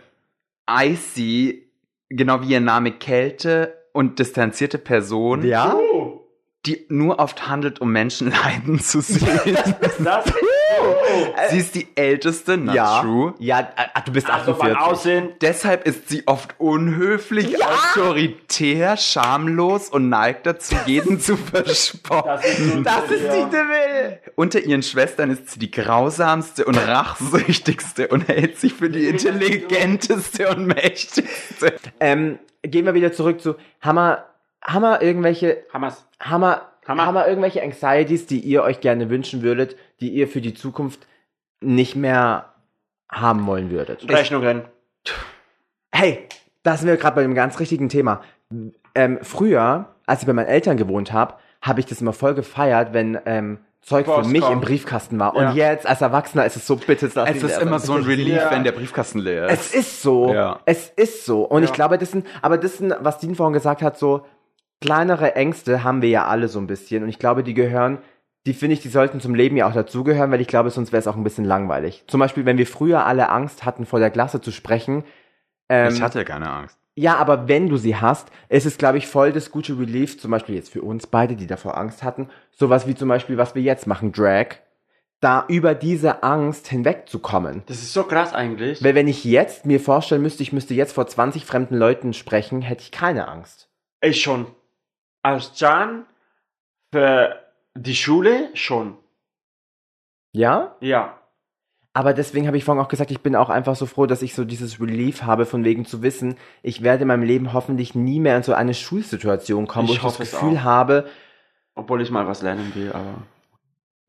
Icy, 0.68 1.72
genau 2.10 2.42
wie 2.42 2.54
ihr 2.54 2.62
Name 2.62 2.92
Kälte 2.92 3.78
und 3.94 4.18
distanzierte 4.18 4.80
Person, 4.80 5.46
ja? 5.46 5.76
Oh, 5.76 6.28
die 6.66 6.86
nur 6.90 7.20
oft 7.20 7.48
handelt, 7.48 7.82
um 7.82 7.92
Menschen 7.92 8.32
leiden 8.44 8.80
zu 8.80 9.02
sehen. 9.02 9.56
das 10.00 10.26
sie 11.50 11.58
ist 11.60 11.76
die 11.76 11.88
älteste, 11.96 12.58
not 12.58 12.76
Ja. 12.76 13.02
true. 13.02 13.34
Ja, 13.40 13.60
äh, 13.60 14.02
du 14.06 14.12
bist 14.12 14.30
also 14.30 14.54
beim 14.54 14.76
48. 14.76 14.78
Aussehen. 14.92 15.30
Deshalb 15.42 15.86
ist 15.88 16.10
sie 16.10 16.24
oft 16.28 16.56
unhöflich, 16.60 17.58
autoritär, 17.64 18.98
schamlos 18.98 19.90
und 19.90 20.10
neigt 20.10 20.46
dazu, 20.46 20.76
jeden 20.86 21.20
zu 21.20 21.38
verspotten. 21.38 22.84
Das 22.84 23.06
ist, 23.10 23.24
Das 23.24 23.36
ja. 23.36 23.46
die 23.46 23.52
DeVille. 23.52 24.20
Unter 24.36 24.60
ihren 24.60 24.84
Schwestern 24.84 25.30
ist 25.32 25.50
sie 25.52 25.60
die 25.60 25.72
grausamste 25.72 26.66
und 26.66 26.78
rachsüchtigste 26.78 28.08
und 28.08 28.28
hält 28.28 28.60
sich 28.60 28.74
für 28.74 28.90
die 28.90 29.08
intelligenteste 29.08 30.50
und 30.50 30.68
mächtigste. 30.68 31.74
Ähm, 32.00 32.40
gehen 32.64 32.86
wir 32.86 32.94
wieder 32.94 33.12
zurück 33.14 33.42
zu 33.42 33.56
Hammer. 33.82 34.26
Hammer 34.64 35.02
irgendwelche 35.02 35.64
Hamas. 35.74 36.06
Hammer, 36.20 36.68
Hammer. 36.88 37.06
Hammer 37.06 37.28
irgendwelche 37.28 37.64
Anxieties, 37.64 38.28
die 38.28 38.40
ihr 38.40 38.62
euch 38.64 38.80
gerne 38.80 39.10
wünschen 39.10 39.42
würdet, 39.42 39.76
die 40.02 40.10
ihr 40.10 40.28
für 40.28 40.42
die 40.42 40.54
Zukunft 40.54 41.08
nicht 41.62 41.96
mehr 41.96 42.54
haben 43.10 43.46
wollen 43.46 43.70
würdet. 43.70 44.10
Rechnungen. 44.10 44.64
Hey, 45.92 46.28
da 46.64 46.78
sind 46.78 46.88
wir 46.88 46.98
gerade 46.98 47.16
bei 47.16 47.24
einem 47.24 47.36
ganz 47.36 47.60
richtigen 47.60 47.90
Thema. 47.90 48.22
Ähm, 48.96 49.20
früher, 49.22 49.88
als 50.06 50.22
ich 50.22 50.28
bei 50.28 50.34
meinen 50.34 50.48
Eltern 50.48 50.78
gewohnt 50.78 51.12
habe, 51.14 51.36
habe 51.62 51.80
ich 51.80 51.86
das 51.86 52.02
immer 52.02 52.14
voll 52.14 52.34
gefeiert, 52.34 52.94
wenn 52.94 53.20
ähm, 53.26 53.60
Zeug 53.82 54.06
für 54.06 54.14
Post 54.14 54.30
mich 54.32 54.42
kommt. 54.42 54.54
im 54.54 54.62
Briefkasten 54.62 55.20
war. 55.20 55.36
Ja. 55.36 55.50
Und 55.50 55.56
jetzt, 55.56 55.88
als 55.88 56.02
Erwachsener, 56.02 56.46
ist 56.46 56.56
es 56.56 56.66
so, 56.68 56.76
bitte 56.76 57.10
lass 57.14 57.30
Es 57.30 57.38
ist 57.38 57.44
leer 57.44 57.62
immer 57.62 57.80
so 57.80 57.94
ein. 57.94 58.04
Relief, 58.04 58.36
Ja. 58.36 58.52
wenn 58.52 58.64
der 58.64 58.72
Briefkasten 58.74 59.20
leer 59.20 59.48
ist. 59.48 59.74
Es 59.74 59.74
ist 59.76 60.02
so. 60.02 60.34
Ja. 60.34 60.60
Es 60.66 60.90
ist 60.90 61.26
so. 61.26 61.44
Und 61.44 61.64
ich 61.64 61.74
glaube, 61.74 61.98
das 61.98 62.12
sind, 62.12 62.26
aber 62.42 62.58
das 62.58 62.78
sind, 62.78 62.94
was 63.00 63.20
Dean 63.20 63.36
vorhin 63.36 63.54
gesagt 63.54 63.82
hat, 63.82 63.98
so 63.98 64.26
kleinere 64.82 65.36
Ängste 65.36 65.84
haben 65.84 66.02
wir 66.02 66.10
ja 66.10 66.26
alle 66.28 66.48
so 66.48 66.60
ein 66.60 66.68
bisschen. 66.68 67.04
Und 67.04 67.10
ich 67.10 67.20
glaube, 67.20 67.44
die 67.44 67.54
gehören, 67.54 68.00
die 68.46 68.54
finde 68.54 68.74
ich, 68.74 68.82
die 68.82 68.90
sollten 68.90 69.20
zum 69.20 69.36
Leben 69.36 69.56
ja 69.56 69.68
auch 69.68 69.74
dazugehören, 69.74 70.32
weil 70.32 70.42
ich 70.42 70.48
glaube, 70.48 70.72
sonst 70.72 70.92
wäre 70.92 71.00
es 71.00 71.08
auch 71.08 71.16
ein 71.16 71.24
bisschen 71.24 71.46
langweilig. 71.46 72.04
Zum 72.08 72.20
Beispiel, 72.20 72.46
wenn 72.46 72.58
wir 72.58 72.68
früher 72.68 73.06
alle 73.06 73.30
Angst 73.30 73.66
hatten, 73.66 73.86
vor 73.86 74.00
der 74.00 74.10
Klasse 74.10 74.42
zu 74.42 74.52
sprechen. 74.52 75.04
Ähm, 75.70 75.94
ich 75.94 76.02
hatte 76.02 76.26
keine 76.26 76.50
Angst. 76.50 76.78
ja, 76.96 77.18
aber 77.18 77.48
wenn 77.48 77.70
du 77.70 77.78
sie 77.78 77.96
hast, 77.96 78.30
ist 78.50 78.66
es, 78.66 78.78
glaube 78.78 78.98
ich, 78.98 79.08
voll 79.08 79.32
das 79.32 79.52
gute 79.52 79.78
Relief, 79.78 80.20
zum 80.20 80.32
Beispiel 80.32 80.56
jetzt 80.56 80.72
für 80.72 80.82
uns 80.82 81.06
beide, 81.06 81.36
die 81.36 81.48
davor 81.48 81.78
Angst 81.78 82.04
hatten, 82.04 82.30
sowas 82.52 82.88
wie 82.88 82.96
zum 82.96 83.10
Beispiel, 83.10 83.38
was 83.38 83.54
wir 83.54 83.62
jetzt 83.62 83.86
machen, 83.86 84.12
Drag, 84.12 84.58
da 85.20 85.46
über 85.48 85.76
diese 85.76 86.24
Angst 86.24 86.68
hinwegzukommen. 86.68 87.62
Das 87.68 87.78
ist 87.78 87.94
so 87.94 88.04
krass 88.04 88.34
eigentlich. 88.34 88.84
Weil 88.84 88.96
wenn 88.96 89.08
ich 89.08 89.24
jetzt 89.24 89.68
mir 89.68 89.80
vorstellen 89.80 90.24
müsste, 90.24 90.42
ich 90.42 90.52
müsste 90.52 90.74
jetzt 90.74 90.94
vor 90.94 91.06
20 91.06 91.46
fremden 91.46 91.76
Leuten 91.76 92.14
sprechen, 92.14 92.64
hätte 92.64 92.82
ich 92.82 92.92
keine 92.92 93.28
Angst. 93.28 93.70
Ich 94.02 94.22
schon. 94.22 94.48
Als 95.22 95.60
Jan 95.60 96.08
für 96.92 97.40
die 97.76 97.96
Schule 97.96 98.50
schon. 98.54 98.98
Ja? 100.34 100.76
Ja. 100.80 101.18
Aber 101.94 102.14
deswegen 102.14 102.48
habe 102.48 102.56
ich 102.56 102.64
vorhin 102.64 102.82
auch 102.82 102.88
gesagt, 102.88 103.12
ich 103.12 103.20
bin 103.20 103.36
auch 103.36 103.50
einfach 103.50 103.76
so 103.76 103.86
froh, 103.86 104.06
dass 104.06 104.22
ich 104.22 104.34
so 104.34 104.46
dieses 104.46 104.80
Relief 104.80 105.24
habe, 105.24 105.46
von 105.46 105.66
wegen 105.66 105.86
zu 105.86 106.02
wissen, 106.02 106.36
ich 106.64 106.84
werde 106.84 107.02
in 107.02 107.10
meinem 107.10 107.24
Leben 107.24 107.52
hoffentlich 107.52 107.96
nie 107.96 108.20
mehr 108.22 108.38
in 108.38 108.44
so 108.44 108.54
eine 108.54 108.74
Schulsituation 108.74 109.68
kommen, 109.68 109.90
wo 109.90 109.92
Ich 109.92 109.98
ich 109.98 110.04
das 110.04 110.18
Gefühl 110.18 110.58
auch. 110.60 110.64
habe, 110.64 111.08
Obwohl 111.76 112.02
ich 112.02 112.10
mal 112.10 112.28
was 112.28 112.42
lernen 112.42 112.72
will, 112.76 112.94
aber 112.94 113.16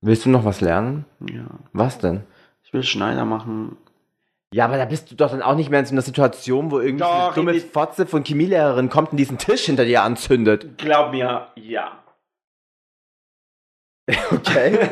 willst 0.01 0.25
du 0.27 0.31
noch 0.31 0.45
was 0.45 0.61
lernen? 0.61 1.07
ja. 1.29 1.45
Was 1.73 1.99
denn? 1.99 2.23
Ich 2.63 2.73
will 2.73 2.85
Schneider 2.85 3.25
machen. 3.25 3.77
Ja, 4.55 4.67
aber 4.67 4.77
da 4.77 4.85
bist 4.85 5.11
du 5.11 5.15
doch 5.17 5.31
dann 5.31 5.43
auch 5.43 5.57
nicht 5.57 5.71
mehr 5.71 5.81
in 5.81 5.87
so 5.87 5.93
einer 5.93 6.03
Situation, 6.03 6.71
wo 6.71 6.79
irgendwie 6.79 7.05
so 7.05 7.11
eine 7.11 7.35
dumme 7.35 7.55
Fotze 7.61 8.07
von 8.07 8.23
Chemielehrerin 8.23 8.91
kommt 8.91 9.11
und 9.13 9.17
diesen 9.17 9.39
Tisch 9.39 9.63
hinter 9.65 9.85
dir 9.87 10.03
anzündet. 10.03 10.79
Glaub 10.79 11.11
mir, 11.11 11.49
ja. 11.57 11.99
Okay. 14.33 14.89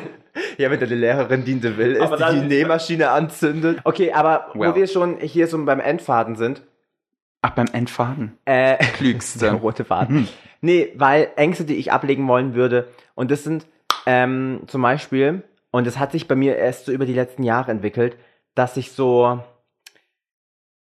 ja, 0.58 0.70
wenn 0.70 0.80
deine 0.80 0.94
Lehrerin 0.94 1.44
diente 1.44 1.76
will, 1.76 1.92
ist, 1.96 2.10
die 2.12 2.40
die 2.40 2.46
Nähmaschine 2.46 3.10
anzündet. 3.10 3.80
Okay, 3.84 4.12
aber 4.12 4.50
Well. 4.54 4.70
wo 4.70 4.74
wir 4.76 4.86
schon 4.86 5.18
hier 5.18 5.46
so 5.48 5.62
beim 5.64 5.80
Endfaden 5.80 6.36
sind, 6.36 6.62
Ach, 7.42 7.50
beim 7.50 7.66
Endfaden. 7.72 8.36
äh, 8.44 8.76
der 8.78 8.86
Klügste. 8.88 9.50
rote 9.52 9.84
Faden. 9.84 10.28
nee, 10.60 10.92
weil 10.96 11.30
Ängste, 11.36 11.64
die 11.64 11.76
ich 11.76 11.90
ablegen 11.92 12.28
wollen 12.28 12.54
würde, 12.54 12.88
und 13.14 13.30
das 13.30 13.42
sind 13.44 13.66
ähm, 14.06 14.60
zum 14.66 14.82
Beispiel, 14.82 15.42
und 15.70 15.86
das 15.86 15.98
hat 15.98 16.12
sich 16.12 16.28
bei 16.28 16.34
mir 16.36 16.56
erst 16.56 16.86
so 16.86 16.92
über 16.92 17.06
die 17.06 17.14
letzten 17.14 17.42
Jahre 17.42 17.70
entwickelt, 17.72 18.16
dass 18.54 18.76
ich 18.76 18.92
so, 18.92 19.40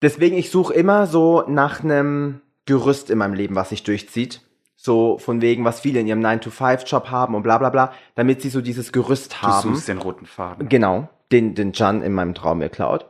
deswegen, 0.01 0.37
ich 0.37 0.49
suche 0.51 0.73
immer 0.73 1.07
so 1.07 1.43
nach 1.47 1.83
einem 1.83 2.41
Gerüst 2.65 3.09
in 3.09 3.17
meinem 3.19 3.33
Leben, 3.35 3.55
was 3.55 3.69
sich 3.69 3.83
durchzieht. 3.83 4.41
So 4.85 5.17
von 5.17 5.41
wegen, 5.41 5.65
was 5.65 5.79
viele 5.79 5.99
in 5.99 6.05
ihrem 6.05 6.23
9-to-5-Job 6.23 7.09
haben 7.09 7.33
und 7.33 7.41
bla 7.41 7.57
bla 7.57 7.71
bla, 7.71 7.91
damit 8.13 8.43
sie 8.43 8.49
so 8.49 8.61
dieses 8.61 8.91
Gerüst 8.91 9.33
Du 9.33 9.47
haben. 9.47 9.73
suchst 9.73 9.87
den 9.87 9.97
roten 9.97 10.27
Faden. 10.27 10.69
Genau, 10.69 11.09
den, 11.31 11.55
den 11.55 11.73
Jan 11.73 12.03
in 12.03 12.13
meinem 12.13 12.35
Traum 12.35 12.59
mir 12.59 12.69
klaut. 12.69 13.07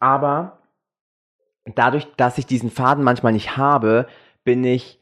Aber 0.00 0.58
dadurch, 1.76 2.08
dass 2.16 2.36
ich 2.36 2.46
diesen 2.46 2.68
Faden 2.68 3.04
manchmal 3.04 3.32
nicht 3.32 3.56
habe, 3.56 4.08
bin 4.42 4.64
ich, 4.64 4.98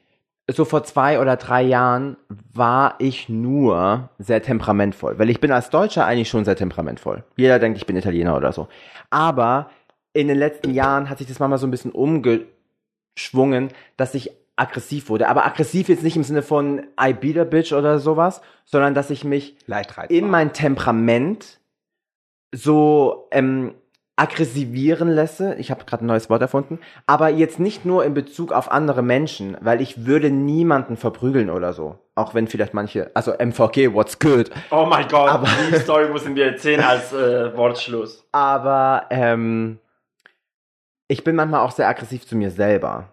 so 0.51 0.67
vor 0.67 0.85
zwei 0.85 1.19
oder 1.19 1.37
drei 1.37 1.63
Jahren 1.63 2.19
war 2.29 2.97
ich 2.99 3.31
nur 3.31 4.11
sehr 4.19 4.43
temperamentvoll. 4.43 5.19
Weil 5.19 5.31
ich 5.31 5.41
bin 5.41 5.51
als 5.51 5.71
Deutscher 5.71 6.05
eigentlich 6.05 6.29
schon 6.29 6.45
sehr 6.45 6.57
temperamentvoll. 6.57 7.25
Jeder 7.39 7.59
denkt, 7.59 7.79
ich 7.79 7.87
bin 7.87 7.97
Italiener 7.97 8.37
oder 8.37 8.53
so. 8.53 8.69
Aber 9.09 9.71
in 10.13 10.29
den 10.29 10.37
letzten 10.37 10.75
Jahren 10.75 11.09
hat 11.09 11.17
sich 11.17 11.27
das 11.27 11.39
manchmal 11.39 11.59
so 11.59 11.67
ein 11.67 11.71
bisschen 11.71 11.93
umgeschwungen, 11.93 13.71
dass 13.97 14.15
ich 14.15 14.42
aggressiv 14.57 15.09
wurde. 15.09 15.29
Aber 15.29 15.45
aggressiv 15.47 15.89
jetzt 15.89 16.03
nicht 16.03 16.17
im 16.17 16.23
Sinne 16.25 16.43
von 16.43 16.87
I 17.01 17.13
beat 17.13 17.39
a 17.39 17.45
bitch 17.45 17.73
oder 17.73 17.99
sowas, 17.99 18.43
sondern 18.65 18.95
dass 18.95 19.11
ich 19.11 19.25
mich 19.25 19.57
in 20.09 20.29
mein 20.31 20.53
Temperament 20.53 21.59
so 22.55 23.29
ähm, 23.31 23.75
aggressivieren 24.17 25.09
lasse. 25.09 25.55
Ich 25.55 25.71
habe 25.71 25.85
gerade 25.85 26.05
ein 26.05 26.07
neues 26.07 26.29
Wort 26.29 26.43
erfunden. 26.43 26.79
Aber 27.07 27.29
jetzt 27.31 27.59
nicht 27.59 27.85
nur 27.87 28.05
in 28.05 28.13
Bezug 28.15 28.53
auf 28.53 28.71
andere 28.71 29.03
Menschen, 29.03 29.57
weil 29.63 29.81
ich 29.81 30.05
würde 30.07 30.31
niemanden 30.31 30.97
verprügeln 30.97 31.49
oder 31.51 31.73
so. 31.73 31.99
Auch 32.15 32.35
wenn 32.35 32.47
vielleicht 32.47 32.75
manche, 32.75 33.11
also 33.15 33.33
MVG, 33.33 33.95
what's 33.95 34.19
good. 34.19 34.51
Oh 34.71 34.85
mein 34.85 35.09
Gott, 35.09 35.31
Aber- 35.31 35.49
die 35.71 35.77
Story 35.79 36.09
müssen 36.11 36.37
wir 36.37 36.45
erzählen 36.47 36.83
als 36.83 37.13
äh, 37.15 37.57
Wortschluss. 37.57 38.23
Aber 38.33 39.07
ähm, 39.09 39.79
ich 41.09 41.25
bin 41.25 41.35
manchmal 41.35 41.61
auch 41.61 41.71
sehr 41.73 41.89
aggressiv 41.89 42.27
zu 42.27 42.37
mir 42.37 42.51
selber. 42.51 43.09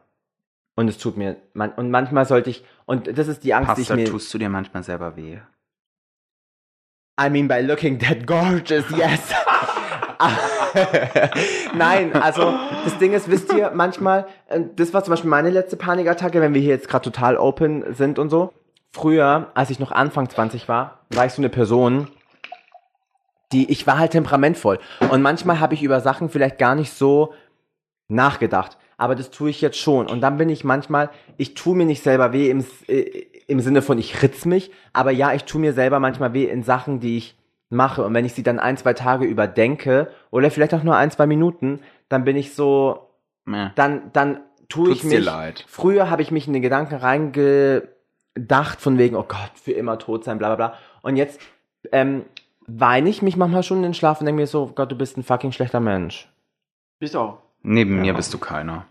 Und 0.80 0.88
es 0.88 0.98
tut 0.98 1.18
mir, 1.18 1.36
man, 1.52 1.74
und 1.74 1.92
manchmal 1.92 2.26
sollte 2.26 2.50
ich, 2.50 2.64
und 2.86 3.18
das 3.18 3.28
ist 3.28 3.44
die 3.44 3.54
Angst, 3.54 3.76
die 3.76 3.82
ich 3.82 3.90
mir... 3.90 4.06
tust 4.06 4.34
du 4.34 4.38
dir 4.38 4.48
manchmal 4.48 4.82
selber 4.82 5.18
weh? 5.18 5.40
I 7.22 7.30
mean, 7.30 7.50
by 7.50 7.60
looking 7.60 8.00
that 8.00 8.26
gorgeous, 8.26 8.86
yes. 8.92 9.20
Nein, 11.76 12.14
also 12.16 12.54
das 12.86 12.98
Ding 12.98 13.12
ist, 13.12 13.30
wisst 13.30 13.52
ihr, 13.52 13.72
manchmal, 13.76 14.26
äh, 14.48 14.62
das 14.78 14.94
war 14.94 15.04
zum 15.04 15.12
Beispiel 15.12 15.30
meine 15.30 15.50
letzte 15.50 15.76
Panikattacke, 15.76 16.40
wenn 16.40 16.54
wir 16.54 16.62
hier 16.62 16.76
jetzt 16.76 16.88
gerade 16.88 17.04
total 17.04 17.36
open 17.36 17.94
sind 17.94 18.18
und 18.18 18.30
so. 18.30 18.54
Früher, 18.94 19.52
als 19.56 19.72
ich 19.72 19.80
noch 19.80 19.92
Anfang 19.92 20.30
20 20.30 20.70
war, 20.70 21.02
war 21.14 21.26
ich 21.26 21.34
so 21.34 21.42
eine 21.42 21.50
Person, 21.50 22.08
die, 23.52 23.70
ich 23.70 23.86
war 23.86 23.98
halt 23.98 24.14
temperamentvoll. 24.14 24.80
Und 25.10 25.22
manchmal 25.22 25.60
habe 25.60 25.74
ich 25.74 25.84
über 25.84 26.00
Sachen 26.00 26.30
vielleicht 26.30 26.58
gar 26.58 26.76
nicht 26.76 26.94
so 26.94 27.34
nachgedacht. 28.08 28.78
Aber 29.00 29.16
das 29.16 29.32
tue 29.32 29.50
ich 29.50 29.62
jetzt 29.62 29.78
schon. 29.78 30.08
Und 30.08 30.20
dann 30.20 30.36
bin 30.36 30.50
ich 30.50 30.66
manchmal, 30.66 31.10
ich 31.38 31.54
tue 31.54 31.74
mir 31.74 31.86
nicht 31.86 32.04
selber 32.04 32.34
weh 32.34 32.50
im, 32.50 32.66
äh, 32.88 33.24
im 33.48 33.62
Sinne 33.62 33.82
von, 33.82 33.98
ich 33.98 34.22
ritz 34.22 34.44
mich. 34.44 34.72
Aber 34.92 35.12
ja, 35.12 35.34
ich 35.34 35.46
tue 35.46 35.62
mir 35.62 35.72
selber 35.72 36.02
manchmal 36.02 36.34
weh 36.34 36.44
in 36.44 36.64
Sachen, 36.64 37.00
die 37.00 37.18
ich 37.18 37.38
mache. 37.70 38.04
Und 38.04 38.14
wenn 38.14 38.26
ich 38.26 38.34
sie 38.34 38.44
dann 38.44 38.60
ein, 38.60 38.76
zwei 38.76 38.94
Tage 38.94 39.26
überdenke, 39.26 40.10
oder 40.32 40.52
vielleicht 40.52 40.74
auch 40.74 40.84
nur 40.84 40.98
ein, 40.98 41.12
zwei 41.12 41.28
Minuten, 41.28 41.80
dann 42.10 42.26
bin 42.26 42.36
ich 42.36 42.54
so, 42.54 43.08
Meh. 43.46 43.70
dann, 43.76 44.12
dann 44.12 44.42
tue 44.68 44.92
ich 44.92 45.00
Tut's 45.00 45.10
dir 45.10 45.20
mich. 45.20 45.26
leid. 45.26 45.64
Früher 45.70 46.10
habe 46.10 46.22
ich 46.22 46.32
mich 46.32 46.46
in 46.46 46.52
den 46.52 46.62
Gedanken 46.62 46.96
reingedacht, 46.96 48.82
von 48.82 48.98
wegen, 48.98 49.16
oh 49.16 49.26
Gott, 49.26 49.52
für 49.56 49.72
immer 49.72 49.98
tot 49.98 50.26
sein, 50.26 50.40
bla 50.40 50.54
bla 50.54 50.68
bla. 50.68 50.78
Und 51.04 51.16
jetzt 51.16 51.40
ähm, 51.94 52.26
weine 52.68 53.10
ich 53.10 53.22
mich 53.22 53.38
manchmal 53.38 53.64
schon 53.64 53.78
in 53.78 53.84
den 53.84 53.94
Schlaf 53.94 54.20
und 54.20 54.26
denke 54.26 54.42
mir 54.42 54.48
so, 54.48 54.74
Gott, 54.76 54.92
du 54.92 54.98
bist 54.98 55.16
ein 55.16 55.24
fucking 55.24 55.54
schlechter 55.54 55.80
Mensch. 55.80 56.28
Wieso? 57.00 57.38
Neben 57.62 58.02
mir 58.02 58.14
bist 58.14 58.34
du 58.34 58.38
keiner. 58.38 58.86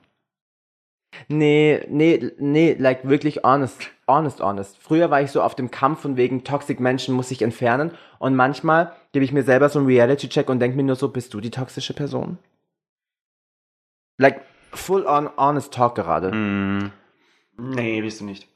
Nee, 1.28 1.84
nee, 1.88 2.30
nee, 2.38 2.76
like 2.78 3.08
wirklich 3.08 3.42
honest, 3.42 3.90
honest, 4.06 4.40
honest. 4.40 4.76
Früher 4.78 5.10
war 5.10 5.22
ich 5.22 5.30
so 5.30 5.42
auf 5.42 5.54
dem 5.54 5.70
Kampf 5.70 6.00
von 6.00 6.16
wegen 6.16 6.44
toxic 6.44 6.80
Menschen 6.80 7.14
muss 7.14 7.30
ich 7.30 7.42
entfernen 7.42 7.92
und 8.18 8.36
manchmal 8.36 8.92
gebe 9.12 9.24
ich 9.24 9.32
mir 9.32 9.42
selber 9.42 9.68
so 9.68 9.78
einen 9.78 9.88
Reality-Check 9.88 10.48
und 10.48 10.60
denke 10.60 10.76
mir 10.76 10.82
nur 10.84 10.96
so, 10.96 11.08
bist 11.08 11.34
du 11.34 11.40
die 11.40 11.50
toxische 11.50 11.94
Person? 11.94 12.38
Like, 14.18 14.42
full 14.72 15.06
on 15.06 15.30
honest 15.36 15.72
talk 15.72 15.94
gerade. 15.94 16.30
Mm. 16.32 16.92
Nee, 17.56 18.00
bist 18.02 18.20
du 18.20 18.24
nicht. 18.24 18.48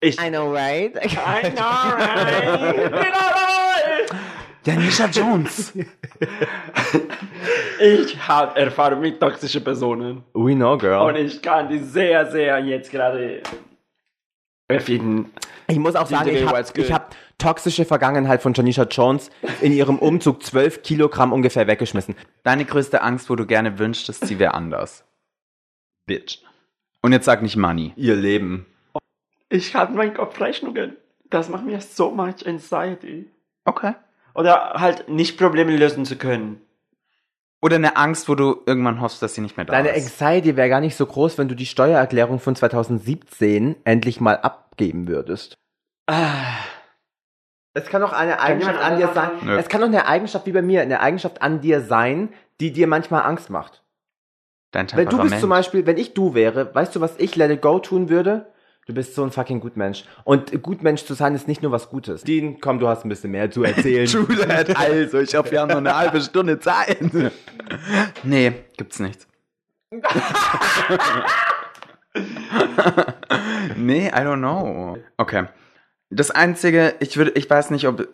Ich. 0.00 0.20
I 0.20 0.28
know, 0.28 0.52
right? 0.52 0.94
I 0.96 1.50
know, 1.50 1.62
right? 1.62 3.32
Janisha 4.66 5.06
Jones. 5.06 5.72
Ich 7.78 8.26
habe 8.26 8.58
Erfahrung 8.58 9.00
mit 9.00 9.20
toxischen 9.20 9.62
Personen. 9.62 10.24
We 10.34 10.54
know, 10.54 10.76
girl. 10.76 11.08
Und 11.08 11.16
ich 11.16 11.40
kann 11.40 11.68
die 11.68 11.78
sehr, 11.78 12.28
sehr 12.30 12.58
jetzt 12.58 12.90
gerade 12.90 13.42
erfinden. 14.66 15.30
Ich 15.68 15.78
muss 15.78 15.94
auch 15.94 16.06
sagen, 16.06 16.30
ich 16.30 16.44
habe 16.44 16.64
hab 16.92 17.14
toxische 17.38 17.84
Vergangenheit 17.84 18.42
von 18.42 18.54
Janisha 18.54 18.84
Jones 18.84 19.30
in 19.60 19.72
ihrem 19.72 19.98
Umzug 19.98 20.42
12 20.42 20.82
Kilogramm 20.82 21.32
ungefähr 21.32 21.66
weggeschmissen. 21.66 22.16
Deine 22.42 22.64
größte 22.64 23.02
Angst, 23.02 23.30
wo 23.30 23.36
du 23.36 23.46
gerne 23.46 23.78
wünschtest, 23.78 24.26
sie 24.26 24.38
wäre 24.40 24.54
anders. 24.54 25.04
Bitch. 26.06 26.38
Und 27.02 27.12
jetzt 27.12 27.26
sag 27.26 27.42
nicht 27.42 27.56
Money. 27.56 27.92
Ihr 27.96 28.16
Leben. 28.16 28.66
Ich 29.48 29.76
hatte 29.76 29.92
meinen 29.92 30.14
Kopf 30.14 30.40
Rechnungen. 30.40 30.96
Das 31.30 31.48
macht 31.48 31.64
mir 31.64 31.80
so 31.80 32.10
much 32.10 32.46
anxiety. 32.46 33.30
Okay. 33.64 33.94
Oder 34.36 34.74
halt 34.74 35.08
nicht 35.08 35.38
Probleme 35.38 35.74
lösen 35.76 36.04
zu 36.04 36.16
können. 36.16 36.60
Oder 37.62 37.76
eine 37.76 37.96
Angst, 37.96 38.28
wo 38.28 38.34
du 38.34 38.62
irgendwann 38.66 39.00
hoffst, 39.00 39.22
dass 39.22 39.34
sie 39.34 39.40
nicht 39.40 39.56
mehr 39.56 39.64
da 39.64 39.72
Deine 39.72 39.88
ist. 39.90 40.20
Anxiety 40.22 40.56
wäre 40.56 40.68
gar 40.68 40.80
nicht 40.80 40.94
so 40.94 41.06
groß, 41.06 41.38
wenn 41.38 41.48
du 41.48 41.54
die 41.54 41.66
Steuererklärung 41.66 42.38
von 42.38 42.54
2017 42.54 43.76
endlich 43.84 44.20
mal 44.20 44.36
abgeben 44.36 45.08
würdest. 45.08 45.54
Ah, 46.06 46.42
Es 47.72 47.86
kann 47.86 48.02
doch 48.02 48.12
eine 48.12 48.40
Eigenschaft 48.40 48.78
an 48.80 48.98
dir 48.98 49.08
sein. 49.08 49.30
Nö. 49.42 49.56
Es 49.56 49.68
kann 49.68 49.80
doch 49.80 49.88
eine 49.88 50.06
Eigenschaft 50.06 50.46
wie 50.46 50.52
bei 50.52 50.62
mir, 50.62 50.82
eine 50.82 51.00
Eigenschaft 51.00 51.42
an 51.42 51.60
dir 51.60 51.80
sein, 51.80 52.32
die 52.60 52.72
dir 52.72 52.86
manchmal 52.86 53.22
Angst 53.22 53.50
macht. 53.50 53.82
Dein 54.70 54.86
Wenn 54.92 54.96
du 54.96 55.02
Temperament. 55.02 55.30
bist 55.30 55.40
zum 55.40 55.50
Beispiel, 55.50 55.86
wenn 55.86 55.96
ich 55.96 56.12
du 56.14 56.34
wäre, 56.34 56.74
weißt 56.74 56.94
du, 56.94 57.00
was 57.00 57.16
ich 57.18 57.36
Let 57.36 57.50
It 57.50 57.62
Go 57.62 57.78
tun 57.78 58.08
würde? 58.10 58.52
Du 58.86 58.94
bist 58.94 59.14
so 59.16 59.24
ein 59.24 59.32
fucking 59.32 59.58
Gutmensch. 59.58 60.04
Und 60.22 60.62
Gutmensch 60.62 61.04
zu 61.04 61.14
sein 61.14 61.34
ist 61.34 61.48
nicht 61.48 61.60
nur 61.60 61.72
was 61.72 61.90
Gutes. 61.90 62.22
Dean, 62.22 62.60
komm, 62.60 62.78
du 62.78 62.86
hast 62.86 63.04
ein 63.04 63.08
bisschen 63.08 63.32
mehr 63.32 63.50
zu 63.50 63.64
erzählen. 63.64 64.06
True 64.10 64.36
that. 64.46 64.76
Also, 64.76 65.18
ich 65.18 65.34
hoffe, 65.34 65.50
wir 65.50 65.60
haben 65.60 65.70
noch 65.70 65.78
eine 65.78 65.96
halbe 65.96 66.20
Stunde 66.20 66.60
Zeit. 66.60 66.98
Nee, 68.22 68.52
gibt's 68.76 69.00
nicht. 69.00 69.26
nee, 73.76 74.06
I 74.06 74.20
don't 74.20 74.38
know. 74.38 74.98
Okay. 75.16 75.46
Das 76.10 76.30
einzige, 76.30 76.94
ich 77.00 77.16
würde, 77.16 77.32
ich 77.32 77.50
weiß 77.50 77.70
nicht, 77.70 77.88
ob, 77.88 78.06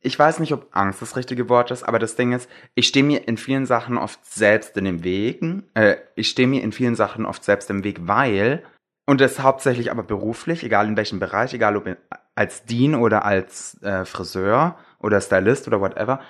ich 0.00 0.16
weiß 0.16 0.38
nicht, 0.38 0.52
ob 0.52 0.68
Angst 0.70 1.02
das 1.02 1.16
richtige 1.16 1.48
Wort 1.48 1.72
ist, 1.72 1.82
aber 1.82 1.98
das 1.98 2.14
Ding 2.14 2.32
ist, 2.32 2.48
ich 2.74 2.86
stehe 2.86 3.04
mir 3.04 3.26
in 3.26 3.36
vielen 3.36 3.66
Sachen 3.66 3.98
oft 3.98 4.24
selbst 4.24 4.76
in 4.76 4.84
den 4.84 5.02
Wegen, 5.02 5.64
äh, 5.74 5.96
ich 6.14 6.28
stehe 6.28 6.46
mir 6.46 6.62
in 6.62 6.70
vielen 6.72 6.94
Sachen 6.94 7.26
oft 7.26 7.42
selbst 7.42 7.68
im 7.70 7.82
Weg, 7.82 8.06
weil, 8.06 8.62
und 9.10 9.20
das 9.20 9.40
hauptsächlich 9.40 9.90
aber 9.90 10.04
beruflich, 10.04 10.62
egal 10.62 10.86
in 10.86 10.96
welchem 10.96 11.18
Bereich, 11.18 11.52
egal 11.52 11.76
ob 11.76 11.96
als 12.36 12.64
Dean 12.64 12.94
oder 12.94 13.24
als 13.24 13.82
äh, 13.82 14.04
Friseur 14.04 14.78
oder 15.00 15.20
Stylist 15.20 15.66
oder 15.66 15.80
whatever, 15.80 16.20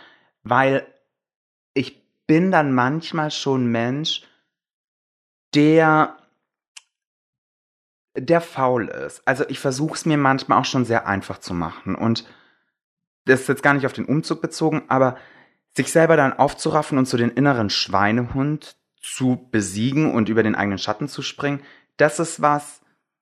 weil 0.44 0.86
ich 1.74 2.02
bin 2.26 2.50
dann 2.50 2.72
manchmal 2.72 3.30
schon 3.32 3.66
Mensch, 3.66 4.22
der 5.54 6.16
der 8.16 8.40
faul 8.40 8.88
ist. 8.88 9.28
Also 9.28 9.44
ich 9.48 9.58
versuche 9.58 9.96
es 9.96 10.06
mir 10.06 10.16
manchmal 10.16 10.58
auch 10.58 10.64
schon 10.64 10.86
sehr 10.86 11.06
einfach 11.06 11.36
zu 11.36 11.52
machen 11.52 11.94
und 11.94 12.24
das 13.26 13.42
ist 13.42 13.48
jetzt 13.48 13.62
gar 13.62 13.74
nicht 13.74 13.84
auf 13.84 13.92
den 13.92 14.06
Umzug 14.06 14.40
bezogen, 14.40 14.84
aber 14.88 15.18
sich 15.76 15.92
selber 15.92 16.16
dann 16.16 16.32
aufzuraffen 16.32 16.96
und 16.96 17.06
so 17.06 17.18
den 17.18 17.30
inneren 17.30 17.68
Schweinehund 17.68 18.78
zu 19.02 19.48
besiegen 19.50 20.14
und 20.14 20.30
über 20.30 20.42
den 20.42 20.54
eigenen 20.54 20.78
Schatten 20.78 21.08
zu 21.08 21.20
springen, 21.20 21.62
das 22.00 22.18
ist 22.18 22.40
was, 22.42 22.80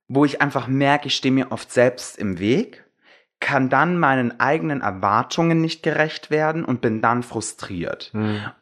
wo 0.09 0.25
ich 0.25 0.41
einfach 0.41 0.67
merke, 0.69 1.09
ich 1.09 1.17
stehe 1.17 1.33
mir 1.33 1.53
oft 1.53 1.71
selbst 1.71 2.19
im 2.19 2.39
Weg, 2.39 2.85
kann 3.41 3.69
dann 3.69 3.99
meinen 3.99 4.41
eigenen 4.41 4.81
Erwartungen 4.81 5.61
nicht 5.61 5.83
gerecht 5.83 6.31
werden 6.31 6.65
und 6.65 6.81
bin 6.81 7.01
dann 7.01 7.23
frustriert. 7.23 8.13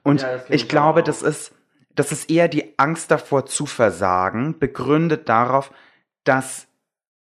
Und 0.02 0.22
Ja, 0.22 0.36
ich 0.36 0.50
ich 0.50 0.68
glaube, 0.68 1.00
auch. 1.00 1.04
das 1.04 1.22
ist, 1.22 1.52
das 1.94 2.12
ist 2.12 2.30
eher 2.30 2.48
die 2.48 2.74
Angst 2.78 3.10
davor 3.10 3.46
zu 3.46 3.64
versagen, 3.66 4.58
begründet 4.58 5.28
darauf, 5.28 5.72
dass 6.24 6.66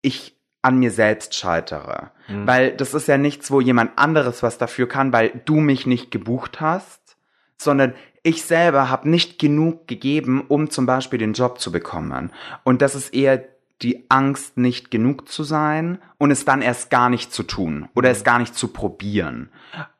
ich 0.03 0.37
an 0.63 0.79
mir 0.79 0.91
selbst 0.91 1.35
scheitere. 1.35 2.11
Weil 2.27 2.75
das 2.75 2.95
ist 2.95 3.07
ja 3.07 3.19
nichts, 3.19 3.51
wo 3.51 3.61
jemand 3.61 3.99
anderes 3.99 4.43
was 4.43 4.57
dafür 4.57 4.89
kann, 4.89 5.13
weil 5.13 5.43
du 5.45 5.57
mich 5.61 5.87
nicht 5.87 6.11
gebucht 6.11 6.61
hast, 6.61 7.19
sondern 7.59 7.95
ich 8.25 8.43
selber 8.43 8.91
habe 8.91 9.09
nicht 9.09 9.39
genug 9.39 9.87
gegeben, 9.87 10.45
um 10.49 10.71
zum 10.71 10.87
Beispiel 10.87 11.19
den 11.19 11.35
Job 11.35 11.61
zu 11.61 11.71
bekommen. 11.71 12.33
Und 12.65 12.83
das 12.83 12.95
ist 12.95 13.15
eher 13.15 13.45
die 13.83 14.07
Angst, 14.09 14.57
nicht 14.57 14.91
genug 14.91 15.29
zu 15.29 15.45
sein 15.45 15.99
und 16.17 16.31
es 16.31 16.47
dann 16.47 16.63
erst 16.63 16.91
gar 16.91 17.11
nicht 17.11 17.33
zu 17.33 17.43
tun 17.43 17.89
oder 17.95 18.11
es 18.11 18.25
gar 18.25 18.39
nicht 18.39 18.55
zu 18.55 18.69
probieren. 18.69 19.51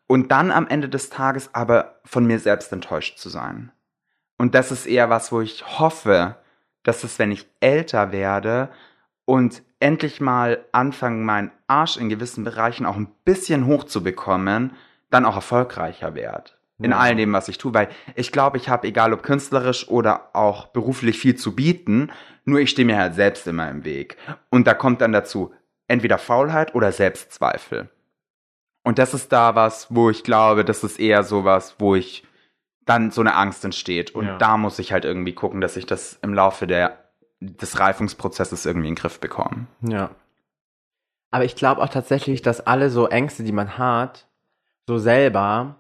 Und 0.07 0.33
dann 0.33 0.51
am 0.51 0.67
Ende 0.67 0.89
des 0.89 1.11
Tages 1.11 1.51
aber 1.53 2.01
von 2.05 2.27
mir 2.27 2.39
selbst 2.39 2.73
enttäuscht 2.73 3.19
zu 3.19 3.29
sein. 3.29 3.71
Und 4.39 4.55
das 4.55 4.73
ist 4.73 4.87
eher 4.87 5.11
was, 5.11 5.31
wo 5.31 5.43
ich 5.43 5.79
hoffe, 5.79 6.37
dass 6.83 7.05
es, 7.05 7.19
wenn 7.19 7.31
ich 7.31 7.47
älter 7.61 8.11
werde 8.11 8.71
und 9.27 9.63
endlich 9.81 10.23
mal 10.23 10.65
anfangen, 10.73 11.27
meinen 11.27 11.51
Arsch 11.67 11.99
in 11.99 12.09
gewissen 12.09 12.43
Bereichen 12.43 12.87
auch 12.87 12.97
ein 12.97 13.13
bisschen 13.25 13.67
hochzubekommen, 13.67 14.73
dann 15.11 15.27
auch 15.27 15.37
erfolgreicher 15.37 16.15
werde. 16.15 16.53
In 16.79 16.91
Ja. 16.91 16.99
all 16.99 17.15
dem, 17.15 17.33
was 17.33 17.49
ich 17.49 17.59
tue. 17.59 17.73
Weil 17.73 17.89
ich 18.17 18.33
glaube, 18.33 18.57
ich 18.57 18.69
habe, 18.69 18.87
egal 18.89 19.13
ob 19.13 19.23
künstlerisch 19.23 19.89
oder 19.89 20.31
auch 20.35 20.67
beruflich, 20.69 21.19
viel 21.19 21.37
zu 21.37 21.55
bieten. 21.55 22.11
Nur 22.45 22.59
ich 22.61 22.71
stehe 22.71 22.85
mir 22.87 22.99
halt 22.99 23.15
selbst 23.15 23.47
immer 23.47 23.69
im 23.71 23.85
Weg. 23.85 24.17
Und 24.51 24.67
da 24.67 24.75
kommt 24.75 25.01
dann 25.01 25.13
dazu 25.13 25.53
entweder 25.87 26.19
Faulheit 26.19 26.75
oder 26.75 26.91
Selbstzweifel. 26.93 27.89
Und 28.83 28.99
das 28.99 29.15
ist 29.15 29.33
da 29.33 29.55
was, 29.55 29.87
wo 29.95 30.11
ich 30.11 30.25
glaube, 30.25 30.65
das 30.65 30.85
ist 30.85 30.99
eher 30.99 31.23
sowas, 31.23 31.77
wo 31.79 31.95
ich 31.95 32.27
dann 32.85 33.11
so 33.11 33.21
eine 33.23 33.35
Angst 33.35 33.65
entsteht. 33.65 34.11
Und 34.15 34.27
Ja. 34.27 34.37
da 34.39 34.57
muss 34.59 34.79
ich 34.79 34.93
halt 34.93 35.05
irgendwie 35.07 35.33
gucken, 35.35 35.61
dass 35.61 35.77
ich 35.77 35.87
das 35.87 36.19
im 36.23 36.35
Laufe 36.35 36.67
der, 36.67 36.99
des 37.41 37.79
Reifungsprozesses 37.79 38.67
irgendwie 38.67 38.89
in 38.89 38.95
den 38.95 39.01
Griff 39.01 39.21
bekomme. 39.21 39.67
Ja. 39.81 40.11
Aber 41.31 41.45
ich 41.45 41.57
glaube 41.57 41.81
auch 41.83 41.89
tatsächlich, 41.89 42.43
dass 42.43 42.67
alle 42.67 42.91
so 42.91 43.07
Ängste, 43.09 43.43
die 43.43 43.53
man 43.53 43.79
hat, 43.79 44.27
so 44.87 44.99
selber, 44.99 45.77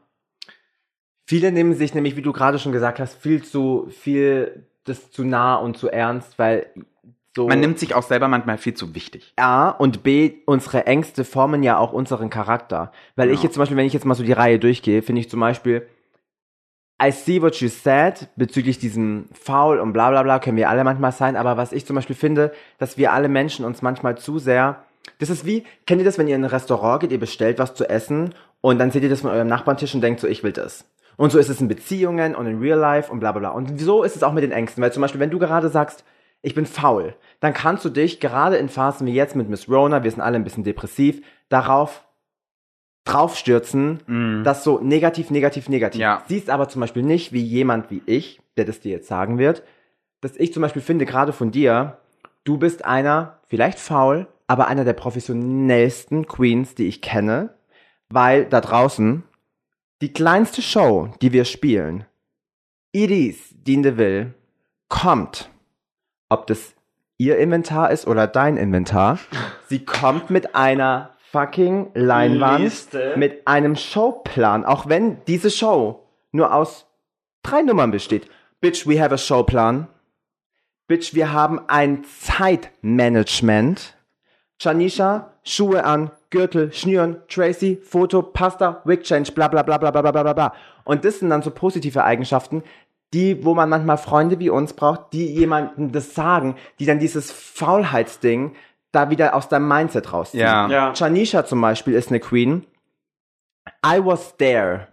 viele 1.25 1.53
nehmen 1.53 1.75
sich 1.75 1.95
nämlich, 1.95 2.16
wie 2.16 2.22
du 2.22 2.33
gerade 2.33 2.59
schon 2.59 2.72
gesagt 2.72 2.99
hast, 3.01 3.14
viel 3.20 3.43
zu, 3.43 3.89
viel 3.91 4.66
das 4.85 5.11
zu 5.11 5.25
nah 5.25 5.57
und 5.57 5.77
zu 5.79 5.89
ernst, 5.89 6.39
weil 6.39 6.66
so. 7.37 7.49
Man 7.49 7.59
nimmt 7.59 7.81
sich 7.81 7.95
auch 7.95 8.05
selber 8.05 8.29
manchmal 8.29 8.59
viel 8.59 8.75
zu 8.75 8.95
wichtig. 8.95 9.33
A 9.37 9.70
und 9.70 10.03
B, 10.05 10.35
unsere 10.47 10.87
Ängste 10.87 11.25
formen 11.25 11.62
ja 11.64 11.79
auch 11.79 11.93
unseren 11.93 12.31
Charakter. 12.31 12.93
Weil 13.16 13.31
ich 13.31 13.39
Ja. 13.39 13.45
jetzt 13.45 13.55
zum 13.55 13.61
Beispiel, 13.62 13.77
wenn 13.77 13.87
ich 13.87 13.93
jetzt 13.93 14.05
mal 14.05 14.14
so 14.14 14.22
die 14.22 14.33
Reihe 14.33 14.61
durchgehe, 14.61 15.03
finde 15.03 15.20
ich 15.20 15.29
zum 15.31 15.41
Beispiel, 15.41 15.87
I 17.03 17.11
see 17.11 17.43
what 17.43 17.57
you 17.57 17.68
said 17.68 18.29
bezüglich 18.37 18.79
diesem 18.79 19.29
Faul 19.33 19.81
und 19.81 19.93
bla 19.93 20.11
bla 20.11 20.22
bla 20.22 20.39
können 20.39 20.57
wir 20.57 20.68
alle 20.70 20.85
manchmal 20.85 21.11
sein, 21.11 21.35
aber 21.35 21.57
was 21.57 21.72
ich 21.72 21.87
zum 21.87 21.97
Beispiel 21.97 22.14
finde, 22.14 22.53
dass 22.79 22.97
wir 22.99 23.12
alle 23.12 23.29
Menschen 23.29 23.64
uns 23.64 23.83
manchmal 23.83 24.16
zu 24.16 24.39
sehr, 24.39 24.85
das 25.18 25.29
ist 25.29 25.45
wie, 25.45 25.64
kennt 25.87 26.01
ihr 26.01 26.05
das, 26.05 26.18
wenn 26.18 26.29
ihr 26.29 26.37
in 26.37 26.45
ein 26.45 26.51
Restaurant 26.51 27.01
geht, 27.01 27.11
ihr 27.11 27.18
bestellt 27.18 27.59
was 27.59 27.75
zu 27.75 27.89
essen 27.89 28.33
und 28.61 28.79
dann 28.79 28.93
seht 28.93 29.03
ihr 29.03 29.09
das 29.09 29.22
von 29.22 29.31
eurem 29.31 29.49
Nachbartisch 29.49 29.93
und 29.95 30.03
denkt 30.03 30.20
so, 30.20 30.29
ich 30.29 30.45
will 30.45 30.53
das. 30.53 30.85
Und 31.17 31.31
so 31.31 31.39
ist 31.39 31.49
es 31.49 31.61
in 31.61 31.69
Beziehungen 31.69 32.35
und 32.35 32.47
in 32.47 32.59
Real 32.61 32.79
Life 32.79 33.11
und 33.11 33.21
bla 33.21 33.33
bla 33.33 33.39
bla. 33.41 33.49
Und 33.51 33.81
so 33.81 34.03
ist 34.03 34.17
es 34.17 34.23
auch 34.23 34.33
mit 34.33 34.43
den 34.45 34.53
Ängsten, 34.53 34.83
weil 34.83 34.93
zum 34.93 35.01
Beispiel, 35.01 35.21
wenn 35.21 35.31
du 35.31 35.39
gerade 35.39 35.69
sagst, 35.69 36.05
ich 36.43 36.55
bin 36.55 36.67
faul, 36.67 37.15
dann 37.41 37.55
kannst 37.55 37.85
du 37.85 37.89
dich 37.89 38.21
gerade 38.21 38.57
in 38.57 38.69
Phasen 38.69 39.07
wie 39.07 39.15
jetzt 39.15 39.35
mit 39.37 39.49
Miss 39.49 39.69
Rona, 39.69 40.03
wir 40.05 40.11
sind 40.11 40.21
alle 40.21 40.37
ein 40.37 40.45
bisschen 40.45 40.65
depressiv, 40.65 41.23
darauf 41.49 42.05
draufstürzen, 43.05 44.01
Mhm. 44.07 44.45
das 44.45 44.65
so 44.65 44.79
negativ, 44.81 45.31
negativ, 45.31 45.69
negativ. 45.69 46.01
Ja. 46.01 46.23
Siehst 46.27 46.51
aber 46.51 46.69
zum 46.69 46.81
Beispiel 46.81 47.03
nicht 47.03 47.33
wie 47.33 47.43
jemand 47.43 47.91
wie 47.91 48.03
ich, 48.07 48.41
der 48.57 48.65
das 48.65 48.81
dir 48.81 48.93
jetzt 48.93 49.09
sagen 49.09 49.39
wird, 49.39 49.62
dass 50.21 50.37
ich 50.37 50.53
zum 50.55 50.62
Beispiel 50.62 50.81
finde, 50.83 51.05
gerade 51.05 51.33
von 51.33 51.51
dir, 51.51 51.99
du 52.45 52.57
bist 52.57 52.85
einer, 52.85 53.39
vielleicht 53.47 53.79
faul, 53.79 54.27
aber 54.47 54.69
einer 54.69 54.85
der 54.85 54.95
professionellsten 54.95 56.27
Queens, 56.27 56.75
die 56.75 56.87
ich 56.87 57.03
kenne, 57.03 57.51
weil 58.09 58.47
da 58.47 58.61
draußen 58.61 59.23
die 60.05 60.13
kleinste 60.13 60.61
Show, 60.61 61.09
die 61.23 61.33
wir 61.33 61.47
spielen, 61.47 62.05
Iris 62.93 63.55
Dean 63.55 63.83
DeVille, 63.83 64.35
kommt, 64.91 65.49
ob 66.29 66.47
das 66.47 66.75
ihr 67.17 67.39
Inventar 67.39 67.91
ist 67.91 68.07
oder 68.07 68.27
dein 68.27 68.59
Inventar, 68.59 69.19
sie 69.67 69.83
kommt 69.83 70.29
mit 70.29 70.55
einer 70.55 71.15
fucking 71.33 71.93
Leinwand, 71.95 72.65
Liste. 72.65 73.15
mit 73.17 73.49
einem 73.49 73.77
Showplan, 73.77 74.67
auch 74.67 74.91
wenn 74.91 75.25
diese 75.25 75.51
Show 75.51 76.05
nur 76.33 76.53
aus 76.53 76.85
drei 77.43 77.63
Nummern 77.63 77.91
besteht. 77.91 78.29
Bitch, 78.61 78.87
we 78.87 79.01
have 79.01 79.15
a 79.15 79.17
Showplan. 79.17 79.89
Bitch, 80.87 81.15
wir 81.15 81.33
haben 81.33 81.67
ein 81.67 82.05
Zeitmanagement. 82.05 83.97
Janisha, 84.61 85.33
Schuhe 85.45 85.83
an, 85.85 86.11
Gürtel, 86.35 86.72
Schnüren, 86.72 87.18
Tracy, 87.28 87.80
Foto, 87.80 88.20
Pasta, 88.20 88.82
Wig 88.85 89.05
Change, 89.05 89.30
bla 89.30 89.47
bla 89.47 89.62
bla 89.62 89.78
bla 89.78 89.93
bla 89.93 90.03
bla 90.03 90.11
bla 90.11 90.32
bla. 90.32 90.55
Und 90.82 91.05
das 91.05 91.20
sind 91.20 91.30
dann 91.30 91.43
so 91.43 91.53
positive 91.53 92.03
Eigenschaften, 92.03 92.64
die, 93.12 93.45
wo 93.45 93.55
man 93.55 93.68
manchmal 93.68 93.99
Freunde 93.99 94.41
wie 94.41 94.51
uns 94.51 94.72
braucht, 94.72 95.12
die 95.12 95.32
jemandem 95.32 95.93
das 95.93 96.12
sagen, 96.16 96.57
die 96.80 96.87
dann 96.87 96.99
dieses 96.99 97.30
Faulheitsding 97.30 98.57
da 98.91 99.11
wieder 99.11 99.37
aus 99.37 99.49
deinem 99.49 99.68
Mindset 99.68 100.12
rausziehen. 100.12 100.43
Ja. 100.43 100.68
Ja. 100.68 100.93
Janisha 100.93 101.47
zum 101.47 101.61
Beispiel 101.61 101.95
ist 101.95 102.09
eine 102.09 102.18
Queen. 102.18 102.66
I 103.87 104.05
was 104.05 104.37
there. 104.37 104.89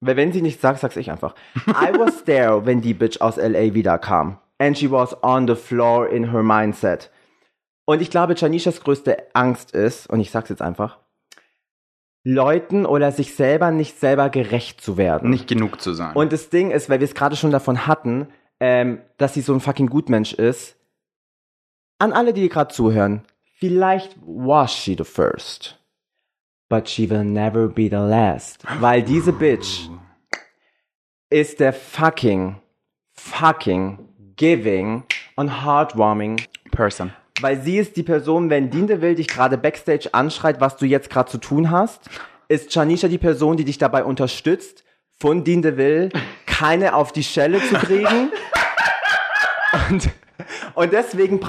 Weil 0.00 0.16
wenn 0.16 0.32
sie 0.32 0.42
nicht 0.42 0.60
sagt, 0.60 0.80
sag's 0.80 0.96
ich 0.96 1.10
einfach. 1.10 1.34
I 1.66 1.98
was 1.98 2.24
there, 2.26 2.66
wenn 2.66 2.82
die 2.82 2.92
Bitch 2.92 3.22
aus 3.22 3.36
LA 3.36 3.72
wiederkam. 3.72 4.38
And 4.58 4.76
she 4.76 4.90
was 4.90 5.16
on 5.22 5.48
the 5.48 5.54
floor 5.54 6.06
in 6.06 6.30
her 6.30 6.42
mindset. 6.42 7.10
Und 7.84 8.00
ich 8.00 8.10
glaube, 8.10 8.34
Janishas 8.36 8.80
größte 8.80 9.34
Angst 9.34 9.72
ist, 9.72 10.08
und 10.08 10.20
ich 10.20 10.30
sag's 10.30 10.48
jetzt 10.48 10.62
einfach, 10.62 10.98
Leuten 12.24 12.86
oder 12.86 13.12
sich 13.12 13.34
selber 13.34 13.70
nicht 13.70 14.00
selber 14.00 14.30
gerecht 14.30 14.80
zu 14.80 14.96
werden. 14.96 15.28
Nicht 15.28 15.46
genug 15.46 15.80
zu 15.82 15.92
sein. 15.92 16.16
Und 16.16 16.32
das 16.32 16.48
Ding 16.48 16.70
ist, 16.70 16.88
weil 16.88 17.00
wir 17.00 17.04
es 17.04 17.14
gerade 17.14 17.36
schon 17.36 17.50
davon 17.50 17.86
hatten, 17.86 18.28
ähm, 18.60 19.02
dass 19.18 19.34
sie 19.34 19.42
so 19.42 19.52
ein 19.52 19.60
fucking 19.60 19.88
Gutmensch 19.88 20.32
ist. 20.32 20.76
An 21.98 22.12
alle, 22.12 22.32
die 22.32 22.48
gerade 22.48 22.72
zuhören, 22.72 23.24
vielleicht 23.58 24.16
was 24.24 24.74
she 24.74 24.94
the 24.96 25.04
first, 25.04 25.78
but 26.70 26.88
she 26.88 27.08
will 27.10 27.24
never 27.24 27.68
be 27.68 27.88
the 27.90 27.96
last. 27.96 28.64
Weil 28.80 29.02
diese 29.02 29.32
Bitch 29.32 29.90
ist 31.28 31.60
der 31.60 31.74
fucking, 31.74 32.56
fucking 33.12 34.08
giving 34.36 35.04
und 35.36 35.62
heartwarming 35.62 36.40
Person. 36.70 37.12
Weil 37.40 37.60
sie 37.60 37.78
ist 37.78 37.96
die 37.96 38.02
Person, 38.02 38.50
wenn 38.50 38.70
Dinde 38.70 39.00
will 39.00 39.14
dich 39.14 39.28
gerade 39.28 39.58
backstage 39.58 40.08
anschreit, 40.12 40.60
was 40.60 40.76
du 40.76 40.86
jetzt 40.86 41.10
gerade 41.10 41.30
zu 41.30 41.38
tun 41.38 41.70
hast, 41.70 42.08
ist 42.48 42.74
Janisha 42.74 43.08
die 43.08 43.18
Person, 43.18 43.56
die 43.56 43.64
dich 43.64 43.78
dabei 43.78 44.04
unterstützt, 44.04 44.84
von 45.18 45.44
Dinde 45.44 45.76
will 45.76 46.10
keine 46.46 46.94
auf 46.94 47.12
die 47.12 47.24
Schelle 47.24 47.60
zu 47.62 47.74
kriegen. 47.74 48.30
und, 49.90 50.10
und 50.74 50.92
deswegen, 50.92 51.40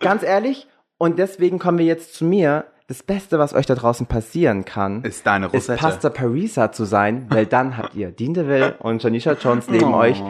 ganz 0.00 0.22
ehrlich, 0.22 0.66
und 0.98 1.18
deswegen 1.18 1.58
kommen 1.58 1.78
wir 1.78 1.86
jetzt 1.86 2.14
zu 2.14 2.24
mir. 2.24 2.66
Das 2.86 3.04
Beste, 3.04 3.38
was 3.38 3.54
euch 3.54 3.66
da 3.66 3.76
draußen 3.76 4.06
passieren 4.06 4.64
kann, 4.64 5.04
Ist 5.04 5.24
deine 5.24 5.46
ist 5.46 5.54
Rosette. 5.54 5.78
Pastor 5.78 6.10
Parisa 6.10 6.72
zu 6.72 6.84
sein, 6.84 7.26
weil 7.30 7.46
dann 7.46 7.76
habt 7.76 7.94
ihr 7.94 8.10
Dean 8.10 8.34
DeVille 8.34 8.74
und 8.80 9.00
Janisha 9.00 9.34
Jones 9.34 9.68
neben 9.68 9.94
Oh. 9.94 9.98
euch, 9.98 10.20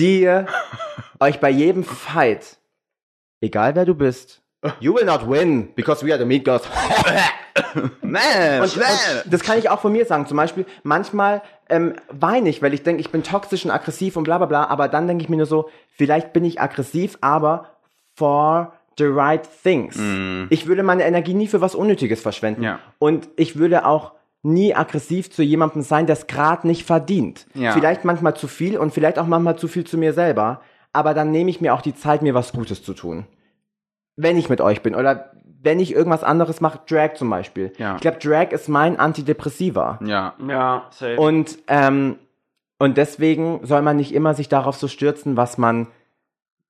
die 0.00 0.28
euch 1.20 1.38
bei 1.38 1.50
jedem 1.50 1.84
Fight, 1.84 2.58
egal 3.40 3.76
wer 3.76 3.84
du 3.84 3.94
bist, 3.94 4.42
you 4.80 4.94
will 4.94 5.04
not 5.04 5.28
win, 5.28 5.68
because 5.74 6.04
we 6.04 6.12
are 6.12 6.18
the 6.18 6.24
meat 6.24 6.44
girls. 6.44 6.62
Man, 8.02 8.62
Und, 8.62 8.76
und 8.76 8.84
das 9.26 9.42
kann 9.42 9.58
ich 9.58 9.68
auch 9.68 9.80
von 9.80 9.92
mir 9.92 10.04
sagen. 10.04 10.26
Zum 10.26 10.36
Beispiel, 10.36 10.64
manchmal 10.82 11.42
ähm, 11.68 11.94
weine 12.10 12.48
ich, 12.48 12.62
weil 12.62 12.74
ich 12.74 12.82
denke, 12.82 13.00
ich 13.00 13.10
bin 13.10 13.22
toxisch 13.22 13.64
und 13.64 13.70
aggressiv 13.70 14.16
und 14.16 14.24
bla 14.24 14.38
bla 14.38 14.46
bla, 14.46 14.64
aber 14.66 14.88
dann 14.88 15.06
denke 15.06 15.22
ich 15.22 15.28
mir 15.28 15.36
nur 15.36 15.46
so, 15.46 15.68
vielleicht 15.96 16.32
bin 16.32 16.44
ich 16.44 16.60
aggressiv, 16.60 17.18
aber 17.20 17.66
for 18.16 18.72
the 18.98 19.04
right 19.06 19.48
things. 19.62 19.98
Ich 20.50 20.66
würde 20.66 20.82
meine 20.82 21.04
Energie 21.04 21.34
nie 21.34 21.46
für 21.46 21.60
was 21.60 21.74
Unnötiges 21.74 22.20
verschwenden. 22.20 22.62
Ja. 22.62 22.80
Und 22.98 23.28
ich 23.36 23.56
würde 23.56 23.86
auch 23.86 24.12
nie 24.42 24.74
aggressiv 24.74 25.30
zu 25.30 25.42
jemandem 25.42 25.82
sein, 25.82 26.06
der 26.06 26.14
es 26.14 26.26
gerade 26.26 26.66
nicht 26.66 26.86
verdient. 26.86 27.46
Ja. 27.54 27.72
Vielleicht 27.72 28.04
manchmal 28.04 28.34
zu 28.34 28.48
viel 28.48 28.78
und 28.78 28.92
vielleicht 28.92 29.18
auch 29.18 29.26
manchmal 29.26 29.56
zu 29.56 29.68
viel 29.68 29.84
zu 29.84 29.98
mir 29.98 30.12
selber, 30.12 30.60
aber 30.92 31.14
dann 31.14 31.30
nehme 31.30 31.50
ich 31.50 31.60
mir 31.60 31.74
auch 31.74 31.82
die 31.82 31.94
Zeit, 31.94 32.22
mir 32.22 32.34
was 32.34 32.52
Gutes 32.52 32.82
zu 32.82 32.94
tun. 32.94 33.26
Wenn 34.22 34.36
ich 34.36 34.48
mit 34.48 34.60
euch 34.60 34.82
bin 34.82 34.94
oder 34.94 35.30
wenn 35.62 35.78
ich 35.78 35.94
irgendwas 35.94 36.24
anderes 36.24 36.60
mache, 36.60 36.80
Drag 36.88 37.14
zum 37.14 37.28
Beispiel. 37.30 37.72
Ja. 37.76 37.96
Ich 37.96 38.00
glaube, 38.00 38.18
Drag 38.18 38.50
ist 38.50 38.68
mein 38.68 38.98
Antidepressiva. 38.98 39.98
ja. 40.04 40.34
Ja, 40.46 40.86
safe. 40.90 41.16
Und, 41.20 41.58
ähm, 41.68 42.18
und 42.78 42.96
deswegen 42.96 43.60
soll 43.62 43.82
man 43.82 43.96
nicht 43.98 44.14
immer 44.14 44.32
sich 44.34 44.48
darauf 44.48 44.76
so 44.76 44.88
stürzen, 44.88 45.36
was 45.36 45.58
man, 45.58 45.88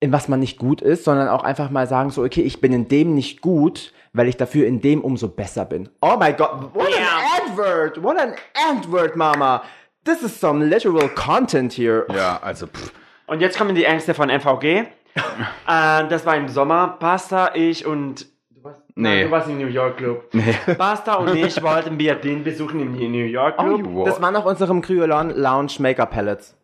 in 0.00 0.12
was 0.12 0.28
man 0.28 0.40
nicht 0.40 0.58
gut 0.58 0.80
ist, 0.82 1.04
sondern 1.04 1.28
auch 1.28 1.44
einfach 1.44 1.70
mal 1.70 1.86
sagen 1.86 2.10
so, 2.10 2.24
okay, 2.24 2.42
ich 2.42 2.60
bin 2.60 2.72
in 2.72 2.88
dem 2.88 3.14
nicht 3.14 3.40
gut, 3.42 3.92
weil 4.12 4.26
ich 4.26 4.36
dafür 4.36 4.66
in 4.66 4.80
dem 4.80 5.02
umso 5.02 5.28
besser 5.28 5.64
bin. 5.64 5.88
Oh 6.00 6.16
my 6.18 6.32
God, 6.32 6.74
what 6.74 6.88
an 6.88 7.48
advert, 7.48 8.02
what 8.02 8.18
an 8.18 8.34
advert, 8.70 9.14
Mama. 9.14 9.62
This 10.04 10.22
is 10.22 10.40
some 10.40 10.64
literal 10.64 11.08
content 11.10 11.72
here. 11.72 12.06
Ja, 12.12 12.40
also, 12.42 12.66
pff. 12.66 12.92
Und 13.28 13.40
jetzt 13.40 13.56
kommen 13.56 13.76
die 13.76 13.84
Ängste 13.84 14.14
von 14.14 14.28
MVG. 14.28 14.86
äh, 15.66 16.08
das 16.08 16.24
war 16.26 16.36
im 16.36 16.48
Sommer. 16.48 16.96
Pasta, 16.98 17.54
ich 17.54 17.86
und. 17.86 18.26
Du 18.50 18.64
warst, 18.64 18.80
Nee. 18.94 19.08
Nein, 19.16 19.24
du 19.26 19.30
warst 19.30 19.48
im 19.48 19.58
New 19.58 19.66
York 19.66 19.96
Club. 19.98 20.28
Nee. 20.32 20.54
Pasta 20.76 21.14
und 21.14 21.34
ich 21.34 21.62
wollten 21.62 21.98
wir 21.98 22.14
den 22.16 22.44
besuchen 22.44 22.80
im 22.80 22.92
New 22.92 23.24
York 23.24 23.56
Club. 23.58 23.82
wow. 23.84 24.06
Das 24.06 24.20
war 24.20 24.30
nach 24.30 24.44
unserem 24.44 24.80
Kryolon 24.82 25.30
Lounge 25.30 25.72
Make-up 25.78 26.10
Palettes. 26.10 26.56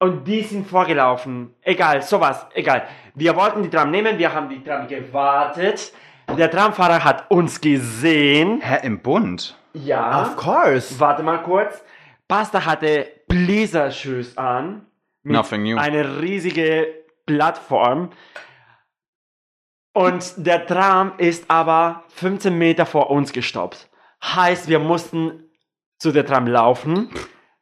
Und 0.00 0.26
die 0.26 0.42
sind 0.42 0.66
vorgelaufen. 0.66 1.54
Egal, 1.62 2.02
sowas, 2.02 2.46
egal. 2.54 2.86
Wir 3.14 3.34
wollten 3.36 3.62
die 3.62 3.70
Tram 3.70 3.90
nehmen, 3.90 4.18
wir 4.18 4.34
haben 4.34 4.48
die 4.50 4.62
Tram 4.62 4.86
gewartet. 4.88 5.92
Der 6.36 6.50
Tramfahrer 6.50 7.02
hat 7.04 7.30
uns 7.30 7.60
gesehen. 7.60 8.60
Hä, 8.60 8.84
im 8.86 9.00
Bund? 9.00 9.56
Ja. 9.72 10.22
Of 10.22 10.36
course. 10.36 10.98
Warte 10.98 11.22
mal 11.22 11.38
kurz. 11.38 11.82
Pasta 12.28 12.64
hatte 12.66 13.06
Blazer-Shoes 13.28 14.36
an. 14.36 14.86
Mit 15.22 15.36
Nothing 15.36 15.62
new. 15.62 15.78
Eine 15.78 16.20
riesige 16.20 16.86
Plattform. 17.26 18.10
Und 19.92 20.34
der 20.36 20.66
Tram 20.66 21.12
ist 21.18 21.50
aber 21.50 22.04
15 22.08 22.56
Meter 22.56 22.84
vor 22.84 23.10
uns 23.10 23.32
gestoppt. 23.32 23.88
Heißt, 24.22 24.68
wir 24.68 24.78
mussten 24.80 25.44
zu 25.98 26.10
der 26.10 26.26
Tram 26.26 26.46
laufen. 26.46 27.10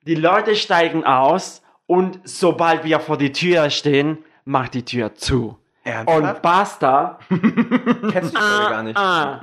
Die 0.06 0.14
Leute 0.14 0.56
steigen 0.56 1.04
aus 1.04 1.62
und 1.86 2.20
sobald 2.24 2.84
wir 2.84 3.00
vor 3.00 3.18
die 3.18 3.32
Tür 3.32 3.68
stehen, 3.70 4.24
macht 4.44 4.74
die 4.74 4.84
Tür 4.84 5.14
zu. 5.14 5.58
Und 6.06 6.42
Basta, 6.42 7.18
Kennst 7.28 8.34
du 8.34 8.40
Story 8.40 8.70
gar 8.70 8.82
nicht. 8.84 8.96
ah, 8.96 9.40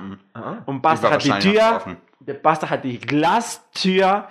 und 0.66 0.78
Die 0.78 0.80
Basta 0.80 1.12
hat 1.12 1.24
die 1.24 1.30
Tür, 1.32 1.98
der 2.22 2.34
Basta 2.36 2.70
hat 2.70 2.84
die 2.86 2.98
Glastür 3.00 4.28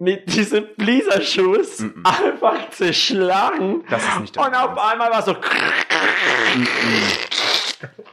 mit 0.00 0.32
diesen 0.32 0.68
Blizzard-Shoes 0.76 1.84
einfach 2.04 2.70
zerschlagen. 2.70 3.84
Das 3.90 4.02
ist 4.06 4.20
nicht 4.20 4.36
dein 4.36 4.46
Und 4.46 4.54
auf 4.54 4.78
einmal 4.78 5.10
war 5.10 5.22
so 5.22 5.34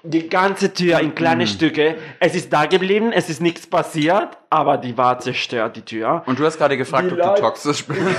die 0.04 0.30
ganze 0.30 0.74
Tür 0.74 1.00
in 1.00 1.16
kleine 1.16 1.48
Stücke. 1.48 1.98
Es 2.20 2.36
ist 2.36 2.52
da 2.54 2.66
geblieben, 2.66 3.12
es 3.12 3.30
ist 3.30 3.42
nichts 3.42 3.66
passiert, 3.68 4.38
aber 4.50 4.78
die 4.78 4.96
war 4.98 5.20
zerstört, 5.20 5.76
die 5.76 5.82
Tür. 5.82 6.24
Und 6.28 6.38
du 6.40 6.46
hast 6.46 6.58
gerade 6.58 6.78
gefragt, 6.78 7.08
Die 7.08 7.12
ob 7.14 7.18
Leute- 7.20 7.36
du 7.36 7.42
toxisch 7.42 7.86
bist. 7.86 8.00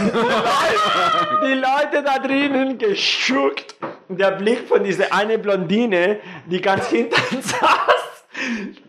Die 1.42 1.52
Leute 1.54 2.02
da 2.04 2.18
drinnen 2.18 2.78
geschuckt. 2.78 3.76
Der 4.08 4.32
Blick 4.32 4.66
von 4.68 4.82
dieser 4.84 5.12
eine 5.12 5.38
Blondine, 5.38 6.18
die 6.46 6.60
ganz 6.60 6.88
hinten 6.88 7.14
saß. 7.42 8.24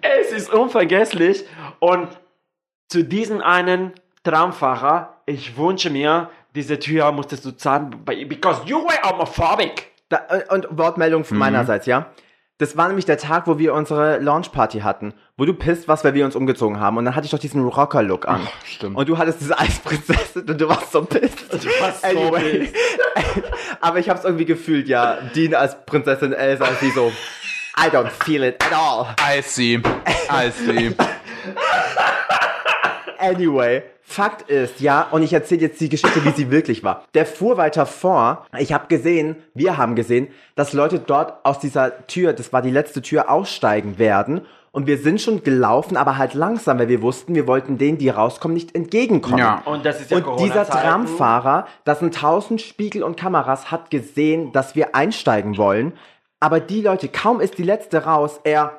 Es 0.01 0.31
ist 0.31 0.51
unvergesslich. 0.51 1.45
Und 1.79 2.07
zu 2.89 3.03
diesem 3.03 3.41
einen 3.41 3.91
Tramfahrer, 4.27 5.21
ich 5.25 5.57
wünsche 5.57 5.89
mir, 5.89 6.29
diese 6.53 6.79
Tür 6.79 7.13
musstest 7.13 7.45
du 7.45 7.51
zahlen, 7.51 7.91
because 8.05 8.61
you 8.65 8.77
were 8.77 9.09
homophobic. 9.09 9.91
Da, 10.09 10.21
äh, 10.29 10.53
und 10.53 10.67
Wortmeldung 10.69 11.23
von 11.23 11.37
meinerseits, 11.37 11.85
ja. 11.85 12.07
Das 12.57 12.75
war 12.75 12.87
nämlich 12.87 13.05
der 13.05 13.17
Tag, 13.17 13.45
wo 13.47 13.57
wir 13.59 13.73
unsere 13.73 14.17
Launchparty 14.17 14.79
hatten, 14.79 15.13
wo 15.37 15.45
du 15.45 15.53
pisst 15.53 15.87
warst, 15.87 16.03
weil 16.03 16.13
wir 16.15 16.25
uns 16.25 16.35
umgezogen 16.35 16.79
haben. 16.79 16.97
Und 16.97 17.05
dann 17.05 17.15
hatte 17.15 17.25
ich 17.25 17.31
doch 17.31 17.39
diesen 17.39 17.63
Rocker-Look 17.65 18.27
an. 18.27 18.45
stimmt. 18.65 18.97
Und 18.97 19.07
du 19.07 19.17
hattest 19.17 19.39
diese 19.41 19.57
Eisprinzessin 19.57 20.49
und 20.49 20.59
du 20.59 20.67
warst 20.67 20.91
so 20.91 21.05
pisst. 21.05 21.53
Du 21.53 21.69
warst 21.79 22.01
so 22.01 22.31
pisst. 22.31 22.75
Aber 23.81 23.99
ich 23.99 24.09
hab's 24.09 24.25
irgendwie 24.25 24.45
gefühlt, 24.45 24.87
ja. 24.87 25.19
Dean 25.35 25.53
als 25.53 25.85
Prinzessin 25.85 26.33
Elsa, 26.33 26.67
und 26.67 26.79
sie 26.79 26.89
so, 26.89 27.13
I 27.77 27.89
don't 27.89 28.09
feel 28.09 28.43
it 28.43 28.61
at 28.63 28.73
all. 28.73 29.15
I 29.21 29.41
see. 29.41 29.79
I 30.29 30.49
see. 30.49 30.95
Anyway, 33.19 33.83
Fakt 34.09 34.49
ist, 34.49 34.79
ja, 34.79 35.05
und 35.11 35.21
ich 35.21 35.33
erzähle 35.33 35.61
jetzt 35.61 35.81
die 35.81 35.89
Geschichte, 35.89 36.23
wie 36.23 36.31
sie 36.31 36.49
wirklich 36.49 36.81
war. 36.81 37.03
Der 37.13 37.25
fuhr 37.25 37.57
weiter 37.57 37.85
vor. 37.85 38.45
Ich 38.57 38.71
habe 38.71 38.87
gesehen, 38.87 39.35
wir 39.53 39.75
haben 39.77 39.95
gesehen, 39.95 40.29
dass 40.55 40.71
Leute 40.71 40.97
dort 40.97 41.45
aus 41.45 41.59
dieser 41.59 42.07
Tür, 42.07 42.31
das 42.31 42.53
war 42.53 42.61
die 42.61 42.71
letzte 42.71 43.01
Tür, 43.01 43.29
aussteigen 43.29 43.99
werden. 43.99 44.45
und 44.77 44.85
wir 44.85 44.99
sind 44.99 45.19
schon 45.19 45.41
gelaufen, 45.41 45.97
aber 45.97 46.17
halt 46.17 46.35
langsam, 46.35 46.77
weil 46.77 46.87
wir 46.87 47.01
wussten, 47.01 47.33
wir 47.33 47.47
wollten 47.47 47.79
denen, 47.79 47.97
die 47.97 48.09
rauskommen, 48.09 48.53
nicht 48.53 48.75
entgegenkommen. 48.75 49.39
Ja. 49.39 49.63
Und 49.65 49.83
das 49.83 49.99
ist 49.99 50.11
ja 50.11 50.17
Und 50.19 50.39
dieser. 50.39 50.65
Tramfahrer, 50.67 51.65
das 51.83 51.97
sind 51.97 52.13
tausend 52.13 52.61
Spiegel 52.61 53.01
und 53.01 53.17
Kameras, 53.17 53.71
hat 53.71 53.89
gesehen, 53.89 54.51
dass 54.51 54.75
wir 54.75 54.93
einsteigen 54.93 55.57
wollen. 55.57 55.93
Aber 56.39 56.59
die 56.59 56.81
Leute, 56.81 57.07
kaum 57.07 57.41
ist 57.41 57.57
die 57.57 57.63
letzte 57.63 58.03
raus, 58.03 58.39
er 58.43 58.73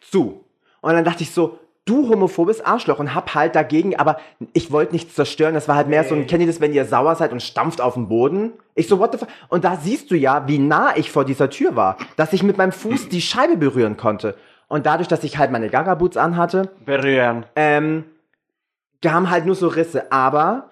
zu. 0.00 0.44
Und 0.80 0.94
dann 0.94 1.04
dachte 1.04 1.22
ich 1.22 1.30
so, 1.30 1.60
du 1.86 2.08
homophobes 2.08 2.60
Arschloch 2.60 2.98
und 2.98 3.14
hab 3.14 3.34
halt 3.34 3.54
dagegen, 3.54 3.96
aber 3.96 4.18
ich 4.52 4.70
wollte 4.70 4.92
nichts 4.92 5.14
zerstören. 5.14 5.54
Das 5.54 5.68
war 5.68 5.76
halt 5.76 5.88
mehr 5.88 6.04
so 6.04 6.14
ein, 6.14 6.26
kennt 6.26 6.42
ihr 6.42 6.46
das, 6.46 6.60
wenn 6.60 6.74
ihr 6.74 6.84
sauer 6.84 7.14
seid 7.14 7.32
und 7.32 7.42
stampft 7.42 7.80
auf 7.80 7.94
den 7.94 8.08
Boden? 8.08 8.52
Ich 8.74 8.88
so, 8.88 8.98
what 8.98 9.12
the 9.12 9.18
fuck? 9.18 9.28
Und 9.48 9.64
da 9.64 9.76
siehst 9.76 10.10
du 10.10 10.16
ja, 10.16 10.46
wie 10.46 10.58
nah 10.58 10.96
ich 10.96 11.10
vor 11.10 11.24
dieser 11.24 11.48
Tür 11.48 11.76
war, 11.76 11.96
dass 12.16 12.32
ich 12.32 12.42
mit 12.42 12.58
meinem 12.58 12.72
Fuß 12.72 13.08
die 13.08 13.22
Scheibe 13.22 13.56
berühren 13.56 13.96
konnte. 13.96 14.36
Und 14.68 14.84
dadurch, 14.84 15.08
dass 15.08 15.24
ich 15.24 15.38
halt 15.38 15.52
meine 15.52 15.70
Gaga-Boots 15.70 16.16
anhatte, 16.16 16.70
Berühren. 16.84 17.46
ähm, 17.54 18.04
haben 19.04 19.30
halt 19.30 19.46
nur 19.46 19.54
so 19.54 19.68
Risse, 19.68 20.10
aber 20.10 20.70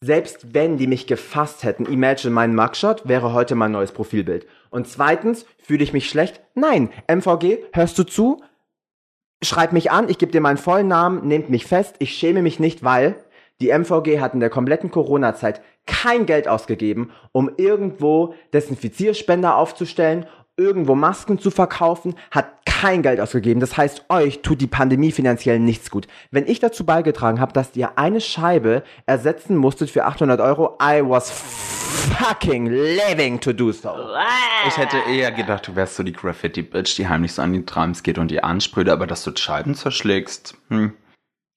selbst 0.00 0.54
wenn 0.54 0.78
die 0.78 0.86
mich 0.86 1.06
gefasst 1.06 1.64
hätten, 1.64 1.86
imagine 1.86 2.32
mein 2.32 2.54
Mugshot 2.54 3.06
wäre 3.06 3.32
heute 3.34 3.54
mein 3.54 3.72
neues 3.72 3.92
Profilbild. 3.92 4.46
Und 4.70 4.88
zweitens, 4.88 5.46
fühle 5.58 5.84
ich 5.84 5.92
mich 5.92 6.08
schlecht? 6.08 6.40
Nein. 6.54 6.90
MVG, 7.06 7.58
hörst 7.72 7.98
du 7.98 8.04
zu? 8.04 8.42
Schreib 9.44 9.72
mich 9.72 9.90
an, 9.90 10.08
ich 10.08 10.18
gebe 10.18 10.32
dir 10.32 10.40
meinen 10.40 10.56
vollen 10.56 10.88
Namen, 10.88 11.26
nehmt 11.26 11.50
mich 11.50 11.66
fest, 11.66 11.96
ich 11.98 12.14
schäme 12.14 12.42
mich 12.42 12.58
nicht, 12.58 12.82
weil 12.82 13.16
die 13.60 13.68
MVG 13.68 14.20
hat 14.20 14.34
in 14.34 14.40
der 14.40 14.50
kompletten 14.50 14.90
Corona-Zeit 14.90 15.60
kein 15.86 16.26
Geld 16.26 16.48
ausgegeben, 16.48 17.10
um 17.32 17.50
irgendwo 17.56 18.34
Desinfizierspender 18.52 19.56
aufzustellen, 19.56 20.26
irgendwo 20.56 20.94
Masken 20.94 21.38
zu 21.38 21.50
verkaufen, 21.50 22.14
hat 22.30 22.46
kein 22.66 23.02
Geld 23.02 23.20
ausgegeben. 23.20 23.60
Das 23.60 23.76
heißt, 23.76 24.04
euch 24.08 24.42
tut 24.42 24.60
die 24.60 24.66
Pandemie 24.66 25.12
finanziell 25.12 25.58
nichts 25.58 25.90
gut. 25.90 26.06
Wenn 26.30 26.46
ich 26.46 26.60
dazu 26.60 26.84
beigetragen 26.84 27.40
habe, 27.40 27.52
dass 27.52 27.74
ihr 27.76 27.98
eine 27.98 28.20
Scheibe 28.20 28.82
ersetzen 29.06 29.56
musstet 29.56 29.90
für 29.90 30.04
800 30.04 30.40
Euro, 30.40 30.78
I 30.82 31.00
was 31.02 31.30
fucking 31.30 32.66
living 32.66 33.40
to 33.40 33.52
do 33.52 33.72
so. 33.72 33.94
Ich 34.68 34.76
hätte 34.76 34.98
eher 35.08 35.32
gedacht, 35.32 35.68
du 35.68 35.76
wärst 35.76 35.96
so 35.96 36.02
die 36.02 36.12
Graffiti-Bitch, 36.12 36.96
die 36.96 37.08
heimlich 37.08 37.32
so 37.32 37.42
an 37.42 37.52
die 37.52 37.64
Trams 37.64 38.02
geht 38.02 38.18
und 38.18 38.30
die 38.30 38.42
ansprüht, 38.42 38.88
aber 38.88 39.06
dass 39.06 39.24
du 39.24 39.34
Scheiben 39.36 39.74
zerschlägst. 39.74 40.56
Hm. 40.68 40.92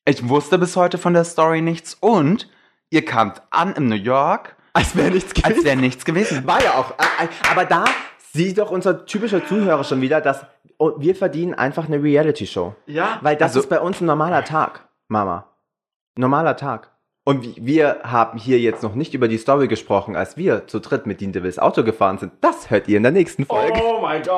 Ich 0.05 0.27
wusste 0.29 0.57
bis 0.57 0.75
heute 0.75 0.97
von 0.97 1.13
der 1.13 1.25
Story 1.25 1.61
nichts 1.61 1.95
und 1.99 2.49
ihr 2.89 3.03
kamt 3.03 3.41
an 3.49 3.73
in 3.73 3.87
New 3.89 3.95
York, 3.95 4.55
Als 4.73 4.95
wäre 4.95 5.11
nichts 5.11 5.33
als 5.43 5.49
gewesen. 5.55 5.65
wäre 5.65 5.77
nichts 5.77 6.05
gewesen. 6.05 6.47
War 6.47 6.63
ja 6.63 6.75
auch. 6.75 6.91
äh, 6.91 7.25
äh, 7.25 7.27
Aber 7.51 7.65
da 7.65 7.83
sieht 8.45 8.57
doch 8.57 8.71
unser 8.71 9.05
typischer 9.05 9.45
Zuhörer 9.45 9.83
schon 9.83 10.01
wieder, 10.01 10.21
dass 10.21 10.45
wir 10.97 11.15
verdienen 11.15 11.53
einfach 11.55 11.87
eine 11.87 12.01
Reality-Show. 12.01 12.75
Ja. 12.85 13.19
Weil 13.21 13.35
das 13.35 13.49
Also- 13.51 13.61
ist 13.61 13.69
bei 13.69 13.79
uns 13.79 13.99
ein 14.01 14.05
normaler 14.05 14.43
Tag, 14.43 14.87
Mama. 15.07 15.45
Normaler 16.17 16.55
Tag. 16.55 16.91
Und 17.25 17.43
wi- 17.43 17.55
wir 17.59 17.99
haben 18.03 18.39
hier 18.39 18.57
jetzt 18.59 18.83
noch 18.83 18.95
nicht 18.95 19.13
über 19.13 19.27
die 19.27 19.37
Story 19.37 19.67
gesprochen, 19.67 20.15
als 20.15 20.37
wir 20.37 20.65
zu 20.67 20.79
dritt 20.79 21.05
mit 21.05 21.19
Dean 21.19 21.33
DeVilles 21.33 21.59
Auto 21.59 21.83
gefahren 21.83 22.17
sind. 22.19 22.31
Das 22.39 22.69
hört 22.69 22.87
ihr 22.87 22.95
in 22.97 23.03
der 23.03 23.11
nächsten 23.11 23.45
Folge. 23.45 23.81
Oh 23.83 23.99
mein 24.01 24.21
Gott. 24.23 24.29